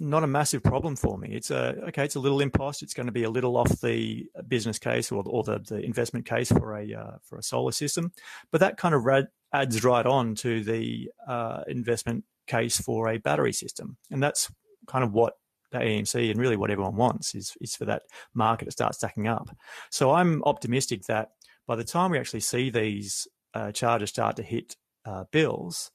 not 0.00 0.24
a 0.24 0.26
massive 0.26 0.62
problem 0.62 0.96
for 0.96 1.16
me. 1.16 1.28
It's 1.32 1.50
a 1.50 1.76
okay. 1.88 2.04
It's 2.04 2.16
a 2.16 2.20
little 2.20 2.40
impost. 2.40 2.82
It's 2.82 2.94
going 2.94 3.06
to 3.06 3.12
be 3.12 3.24
a 3.24 3.30
little 3.30 3.56
off 3.56 3.80
the 3.80 4.26
business 4.48 4.78
case 4.78 5.12
or, 5.12 5.22
or 5.26 5.44
the, 5.44 5.60
the 5.60 5.80
investment 5.80 6.26
case 6.26 6.50
for 6.50 6.76
a 6.76 6.94
uh, 6.94 7.16
for 7.22 7.38
a 7.38 7.42
solar 7.42 7.72
system, 7.72 8.12
but 8.50 8.60
that 8.60 8.76
kind 8.76 8.94
of 8.94 9.04
rad, 9.04 9.28
adds 9.54 9.84
right 9.84 10.04
on 10.04 10.34
to 10.34 10.62
the 10.64 11.10
uh, 11.26 11.62
investment 11.68 12.24
case 12.46 12.78
for 12.78 13.08
a 13.08 13.18
battery 13.18 13.52
system, 13.52 13.96
and 14.10 14.22
that's 14.22 14.52
kind 14.86 15.04
of 15.04 15.12
what 15.12 15.34
the 15.70 15.78
AEMC 15.78 16.30
and 16.30 16.38
really 16.38 16.56
what 16.56 16.70
everyone 16.70 16.96
wants 16.96 17.34
is 17.34 17.56
is 17.60 17.74
for 17.74 17.84
that 17.84 18.02
market 18.34 18.66
to 18.66 18.70
start 18.70 18.94
stacking 18.94 19.28
up. 19.28 19.48
So 19.90 20.12
I'm 20.12 20.42
optimistic 20.44 21.04
that 21.04 21.30
by 21.66 21.76
the 21.76 21.84
time 21.84 22.10
we 22.10 22.18
actually 22.18 22.40
see 22.40 22.68
these 22.68 23.26
uh, 23.54 23.72
chargers 23.72 24.10
start 24.10 24.36
to 24.36 24.42
hit 24.42 24.76
uh, 25.06 25.24
bills, 25.30 25.90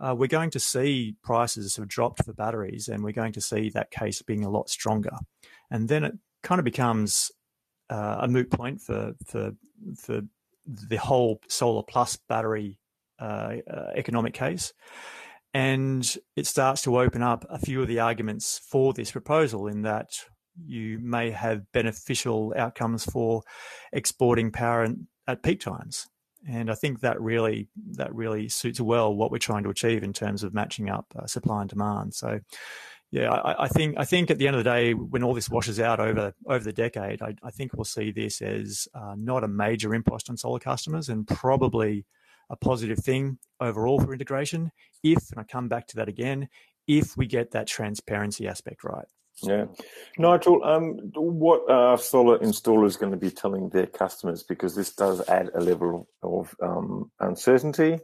uh, 0.00 0.14
we're 0.16 0.26
going 0.26 0.50
to 0.50 0.60
see 0.60 1.16
prices 1.22 1.76
have 1.76 1.88
dropped 1.88 2.24
for 2.24 2.32
batteries, 2.32 2.88
and 2.88 3.02
we're 3.02 3.12
going 3.12 3.32
to 3.32 3.40
see 3.40 3.68
that 3.70 3.90
case 3.90 4.22
being 4.22 4.44
a 4.44 4.50
lot 4.50 4.70
stronger. 4.70 5.16
And 5.70 5.88
then 5.88 6.04
it 6.04 6.14
kind 6.42 6.58
of 6.60 6.64
becomes 6.64 7.32
uh, 7.90 8.18
a 8.20 8.28
moot 8.28 8.50
point 8.50 8.80
for 8.80 9.14
for 9.26 9.52
for 9.96 10.22
the 10.66 10.96
whole 10.96 11.40
solar 11.48 11.82
plus 11.82 12.16
battery 12.28 12.78
uh, 13.22 13.56
uh, 13.70 13.90
economic 13.94 14.34
case. 14.34 14.72
And 15.54 16.16
it 16.34 16.46
starts 16.46 16.82
to 16.82 16.98
open 16.98 17.22
up 17.22 17.44
a 17.48 17.58
few 17.58 17.80
of 17.82 17.88
the 17.88 18.00
arguments 18.00 18.60
for 18.68 18.92
this 18.92 19.12
proposal 19.12 19.68
in 19.68 19.82
that 19.82 20.08
you 20.66 20.98
may 21.00 21.30
have 21.30 21.70
beneficial 21.72 22.52
outcomes 22.56 23.04
for 23.04 23.42
exporting 23.92 24.50
power 24.50 24.88
at 25.28 25.42
peak 25.42 25.60
times. 25.60 26.08
And 26.48 26.68
I 26.70 26.74
think 26.74 27.00
that 27.00 27.20
really 27.20 27.68
that 27.92 28.12
really 28.12 28.48
suits 28.48 28.80
well 28.80 29.14
what 29.14 29.30
we're 29.30 29.38
trying 29.38 29.62
to 29.62 29.70
achieve 29.70 30.02
in 30.02 30.12
terms 30.12 30.42
of 30.42 30.52
matching 30.52 30.90
up 30.90 31.06
uh, 31.16 31.26
supply 31.26 31.60
and 31.60 31.70
demand. 31.70 32.14
So, 32.14 32.40
yeah, 33.12 33.30
I, 33.30 33.64
I, 33.64 33.68
think 33.68 33.94
I 33.96 34.04
think 34.04 34.30
at 34.30 34.38
the 34.38 34.48
end 34.48 34.56
of 34.56 34.64
the 34.64 34.70
day, 34.70 34.94
when 34.94 35.22
all 35.22 35.34
this 35.34 35.48
washes 35.48 35.78
out 35.78 36.00
over 36.00 36.34
over 36.48 36.64
the 36.64 36.72
decade, 36.72 37.22
I, 37.22 37.36
I 37.44 37.50
think 37.52 37.74
we'll 37.74 37.84
see 37.84 38.10
this 38.10 38.42
as 38.42 38.88
uh, 38.94 39.14
not 39.16 39.44
a 39.44 39.48
major 39.48 39.94
impost 39.94 40.28
on 40.28 40.36
solar 40.36 40.58
customers, 40.58 41.08
and 41.08 41.28
probably 41.28 42.04
a 42.52 42.56
positive 42.56 42.98
thing 42.98 43.38
overall 43.60 43.98
for 43.98 44.12
integration. 44.12 44.70
If 45.02 45.30
and 45.32 45.40
I 45.40 45.44
come 45.44 45.68
back 45.68 45.88
to 45.88 45.96
that 45.96 46.08
again, 46.08 46.48
if 46.86 47.16
we 47.16 47.26
get 47.26 47.52
that 47.52 47.66
transparency 47.66 48.46
aspect 48.46 48.84
right. 48.84 49.06
Yeah, 49.42 49.64
Nigel. 50.18 50.62
Um, 50.62 50.98
what 51.14 51.68
are 51.70 51.96
solar 51.96 52.38
installers 52.38 52.98
going 52.98 53.12
to 53.12 53.18
be 53.18 53.30
telling 53.30 53.70
their 53.70 53.86
customers? 53.86 54.42
Because 54.42 54.76
this 54.76 54.94
does 54.94 55.26
add 55.28 55.50
a 55.54 55.60
level 55.60 56.06
of 56.22 56.54
um, 56.62 57.10
uncertainty 57.18 57.98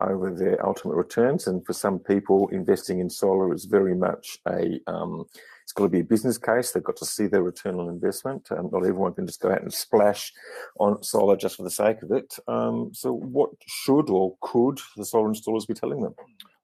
over 0.00 0.34
their 0.34 0.64
ultimate 0.66 0.94
returns, 0.94 1.46
and 1.46 1.64
for 1.66 1.74
some 1.74 1.98
people, 1.98 2.48
investing 2.48 2.98
in 2.98 3.10
solar 3.10 3.54
is 3.54 3.66
very 3.66 3.94
much 3.94 4.38
a 4.48 4.80
um, 4.86 5.26
got 5.74 5.84
to 5.84 5.90
be 5.90 6.00
a 6.00 6.04
business 6.04 6.38
case. 6.38 6.72
They've 6.72 6.82
got 6.82 6.96
to 6.96 7.04
see 7.04 7.26
their 7.26 7.42
return 7.42 7.78
on 7.78 7.88
investment. 7.88 8.48
Um, 8.50 8.70
not 8.72 8.80
everyone 8.80 9.14
can 9.14 9.26
just 9.26 9.40
go 9.40 9.50
out 9.50 9.62
and 9.62 9.72
splash 9.72 10.32
on 10.78 11.02
solar 11.02 11.36
just 11.36 11.56
for 11.56 11.64
the 11.64 11.70
sake 11.70 12.02
of 12.02 12.12
it. 12.12 12.36
Um, 12.46 12.90
so, 12.92 13.12
what 13.12 13.50
should 13.66 14.10
or 14.10 14.36
could 14.40 14.80
the 14.96 15.04
solar 15.04 15.30
installers 15.30 15.66
be 15.66 15.74
telling 15.74 16.02
them? 16.02 16.14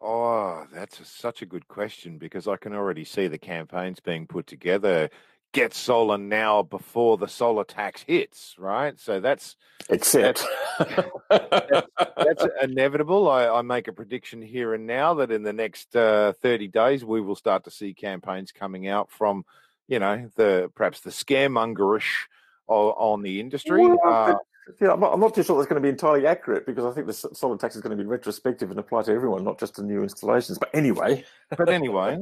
Oh, 0.01 0.65
that's 0.73 1.01
a, 1.01 1.05
such 1.05 1.43
a 1.43 1.47
good 1.47 1.69
question 1.69 2.17
because 2.17 2.49
I 2.49 2.57
can 2.57 2.73
already 2.73 3.05
see 3.05 3.29
the 3.29 3.39
campaigns 3.39 4.01
being 4.01 4.27
put 4.27 4.47
together. 4.47 5.11
Get 5.53 5.75
solar 5.75 6.17
now 6.17 6.63
before 6.63 7.17
the 7.17 7.27
solar 7.27 7.65
tax 7.65 8.05
hits, 8.07 8.55
right? 8.59 8.99
So 9.01 9.19
that's 9.19 9.57
except 9.89 10.47
that's, 10.79 11.09
that's, 11.29 11.89
that's 12.17 12.47
inevitable. 12.63 13.29
I, 13.29 13.49
I, 13.49 13.63
make 13.63 13.89
a 13.89 13.93
prediction 13.93 14.43
here 14.43 14.75
and 14.75 14.87
now 14.87 15.15
that 15.15 15.33
in 15.33 15.43
the 15.43 15.53
next 15.53 15.97
uh, 15.97 16.35
thirty 16.41 16.69
days 16.69 17.05
we 17.05 17.21
will 17.21 17.35
start 17.35 17.65
to 17.65 17.71
see 17.71 17.95
campaigns 17.95 18.53
coming 18.53 18.87
out 18.87 19.11
from, 19.11 19.45
you 19.89 19.99
know, 19.99 20.31
the 20.37 20.71
perhaps 20.77 21.01
the 21.01 21.11
scaremongerish 21.11 22.27
on 22.69 23.23
the 23.23 23.41
industry. 23.41 23.85
Well, 23.85 23.99
uh, 24.07 24.35
yeah, 24.81 24.93
I'm 24.93 25.01
not, 25.01 25.13
I'm 25.13 25.21
not 25.21 25.35
too 25.35 25.43
sure 25.43 25.57
that's 25.57 25.69
going 25.69 25.83
to 25.83 25.85
be 25.85 25.89
entirely 25.89 26.27
accurate 26.27 26.67
because 26.67 26.85
I 26.85 26.93
think 26.93 27.07
the 27.07 27.13
solar 27.13 27.57
tax 27.57 27.75
is 27.75 27.83
going 27.83 27.97
to 27.97 28.03
be 28.03 28.07
retrospective 28.07 28.71
and 28.71 28.79
apply 28.79 29.03
to 29.03 29.13
everyone, 29.13 29.43
not 29.43 29.59
just 29.59 29.75
to 29.77 29.83
new 29.83 30.03
installations. 30.03 30.59
But 30.59 30.71
anyway, 30.75 31.25
but 31.57 31.69
anyway, 31.69 32.19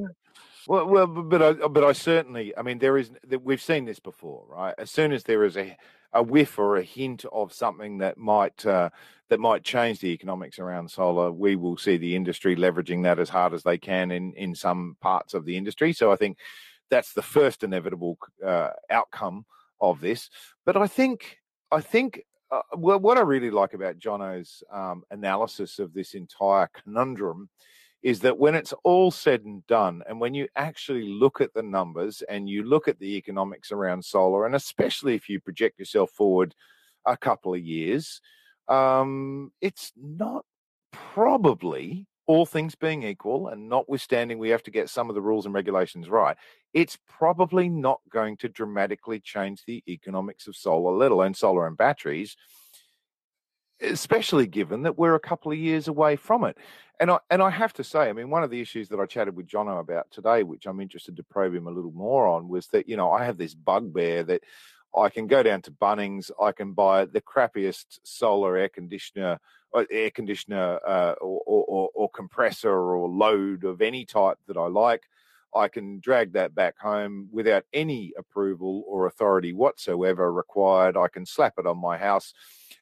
well, 0.69 0.87
well, 0.87 1.07
but 1.07 1.43
I, 1.43 1.53
but 1.53 1.83
I 1.83 1.93
certainly, 1.93 2.55
I 2.55 2.61
mean, 2.61 2.79
there 2.79 2.99
is 2.99 3.11
we've 3.43 3.63
seen 3.63 3.87
this 3.87 3.99
before, 3.99 4.45
right? 4.47 4.75
As 4.77 4.91
soon 4.91 5.13
as 5.13 5.25
there 5.25 5.45
is 5.45 5.57
a 5.57 5.75
a 6.13 6.23
whiff 6.23 6.59
or 6.59 6.77
a 6.77 6.83
hint 6.83 7.25
of 7.33 7.55
something 7.55 7.99
that 7.99 8.19
might 8.19 8.67
uh, 8.67 8.91
that 9.31 9.41
might 9.41 9.65
change 9.65 10.01
the 10.01 10.09
economics 10.13 10.59
around 10.59 10.91
solar, 10.91 11.33
we 11.33 11.57
will 11.57 11.79
see 11.79 11.97
the 11.97 12.15
industry 12.15 12.55
leveraging 12.55 13.03
that 13.05 13.19
as 13.19 13.31
hard 13.31 13.55
as 13.55 13.63
they 13.63 13.79
can 13.79 14.11
in 14.11 14.35
in 14.35 14.55
some 14.55 14.99
parts 15.01 15.33
of 15.33 15.47
the 15.47 15.57
industry. 15.57 15.95
So 15.95 16.13
I 16.13 16.17
think 16.17 16.37
that's 16.91 17.15
the 17.15 17.23
first 17.23 17.65
inevitable 17.65 18.19
uh, 18.47 18.71
outcome 18.91 19.47
of 19.81 20.03
this. 20.03 20.29
But 20.67 20.77
I 20.77 20.87
think 20.87 21.39
I 21.73 21.81
think 21.81 22.25
uh, 22.51 22.61
well, 22.77 23.01
what 23.01 23.17
I 23.17 23.23
really 23.23 23.51
like 23.51 23.73
about 23.73 23.99
Jono's 23.99 24.63
um, 24.71 25.03
analysis 25.11 25.79
of 25.79 25.95
this 25.95 26.13
entire 26.13 26.69
conundrum 26.75 27.49
is 28.03 28.21
that 28.21 28.39
when 28.39 28.55
it's 28.55 28.75
all 28.85 29.11
said 29.11 29.43
and 29.45 29.67
done, 29.67 30.03
and 30.09 30.21
when 30.21 30.35
you 30.35 30.47
actually 30.57 31.09
look 31.09 31.41
at 31.41 31.53
the 31.55 31.63
numbers 31.63 32.23
and 32.29 32.49
you 32.49 32.63
look 32.63 32.87
at 32.89 32.99
the 32.99 33.17
economics 33.17 33.73
around 33.73 34.05
solar, 34.05 34.47
and 34.47 34.55
especially 34.55 35.15
if 35.15 35.29
you 35.29 35.41
project 35.41 35.79
yourself 35.79 36.11
forward 36.11 36.55
a 37.05 37.17
couple 37.17 37.55
of 37.55 37.61
years, 37.61 38.21
um, 38.69 39.51
it's 39.61 39.93
not 39.97 40.45
probably 40.93 42.07
all 42.27 42.45
things 42.45 42.75
being 42.75 43.03
equal, 43.03 43.49
and 43.49 43.69
notwithstanding 43.69 44.39
we 44.39 44.51
have 44.51 44.63
to 44.63 44.71
get 44.71 44.91
some 44.91 45.09
of 45.09 45.15
the 45.15 45.23
rules 45.23 45.47
and 45.47 45.55
regulations 45.55 46.11
right, 46.11 46.37
it's 46.75 46.99
probably 47.09 47.71
not 47.71 48.01
going 48.11 48.37
to 48.37 48.49
dramatically 48.51 49.19
change 49.19 49.65
the 49.65 49.83
economics 49.89 50.47
of 50.47 50.55
solar, 50.55 50.93
let 50.93 51.11
alone 51.11 51.33
solar 51.33 51.67
and 51.67 51.77
batteries, 51.77 52.37
especially 53.81 54.47
given 54.47 54.83
that 54.83 54.99
we're 54.99 55.15
a 55.15 55.21
couple 55.21 55.53
of 55.53 55.59
years 55.59 55.89
away 55.89 56.17
from 56.17 56.45
it. 56.45 56.57
And 57.01 57.11
I 57.11 57.19
and 57.31 57.41
I 57.43 57.51
have 57.51 57.73
to 57.75 57.85
say, 57.85 58.09
I 58.09 58.13
mean, 58.13 58.31
one 58.31 58.43
of 58.43 58.51
the 58.51 58.61
issues 58.61 58.89
that 58.89 58.99
I 58.99 59.07
chatted 59.07 59.37
with 59.37 59.47
Jono 59.47 59.79
about 59.79 60.11
today, 60.11 60.43
which 60.43 60.67
I'm 60.67 60.81
interested 60.81 61.17
to 61.17 61.23
probe 61.23 61.55
him 61.55 61.67
a 61.67 61.71
little 61.71 61.93
more 61.93 62.27
on, 62.27 62.49
was 62.49 62.67
that, 62.69 62.89
you 62.89 62.97
know, 62.97 63.11
I 63.11 63.25
have 63.25 63.39
this 63.39 63.55
bugbear 63.55 64.25
that 64.25 64.43
I 64.97 65.09
can 65.09 65.27
go 65.27 65.43
down 65.43 65.63
to 65.63 65.71
Bunnings, 65.71 66.31
I 66.41 66.53
can 66.53 66.73
buy 66.73 67.05
the 67.05 67.21
crappiest 67.21 68.01
solar 68.03 68.57
air 68.57 68.69
conditioner 68.69 69.39
uh, 69.75 69.85
air 69.91 70.11
conditioner 70.11 70.81
uh, 70.87 71.13
or, 71.21 71.43
or, 71.47 71.91
or, 71.95 72.11
compressor 72.11 72.73
or 72.73 73.07
load 73.07 73.65
of 73.65 73.83
any 73.83 74.07
type 74.07 74.39
that 74.47 74.57
I 74.57 74.67
like. 74.67 75.03
I 75.55 75.69
can 75.69 76.01
drag 76.01 76.33
that 76.33 76.55
back 76.55 76.79
home 76.79 77.29
without 77.33 77.65
any 77.73 78.13
approval 78.19 78.85
or 78.87 79.07
authority 79.07 79.53
whatsoever 79.53 80.33
required. 80.33 80.97
I 80.97 81.09
can 81.09 81.27
slap 81.27 81.55
it 81.59 81.67
on 81.67 81.79
my 81.79 81.97
house 81.99 82.33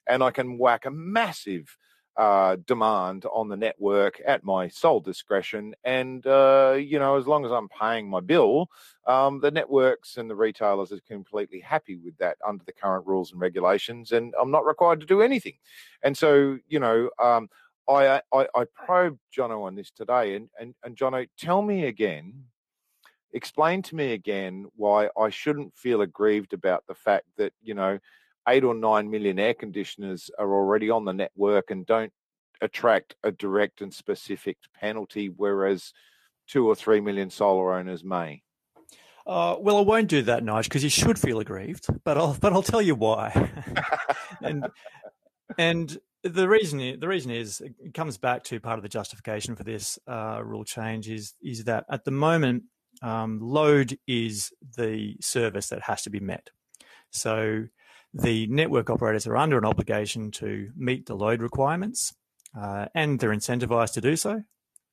and 0.07 0.23
I 0.23 0.31
can 0.31 0.57
whack 0.57 0.85
a 0.85 0.91
massive 0.91 1.77
uh, 2.17 2.57
demand 2.65 3.25
on 3.31 3.47
the 3.47 3.55
network 3.55 4.19
at 4.25 4.43
my 4.43 4.67
sole 4.67 4.99
discretion. 4.99 5.75
And, 5.83 6.25
uh, 6.25 6.75
you 6.79 6.97
know, 6.97 7.15
as 7.15 7.27
long 7.27 7.45
as 7.45 7.51
I'm 7.51 7.69
paying 7.69 8.09
my 8.09 8.21
bill, 8.21 8.69
um, 9.05 9.39
the 9.39 9.51
networks 9.51 10.17
and 10.17 10.29
the 10.29 10.35
retailers 10.35 10.91
are 10.91 10.99
completely 11.07 11.59
happy 11.59 11.95
with 11.95 12.17
that 12.17 12.37
under 12.45 12.63
the 12.65 12.73
current 12.73 13.05
rules 13.05 13.31
and 13.31 13.39
regulations. 13.39 14.11
And 14.11 14.33
I'm 14.41 14.49
not 14.49 14.65
required 14.65 14.99
to 15.01 15.05
do 15.05 15.21
anything. 15.21 15.53
And 16.01 16.17
so, 16.17 16.57
you 16.67 16.79
know, 16.79 17.09
um, 17.19 17.49
I, 17.87 18.21
I, 18.33 18.47
I 18.55 18.65
probed 18.73 19.19
Jono 19.35 19.63
on 19.63 19.75
this 19.75 19.91
today. 19.91 20.35
And, 20.35 20.49
and, 20.59 20.73
and 20.83 20.97
Jono, 20.97 21.27
tell 21.37 21.61
me 21.61 21.85
again, 21.85 22.33
explain 23.33 23.81
to 23.83 23.95
me 23.95 24.13
again 24.13 24.65
why 24.75 25.09
I 25.17 25.29
shouldn't 25.29 25.75
feel 25.75 26.01
aggrieved 26.01 26.53
about 26.53 26.83
the 26.87 26.95
fact 26.95 27.25
that, 27.37 27.53
you 27.61 27.73
know, 27.73 27.99
eight 28.47 28.63
or 28.63 28.73
nine 28.73 29.09
million 29.09 29.39
air 29.39 29.53
conditioners 29.53 30.29
are 30.39 30.53
already 30.53 30.89
on 30.89 31.05
the 31.05 31.13
network 31.13 31.71
and 31.71 31.85
don't 31.85 32.11
attract 32.61 33.15
a 33.23 33.31
direct 33.31 33.81
and 33.81 33.93
specific 33.93 34.57
penalty, 34.79 35.27
whereas 35.27 35.93
two 36.47 36.67
or 36.67 36.75
three 36.75 37.01
million 37.01 37.29
solar 37.29 37.73
owners 37.73 38.03
may. 38.03 38.41
Uh, 39.25 39.57
well, 39.59 39.77
I 39.77 39.81
won't 39.81 40.07
do 40.07 40.21
that, 40.21 40.43
Nige, 40.43 40.63
because 40.63 40.83
you 40.83 40.89
should 40.89 41.19
feel 41.19 41.39
aggrieved. 41.39 41.87
But 42.05 42.17
I'll 42.17 42.37
but 42.39 42.53
I'll 42.53 42.63
tell 42.63 42.81
you 42.81 42.95
why. 42.95 43.51
and 44.41 44.69
and 45.57 45.97
the 46.23 46.47
reason 46.47 46.99
the 46.99 47.07
reason 47.07 47.31
is 47.31 47.61
it 47.61 47.93
comes 47.93 48.17
back 48.17 48.43
to 48.45 48.59
part 48.61 48.79
of 48.79 48.83
the 48.83 48.89
justification 48.89 49.55
for 49.55 49.65
this 49.65 49.99
uh, 50.07 50.41
rule 50.43 50.63
change 50.63 51.09
is 51.09 51.33
is 51.41 51.65
that 51.65 51.85
at 51.89 52.05
the 52.05 52.11
moment 52.11 52.63
um, 53.01 53.39
load 53.41 53.97
is 54.07 54.51
the 54.77 55.15
service 55.21 55.69
that 55.69 55.81
has 55.83 56.01
to 56.03 56.09
be 56.09 56.19
met. 56.19 56.49
So 57.11 57.65
the 58.13 58.47
network 58.47 58.89
operators 58.89 59.27
are 59.27 59.37
under 59.37 59.57
an 59.57 59.65
obligation 59.65 60.31
to 60.31 60.69
meet 60.75 61.05
the 61.05 61.15
load 61.15 61.41
requirements, 61.41 62.13
uh, 62.57 62.87
and 62.95 63.19
they're 63.19 63.31
incentivized 63.31 63.93
to 63.93 64.01
do 64.01 64.15
so. 64.15 64.43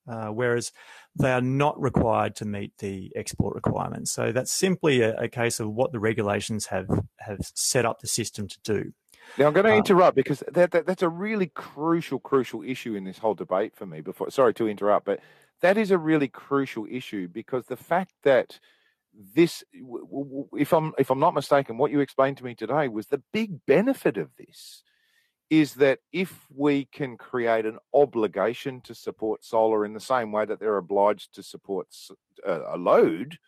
Uh, 0.07 0.26
whereas 0.26 0.70
they 1.18 1.32
are 1.32 1.40
not 1.40 1.80
required 1.80 2.36
to 2.36 2.44
meet 2.44 2.76
the 2.76 3.11
export 3.16 3.55
requirements. 3.55 4.12
So 4.12 4.32
that's 4.32 4.52
simply 4.52 5.00
a, 5.00 5.16
a, 5.16 5.28
case 5.28 5.61
of 5.61 5.70
what 5.72 5.92
the 5.92 5.98
regulations 5.98 6.66
have 6.66 7.07
have 7.20 7.38
set 7.55 7.86
up 7.86 8.02
the 8.02 8.07
system 8.07 8.46
to 8.46 8.59
do. 8.62 8.92
Now 9.38 9.46
I'm 9.46 9.55
going 9.55 9.64
to 9.64 9.72
uh, 9.72 9.76
interrupt 9.76 10.14
because 10.14 10.42
that, 10.52 10.72
that, 10.72 10.84
that's 10.84 11.02
a 11.02 11.09
really 11.09 11.46
crucial, 11.46 12.18
crucial 12.18 12.62
issue 12.62 12.94
in 12.94 13.05
this 13.05 13.16
whole 13.16 13.34
debate 13.34 13.74
for 13.74 13.86
me. 13.86 14.02
Before, 14.02 14.30
sorry 14.30 14.52
to 14.55 14.68
interrupt, 14.68 15.07
but 15.07 15.20
that 15.65 15.79
is 15.79 15.91
a 15.91 15.97
really 15.97 16.29
crucial 16.29 16.87
issue 16.91 17.27
because 17.27 17.65
the 17.65 17.77
fact 17.77 18.12
that 18.23 18.61
this 19.35 19.65
if 20.53 20.75
i'm 20.75 20.93
if 20.99 21.11
i'm 21.11 21.19
not 21.19 21.33
mistaken 21.33 21.79
what 21.79 21.91
you 21.91 22.01
explained 22.01 22.37
to 22.37 22.45
me 22.45 22.55
today 22.55 22.87
was 22.87 23.07
the 23.07 23.23
big 23.33 23.65
benefit 23.67 24.19
of 24.19 24.29
this 24.37 24.83
is 25.49 25.75
that 25.75 26.01
if 26.12 26.47
we 26.55 26.85
can 26.85 27.17
create 27.17 27.65
an 27.65 27.79
obligation 27.95 28.83
to 28.83 28.95
support 28.95 29.43
solar 29.43 29.87
in 29.87 29.95
the 29.95 30.01
same 30.01 30.33
way 30.33 30.45
that 30.45 30.61
they're 30.61 30.77
obliged 30.77 31.35
to 31.35 31.43
support 31.43 31.87
uh, 32.47 32.61
a 32.75 32.77
load, 32.77 33.39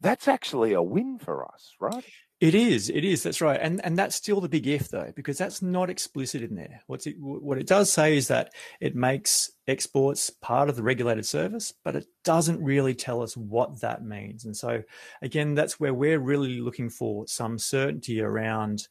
that's 0.00 0.28
actually 0.28 0.72
a 0.72 0.82
win 0.82 1.18
for 1.18 1.44
us, 1.44 1.72
right? 1.80 2.04
It 2.44 2.54
is. 2.54 2.90
It 2.90 3.06
is. 3.06 3.22
That's 3.22 3.40
right. 3.40 3.58
And 3.58 3.82
and 3.86 3.96
that's 3.96 4.14
still 4.14 4.38
the 4.38 4.50
big 4.50 4.66
if 4.66 4.90
though, 4.90 5.10
because 5.16 5.38
that's 5.38 5.62
not 5.62 5.88
explicit 5.88 6.42
in 6.42 6.54
there. 6.54 6.82
What's 6.86 7.06
it, 7.06 7.16
what 7.18 7.56
it 7.56 7.66
does 7.66 7.90
say 7.90 8.18
is 8.18 8.28
that 8.28 8.52
it 8.82 8.94
makes 8.94 9.50
exports 9.66 10.28
part 10.28 10.68
of 10.68 10.76
the 10.76 10.82
regulated 10.82 11.24
service, 11.24 11.72
but 11.84 11.96
it 11.96 12.04
doesn't 12.22 12.62
really 12.62 12.94
tell 12.94 13.22
us 13.22 13.34
what 13.34 13.80
that 13.80 14.04
means. 14.04 14.44
And 14.44 14.54
so 14.54 14.82
again, 15.22 15.54
that's 15.54 15.80
where 15.80 15.94
we're 15.94 16.18
really 16.18 16.60
looking 16.60 16.90
for 16.90 17.26
some 17.26 17.58
certainty 17.58 18.20
around 18.20 18.88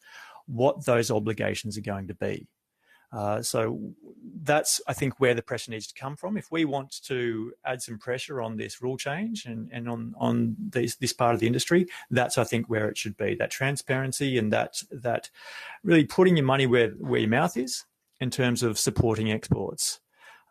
what 0.47 0.83
those 0.83 1.11
obligations 1.11 1.77
are 1.77 1.81
going 1.81 2.07
to 2.07 2.15
be. 2.15 2.47
Uh, 3.13 3.41
so 3.41 3.79
that's, 4.41 4.81
I 4.87 4.93
think, 4.93 5.19
where 5.19 5.35
the 5.35 5.43
pressure 5.43 5.71
needs 5.71 5.87
to 5.87 5.93
come 5.93 6.15
from. 6.15 6.35
If 6.35 6.51
we 6.51 6.65
want 6.65 7.01
to 7.03 7.53
add 7.63 7.81
some 7.81 7.99
pressure 7.99 8.41
on 8.41 8.57
this 8.57 8.81
rule 8.81 8.97
change 8.97 9.45
and, 9.45 9.69
and 9.71 9.87
on, 9.87 10.15
on 10.17 10.55
this, 10.57 10.95
this 10.95 11.13
part 11.13 11.35
of 11.35 11.39
the 11.39 11.47
industry, 11.47 11.85
that's, 12.09 12.37
I 12.37 12.43
think, 12.43 12.69
where 12.69 12.89
it 12.89 12.97
should 12.97 13.15
be. 13.15 13.35
That 13.35 13.51
transparency 13.51 14.37
and 14.39 14.51
that, 14.51 14.81
that 14.91 15.29
really 15.83 16.05
putting 16.05 16.35
your 16.37 16.45
money 16.45 16.65
where, 16.65 16.89
where 16.91 17.19
your 17.19 17.29
mouth 17.29 17.55
is 17.55 17.85
in 18.19 18.31
terms 18.31 18.63
of 18.63 18.79
supporting 18.79 19.31
exports. 19.31 19.99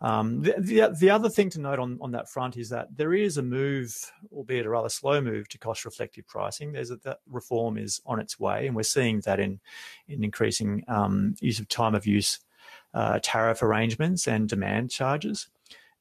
Um, 0.01 0.43
the, 0.43 0.55
the, 0.59 0.97
the, 0.99 1.11
other 1.11 1.29
thing 1.29 1.49
to 1.51 1.61
note 1.61 1.79
on, 1.79 1.97
on 2.01 2.11
that 2.11 2.29
front 2.29 2.57
is 2.57 2.69
that 2.71 2.89
there 2.97 3.15
is 3.15 3.39
a 3.39 3.43
move, 3.43 3.95
albeit 4.33 4.67
a 4.67 4.69
rather 4.69 4.89
slow 4.89 5.21
move, 5.21 5.49
to 5.51 5.59
cost 5.59 5.85
reflective 5.85 6.27
pricing. 6.27 6.73
There's 6.73 6.91
a, 6.91 6.97
that 7.05 7.21
reform 7.29 7.79
is 7.79 8.01
on 8.05 8.19
its 8.19 8.39
way, 8.39 8.67
and 8.67 8.75
we're 8.75 8.83
seeing 8.83 9.21
that 9.21 9.39
in 9.39 9.61
in 10.09 10.25
increasing 10.25 10.83
um, 10.89 11.37
use 11.41 11.61
of 11.61 11.69
time 11.69 11.95
of 11.95 12.05
use 12.05 12.41
uh, 12.95 13.19
tariff 13.23 13.63
arrangements 13.63 14.27
and 14.27 14.49
demand 14.49 14.91
charges. 14.91 15.49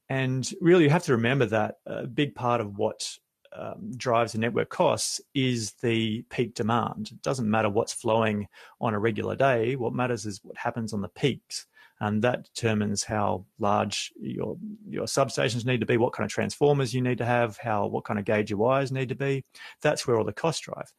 And 0.08 0.50
really, 0.60 0.84
you 0.84 0.90
have 0.90 1.04
to 1.04 1.12
remember 1.12 1.46
that 1.46 1.76
a 1.86 2.06
big 2.06 2.34
part 2.34 2.60
of 2.60 2.76
what 2.76 3.18
um, 3.54 3.92
drives 3.96 4.32
the 4.32 4.38
network 4.38 4.68
costs 4.68 5.20
is 5.34 5.72
the 5.82 6.22
peak 6.30 6.54
demand. 6.54 7.10
It 7.12 7.22
doesn't 7.22 7.50
matter 7.50 7.70
what's 7.70 7.92
flowing 7.92 8.48
on 8.80 8.94
a 8.94 8.98
regular 8.98 9.36
day. 9.36 9.76
What 9.76 9.94
matters 9.94 10.26
is 10.26 10.40
what 10.42 10.56
happens 10.56 10.92
on 10.92 11.00
the 11.00 11.08
peaks 11.08 11.66
and 12.02 12.20
that 12.20 12.42
determines 12.52 13.04
how 13.04 13.44
large 13.60 14.12
your 14.20 14.58
your 14.88 15.04
substations 15.04 15.64
need 15.64 15.78
to 15.78 15.86
be, 15.86 15.96
what 15.96 16.12
kind 16.12 16.24
of 16.24 16.32
transformers 16.32 16.92
you 16.92 17.00
need 17.00 17.18
to 17.18 17.24
have, 17.24 17.56
how 17.58 17.86
what 17.86 18.04
kind 18.04 18.18
of 18.18 18.24
gauge 18.24 18.50
your 18.50 18.58
wires 18.58 18.90
need 18.90 19.08
to 19.08 19.14
be. 19.14 19.44
That's 19.82 20.04
where 20.04 20.18
all 20.18 20.24
the 20.24 20.32
costs 20.32 20.62
drive. 20.62 20.92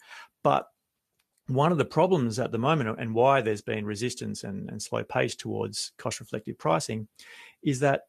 But 0.43 0.69
one 1.47 1.71
of 1.71 1.77
the 1.77 1.85
problems 1.85 2.39
at 2.39 2.51
the 2.51 2.57
moment 2.57 2.99
and 2.99 3.13
why 3.13 3.41
there's 3.41 3.61
been 3.61 3.85
resistance 3.85 4.43
and, 4.43 4.69
and 4.69 4.81
slow 4.81 5.03
pace 5.03 5.35
towards 5.35 5.91
cost 5.97 6.19
reflective 6.19 6.57
pricing 6.57 7.07
is 7.63 7.79
that 7.81 8.03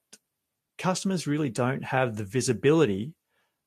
customers 0.79 1.27
really 1.27 1.51
don't 1.51 1.85
have 1.85 2.17
the 2.17 2.25
visibility 2.25 3.13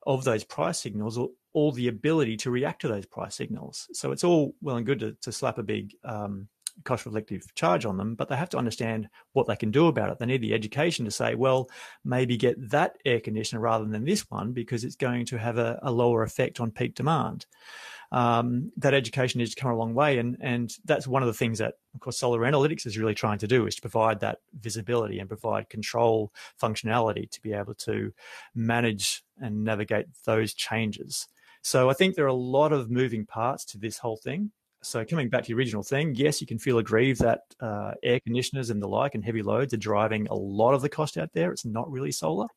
of 0.05 0.23
those 0.23 0.43
price 0.43 0.79
signals 0.79 1.17
or, 1.17 1.29
or 1.53 1.71
the 1.73 1.89
ability 1.89 2.37
to 2.37 2.51
react 2.51 2.81
to 2.81 2.87
those 2.87 3.05
price 3.05 3.35
signals. 3.35 3.87
So 3.91 4.11
it's 4.11 4.23
all 4.23 4.55
well 4.61 4.77
and 4.77 4.85
good 4.85 4.99
to, 4.99 5.17
to 5.21 5.31
slap 5.31 5.57
a 5.57 5.63
big 5.63 5.93
um, 6.05 6.47
cost 6.83 7.05
reflective 7.05 7.53
charge 7.55 7.85
on 7.85 7.97
them, 7.97 8.15
but 8.15 8.29
they 8.29 8.35
have 8.35 8.49
to 8.49 8.57
understand 8.57 9.09
what 9.33 9.47
they 9.47 9.55
can 9.55 9.71
do 9.71 9.87
about 9.87 10.09
it. 10.11 10.19
They 10.19 10.25
need 10.25 10.41
the 10.41 10.53
education 10.53 11.05
to 11.05 11.11
say, 11.11 11.35
well, 11.35 11.69
maybe 12.05 12.37
get 12.37 12.69
that 12.69 12.97
air 13.05 13.19
conditioner 13.19 13.61
rather 13.61 13.85
than 13.85 14.05
this 14.05 14.29
one 14.29 14.53
because 14.53 14.83
it's 14.83 14.95
going 14.95 15.25
to 15.27 15.37
have 15.37 15.57
a, 15.57 15.79
a 15.83 15.91
lower 15.91 16.23
effect 16.23 16.59
on 16.59 16.71
peak 16.71 16.95
demand. 16.95 17.45
Um, 18.11 18.71
that 18.77 18.93
education 18.93 19.39
needs 19.39 19.53
to 19.53 19.61
come 19.61 19.71
a 19.71 19.75
long 19.75 19.93
way, 19.93 20.17
and 20.17 20.37
and 20.39 20.73
that's 20.85 21.07
one 21.07 21.23
of 21.23 21.27
the 21.27 21.33
things 21.33 21.59
that, 21.59 21.73
of 21.93 21.99
course, 21.99 22.17
Solar 22.17 22.39
Analytics 22.39 22.85
is 22.85 22.97
really 22.97 23.15
trying 23.15 23.39
to 23.39 23.47
do 23.47 23.67
is 23.67 23.75
to 23.75 23.81
provide 23.81 24.21
that 24.21 24.39
visibility 24.57 25.19
and 25.19 25.27
provide 25.27 25.69
control 25.69 26.31
functionality 26.61 27.29
to 27.29 27.41
be 27.41 27.51
able 27.51 27.73
to 27.75 28.13
manage 28.55 29.23
and 29.41 29.63
navigate 29.63 30.05
those 30.25 30.53
changes. 30.53 31.27
So 31.61 31.89
I 31.89 31.93
think 31.93 32.15
there 32.15 32.23
are 32.25 32.29
a 32.29 32.33
lot 32.33 32.71
of 32.71 32.89
moving 32.89 33.25
parts 33.25 33.65
to 33.65 33.77
this 33.77 33.97
whole 33.97 34.17
thing. 34.17 34.51
So 34.83 35.03
coming 35.03 35.27
back 35.27 35.43
to 35.43 35.47
the 35.47 35.57
original 35.57 35.83
thing, 35.83 36.15
yes, 36.15 36.39
you 36.39 36.47
can 36.47 36.59
feel 36.59 36.77
aggrieved 36.77 37.19
that 37.21 37.41
uh, 37.59 37.95
air 38.03 38.21
conditioners 38.21 38.69
and 38.69 38.81
the 38.81 38.87
like 38.87 39.15
and 39.15 39.25
heavy 39.25 39.41
loads 39.41 39.73
are 39.73 39.77
driving 39.77 40.27
a 40.27 40.35
lot 40.35 40.75
of 40.75 40.81
the 40.81 40.87
cost 40.87 41.17
out 41.17 41.33
there. 41.33 41.51
It's 41.51 41.65
not 41.65 41.91
really 41.91 42.11
solar. 42.11 42.47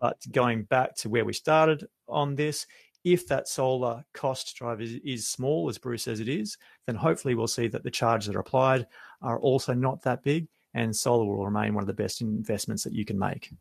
But 0.00 0.18
going 0.30 0.64
back 0.64 0.96
to 0.96 1.08
where 1.08 1.24
we 1.24 1.32
started 1.32 1.86
on 2.08 2.34
this, 2.34 2.66
if 3.06 3.28
that 3.28 3.46
solar 3.46 4.04
cost 4.12 4.56
drive 4.56 4.80
is, 4.80 4.94
is 5.04 5.28
small, 5.28 5.68
as 5.68 5.78
Bruce 5.78 6.02
says 6.02 6.18
it 6.18 6.28
is, 6.28 6.58
then 6.86 6.96
hopefully 6.96 7.36
we'll 7.36 7.46
see 7.46 7.68
that 7.68 7.84
the 7.84 7.90
charges 7.90 8.26
that 8.26 8.34
are 8.34 8.40
applied 8.40 8.84
are 9.22 9.38
also 9.38 9.72
not 9.72 10.02
that 10.02 10.24
big 10.24 10.48
and 10.74 10.94
solar 10.94 11.24
will 11.24 11.44
remain 11.44 11.72
one 11.72 11.84
of 11.84 11.86
the 11.86 11.92
best 11.92 12.20
investments 12.20 12.82
that 12.82 12.92
you 12.92 13.04
can 13.04 13.16
make. 13.16 13.52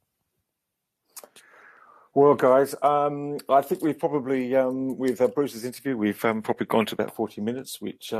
Well, 2.16 2.34
guys, 2.34 2.74
um, 2.82 3.38
I 3.48 3.62
think 3.62 3.84
we've 3.84 4.00
probably, 4.00 4.56
um, 4.56 4.98
with 4.98 5.22
uh, 5.22 5.28
Bruce's 5.28 5.64
interview, 5.64 5.96
we've 5.96 6.26
um, 6.26 6.42
probably 6.42 6.66
gone 6.66 6.88
to 6.88 6.96
about 6.96 7.14
40 7.14 7.42
minutes, 7.42 7.80
which, 7.80 8.14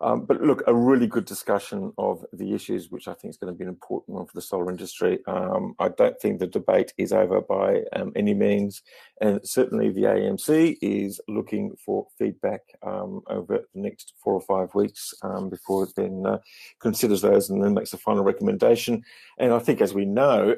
um, 0.00 0.18
um, 0.18 0.24
but 0.24 0.42
look, 0.42 0.62
a 0.66 0.74
really 0.74 1.06
good 1.06 1.24
discussion 1.24 1.92
of 1.98 2.24
the 2.32 2.54
issues, 2.54 2.90
which 2.90 3.08
I 3.08 3.14
think 3.14 3.30
is 3.30 3.36
going 3.36 3.52
to 3.52 3.56
be 3.56 3.64
an 3.64 3.68
important 3.68 4.16
one 4.16 4.26
for 4.26 4.34
the 4.34 4.40
solar 4.40 4.70
industry. 4.70 5.18
Um, 5.26 5.74
I 5.78 5.88
don't 5.88 6.18
think 6.20 6.38
the 6.38 6.46
debate 6.46 6.92
is 6.98 7.12
over 7.12 7.40
by 7.40 7.82
any 8.16 8.34
means. 8.34 8.82
And 9.20 9.40
certainly 9.44 9.90
the 9.90 10.02
AEMC 10.02 10.78
is 10.82 11.20
looking 11.28 11.74
for 11.84 12.06
feedback 12.18 12.62
over 12.82 13.64
the 13.74 13.80
next 13.80 14.14
four 14.22 14.34
or 14.34 14.40
five 14.40 14.74
weeks 14.74 15.14
before 15.50 15.84
it 15.84 15.90
then 15.96 16.24
uh, 16.26 16.38
considers 16.80 17.22
those 17.22 17.50
and 17.50 17.62
then 17.62 17.74
makes 17.74 17.92
a 17.92 17.98
final 17.98 18.24
recommendation. 18.24 19.02
And 19.38 19.52
I 19.52 19.58
think, 19.58 19.80
as 19.80 19.94
we 19.94 20.04
know, 20.04 20.54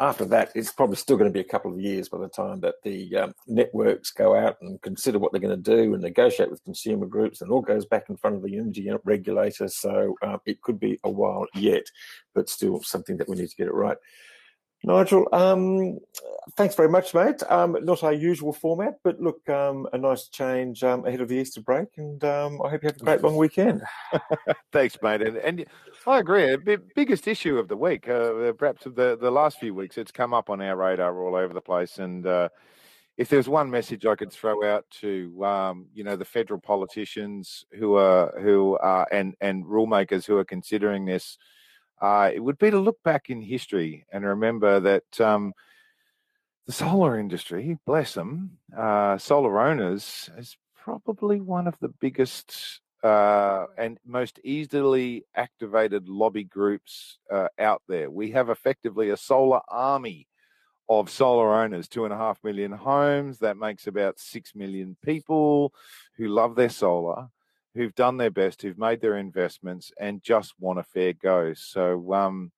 after 0.00 0.24
that, 0.24 0.50
it's 0.54 0.72
probably 0.72 0.96
still 0.96 1.18
going 1.18 1.30
to 1.30 1.32
be 1.32 1.40
a 1.40 1.44
couple 1.44 1.70
of 1.70 1.78
years 1.78 2.08
by 2.08 2.18
the 2.18 2.28
time 2.28 2.60
that 2.60 2.76
the 2.82 3.14
um, 3.16 3.34
networks 3.46 4.10
go 4.10 4.34
out 4.34 4.56
and 4.62 4.80
consider 4.80 5.18
what 5.18 5.30
they're 5.30 5.40
going 5.40 5.62
to 5.62 5.76
do 5.76 5.92
and 5.92 6.02
negotiate 6.02 6.50
with 6.50 6.64
consumer 6.64 7.04
groups, 7.04 7.42
and 7.42 7.50
all 7.50 7.60
goes 7.60 7.84
back 7.84 8.08
in 8.08 8.16
front 8.16 8.36
of 8.36 8.42
the 8.42 8.56
energy 8.56 8.90
regulator. 9.04 9.68
So 9.68 10.16
um, 10.22 10.40
it 10.46 10.62
could 10.62 10.80
be 10.80 10.98
a 11.04 11.10
while 11.10 11.46
yet, 11.54 11.84
but 12.34 12.48
still 12.48 12.82
something 12.82 13.18
that 13.18 13.28
we 13.28 13.36
need 13.36 13.50
to 13.50 13.56
get 13.56 13.66
it 13.66 13.74
right. 13.74 13.98
Nigel, 14.82 15.28
um, 15.32 15.98
thanks 16.56 16.74
very 16.74 16.88
much, 16.88 17.12
mate. 17.14 17.42
Um, 17.50 17.76
not 17.82 18.02
our 18.02 18.12
usual 18.12 18.52
format, 18.52 18.98
but 19.04 19.20
look, 19.20 19.46
um, 19.48 19.86
a 19.92 19.98
nice 19.98 20.28
change 20.28 20.82
um, 20.82 21.04
ahead 21.06 21.20
of 21.20 21.28
the 21.28 21.36
Easter 21.36 21.60
break, 21.60 21.88
and 21.98 22.22
um, 22.24 22.60
I 22.64 22.70
hope 22.70 22.82
you 22.82 22.88
have 22.88 22.96
a 22.96 23.04
great 23.04 23.22
long 23.22 23.36
weekend. 23.36 23.82
thanks, 24.72 24.96
mate. 25.02 25.22
And, 25.22 25.36
and 25.36 25.66
I 26.06 26.18
agree. 26.18 26.56
The 26.56 26.80
biggest 26.94 27.28
issue 27.28 27.58
of 27.58 27.68
the 27.68 27.76
week, 27.76 28.08
uh, 28.08 28.52
perhaps 28.52 28.86
of 28.86 28.94
the, 28.94 29.18
the 29.20 29.30
last 29.30 29.58
few 29.58 29.74
weeks, 29.74 29.98
it's 29.98 30.12
come 30.12 30.32
up 30.32 30.48
on 30.48 30.62
our 30.62 30.76
radar 30.76 31.22
all 31.22 31.36
over 31.36 31.52
the 31.52 31.60
place. 31.60 31.98
And 31.98 32.26
uh, 32.26 32.48
if 33.18 33.28
there's 33.28 33.50
one 33.50 33.70
message 33.70 34.06
I 34.06 34.14
could 34.14 34.32
throw 34.32 34.64
out 34.64 34.86
to, 35.00 35.44
um, 35.44 35.86
you 35.92 36.04
know, 36.04 36.16
the 36.16 36.24
federal 36.24 36.58
politicians 36.58 37.66
who 37.78 37.96
are 37.96 38.32
who 38.40 38.78
are 38.78 39.06
and 39.12 39.34
and 39.42 39.66
rule 39.66 39.86
makers 39.86 40.24
who 40.24 40.38
are 40.38 40.44
considering 40.44 41.04
this 41.04 41.36
uh, 42.00 42.30
it 42.32 42.40
would 42.40 42.58
be 42.58 42.70
to 42.70 42.78
look 42.78 43.02
back 43.02 43.30
in 43.30 43.40
history 43.40 44.06
and 44.12 44.24
remember 44.24 44.80
that 44.80 45.20
um, 45.20 45.52
the 46.66 46.72
solar 46.72 47.18
industry, 47.18 47.78
bless 47.84 48.14
them, 48.14 48.58
uh, 48.76 49.18
solar 49.18 49.60
owners, 49.60 50.30
is 50.38 50.56
probably 50.74 51.40
one 51.40 51.66
of 51.66 51.76
the 51.80 51.88
biggest 52.00 52.80
uh, 53.02 53.66
and 53.78 53.98
most 54.06 54.38
easily 54.44 55.24
activated 55.34 56.08
lobby 56.08 56.44
groups 56.44 57.18
uh, 57.30 57.48
out 57.58 57.82
there. 57.88 58.10
We 58.10 58.30
have 58.32 58.50
effectively 58.50 59.10
a 59.10 59.16
solar 59.16 59.60
army 59.68 60.26
of 60.88 61.08
solar 61.08 61.54
owners, 61.54 61.88
two 61.88 62.04
and 62.04 62.12
a 62.12 62.16
half 62.16 62.38
million 62.42 62.72
homes. 62.72 63.38
That 63.38 63.56
makes 63.56 63.86
about 63.86 64.18
six 64.18 64.54
million 64.54 64.96
people 65.04 65.72
who 66.16 66.28
love 66.28 66.56
their 66.56 66.68
solar 66.68 67.28
who've 67.74 67.94
done 67.94 68.16
their 68.16 68.30
best, 68.30 68.62
who've 68.62 68.78
made 68.78 69.00
their 69.00 69.16
investments, 69.16 69.92
and 69.98 70.22
just 70.22 70.54
want 70.58 70.78
a 70.78 70.84
fair 70.84 71.12
go. 71.12 71.54
So 71.54 72.12
um, 72.12 72.52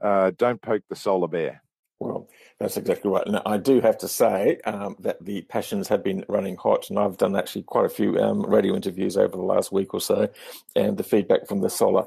uh, 0.00 0.32
don't 0.36 0.60
poke 0.60 0.82
the 0.88 0.96
solar 0.96 1.28
bear. 1.28 1.62
Well, 1.98 2.28
that's 2.60 2.76
exactly 2.76 3.10
right. 3.10 3.26
And 3.26 3.40
I 3.46 3.56
do 3.56 3.80
have 3.80 3.96
to 3.98 4.08
say 4.08 4.58
um, 4.66 4.96
that 5.00 5.24
the 5.24 5.42
passions 5.42 5.88
have 5.88 6.04
been 6.04 6.24
running 6.28 6.56
hot, 6.56 6.90
and 6.90 6.98
I've 6.98 7.16
done 7.16 7.34
actually 7.34 7.62
quite 7.62 7.86
a 7.86 7.90
few 7.90 8.18
um, 8.18 8.42
radio 8.42 8.74
interviews 8.74 9.16
over 9.16 9.34
the 9.34 9.42
last 9.42 9.72
week 9.72 9.94
or 9.94 10.00
so, 10.00 10.28
and 10.74 10.96
the 10.96 11.02
feedback 11.02 11.48
from 11.48 11.60
the 11.62 11.70
solar 11.70 12.04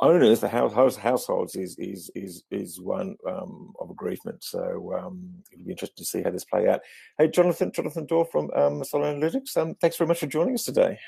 owners, 0.00 0.40
the 0.40 0.48
house, 0.48 0.96
households, 0.96 1.56
is 1.56 1.76
is 1.76 2.10
is 2.14 2.44
is 2.52 2.80
one 2.80 3.16
um, 3.28 3.72
of 3.80 3.90
aggrievement. 3.90 4.44
So 4.44 4.94
um, 4.96 5.42
it'll 5.50 5.64
be 5.64 5.72
interesting 5.72 6.04
to 6.04 6.08
see 6.08 6.22
how 6.22 6.30
this 6.30 6.44
play 6.44 6.68
out. 6.68 6.80
Hey, 7.18 7.28
Jonathan, 7.28 7.72
Jonathan 7.72 8.06
Dore 8.06 8.26
from 8.26 8.50
um, 8.54 8.84
Solar 8.84 9.12
Analytics. 9.12 9.56
Um, 9.56 9.74
thanks 9.80 9.96
very 9.96 10.06
much 10.06 10.20
for 10.20 10.26
joining 10.26 10.54
us 10.54 10.64
today. 10.64 10.98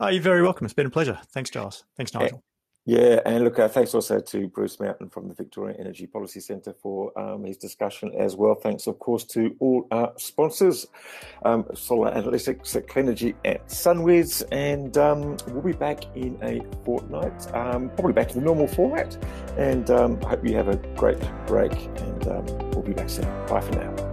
Oh, 0.00 0.08
you're 0.08 0.22
very 0.22 0.42
welcome. 0.42 0.64
It's 0.64 0.74
been 0.74 0.86
a 0.86 0.90
pleasure. 0.90 1.18
Thanks, 1.32 1.50
Giles. 1.50 1.84
Thanks, 1.96 2.14
Nigel. 2.14 2.42
Yeah, 2.88 3.20
and 3.26 3.44
look, 3.44 3.58
uh, 3.58 3.68
thanks 3.68 3.94
also 3.94 4.18
to 4.18 4.48
Bruce 4.48 4.80
Mountain 4.80 5.10
from 5.10 5.28
the 5.28 5.34
Victoria 5.34 5.76
Energy 5.78 6.06
Policy 6.06 6.40
Centre 6.40 6.74
for 6.80 7.12
um, 7.20 7.44
his 7.44 7.58
discussion 7.58 8.10
as 8.18 8.34
well. 8.34 8.54
Thanks, 8.54 8.86
of 8.86 8.98
course, 8.98 9.24
to 9.24 9.54
all 9.60 9.86
our 9.90 10.14
sponsors, 10.16 10.86
um, 11.44 11.66
Solar 11.74 12.10
Analytics 12.12 12.76
at 12.76 12.86
Clenergy 12.86 13.34
at 13.44 13.68
SunWiz, 13.68 14.42
and 14.52 14.96
um, 14.96 15.36
we'll 15.48 15.60
be 15.60 15.72
back 15.72 16.04
in 16.16 16.38
a 16.42 16.62
fortnight, 16.86 17.54
um, 17.54 17.90
probably 17.90 18.14
back 18.14 18.28
to 18.28 18.36
the 18.36 18.40
normal 18.40 18.66
format. 18.66 19.22
And 19.58 19.90
um, 19.90 20.18
I 20.24 20.30
hope 20.30 20.46
you 20.46 20.56
have 20.56 20.68
a 20.68 20.76
great 20.96 21.20
break, 21.46 21.74
and 21.74 22.26
um, 22.28 22.46
we'll 22.70 22.80
be 22.80 22.94
back 22.94 23.10
soon. 23.10 23.26
Bye 23.48 23.60
for 23.60 23.72
now. 23.72 24.07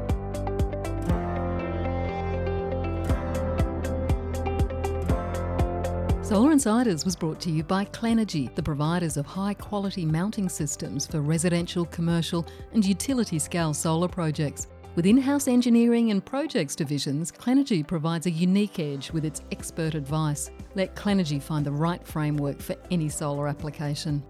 Solar 6.26 6.52
Insiders 6.52 7.06
was 7.06 7.16
brought 7.16 7.40
to 7.42 7.52
you 7.52 7.64
by 7.64 7.86
Clenergy, 7.86 8.54
the 8.56 8.64
providers 8.64 9.16
of 9.16 9.28
high 9.28 9.54
quality 9.54 10.08
mounting 10.08 10.50
systems 10.50 11.06
for 11.06 11.22
residential, 11.22 11.86
commercial, 11.86 12.48
and 12.74 12.84
utility 12.84 13.38
scale 13.38 13.76
solar 13.76 14.08
projects. 14.08 14.66
With 14.96 15.06
in 15.06 15.20
house 15.20 15.48
engineering 15.48 16.10
and 16.10 16.26
projects 16.26 16.76
divisions, 16.76 17.32
Clenergy 17.32 17.86
provides 17.86 18.26
a 18.26 18.32
unique 18.32 18.80
edge 18.80 19.12
with 19.12 19.24
its 19.24 19.44
expert 19.52 19.94
advice. 19.94 20.50
Let 20.74 20.96
Clenergy 20.96 21.40
find 21.40 21.64
the 21.64 21.72
right 21.72 22.04
framework 22.08 22.60
for 22.60 22.76
any 22.90 23.08
solar 23.08 23.48
application. 23.48 24.24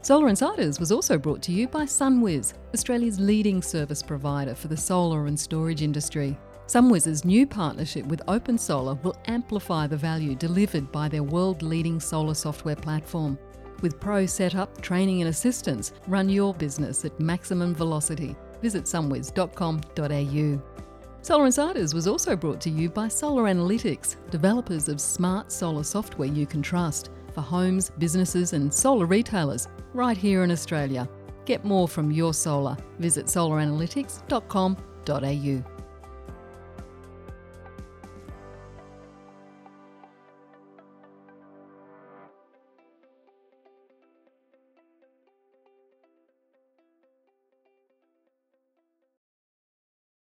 Solar 0.00 0.28
Insiders 0.28 0.80
was 0.80 0.90
also 0.90 1.18
brought 1.18 1.42
to 1.42 1.52
you 1.52 1.68
by 1.68 1.84
SunWiz, 1.84 2.54
Australia's 2.72 3.20
leading 3.20 3.60
service 3.60 4.02
provider 4.02 4.54
for 4.54 4.68
the 4.68 4.76
solar 4.78 5.26
and 5.26 5.38
storage 5.38 5.82
industry. 5.82 6.38
SunWiz's 6.66 7.26
new 7.26 7.46
partnership 7.46 8.06
with 8.06 8.22
Open 8.26 8.56
Solar 8.56 8.94
will 9.02 9.14
amplify 9.26 9.86
the 9.86 9.98
value 9.98 10.34
delivered 10.34 10.90
by 10.90 11.08
their 11.08 11.22
world 11.22 11.62
leading 11.62 12.00
solar 12.00 12.32
software 12.32 12.74
platform. 12.74 13.38
With 13.82 14.00
pro 14.00 14.24
setup, 14.24 14.80
training, 14.80 15.20
and 15.20 15.28
assistance, 15.28 15.92
run 16.06 16.30
your 16.30 16.54
business 16.54 17.04
at 17.04 17.20
maximum 17.20 17.74
velocity. 17.74 18.34
Visit 18.62 18.84
sunwiz.com.au. 18.84 20.62
Solar 21.20 21.46
Insiders 21.46 21.92
was 21.92 22.06
also 22.06 22.34
brought 22.34 22.62
to 22.62 22.70
you 22.70 22.88
by 22.88 23.08
Solar 23.08 23.44
Analytics, 23.44 24.16
developers 24.30 24.88
of 24.88 25.02
smart 25.02 25.52
solar 25.52 25.82
software 25.82 26.28
you 26.28 26.46
can 26.46 26.62
trust 26.62 27.10
for 27.34 27.42
homes, 27.42 27.90
businesses, 27.98 28.54
and 28.54 28.72
solar 28.72 29.04
retailers 29.04 29.68
right 29.92 30.16
here 30.16 30.44
in 30.44 30.50
Australia. 30.50 31.06
Get 31.44 31.62
more 31.62 31.88
from 31.88 32.10
your 32.10 32.32
solar. 32.32 32.78
Visit 32.98 33.26
solaranalytics.com.au. 33.26 35.73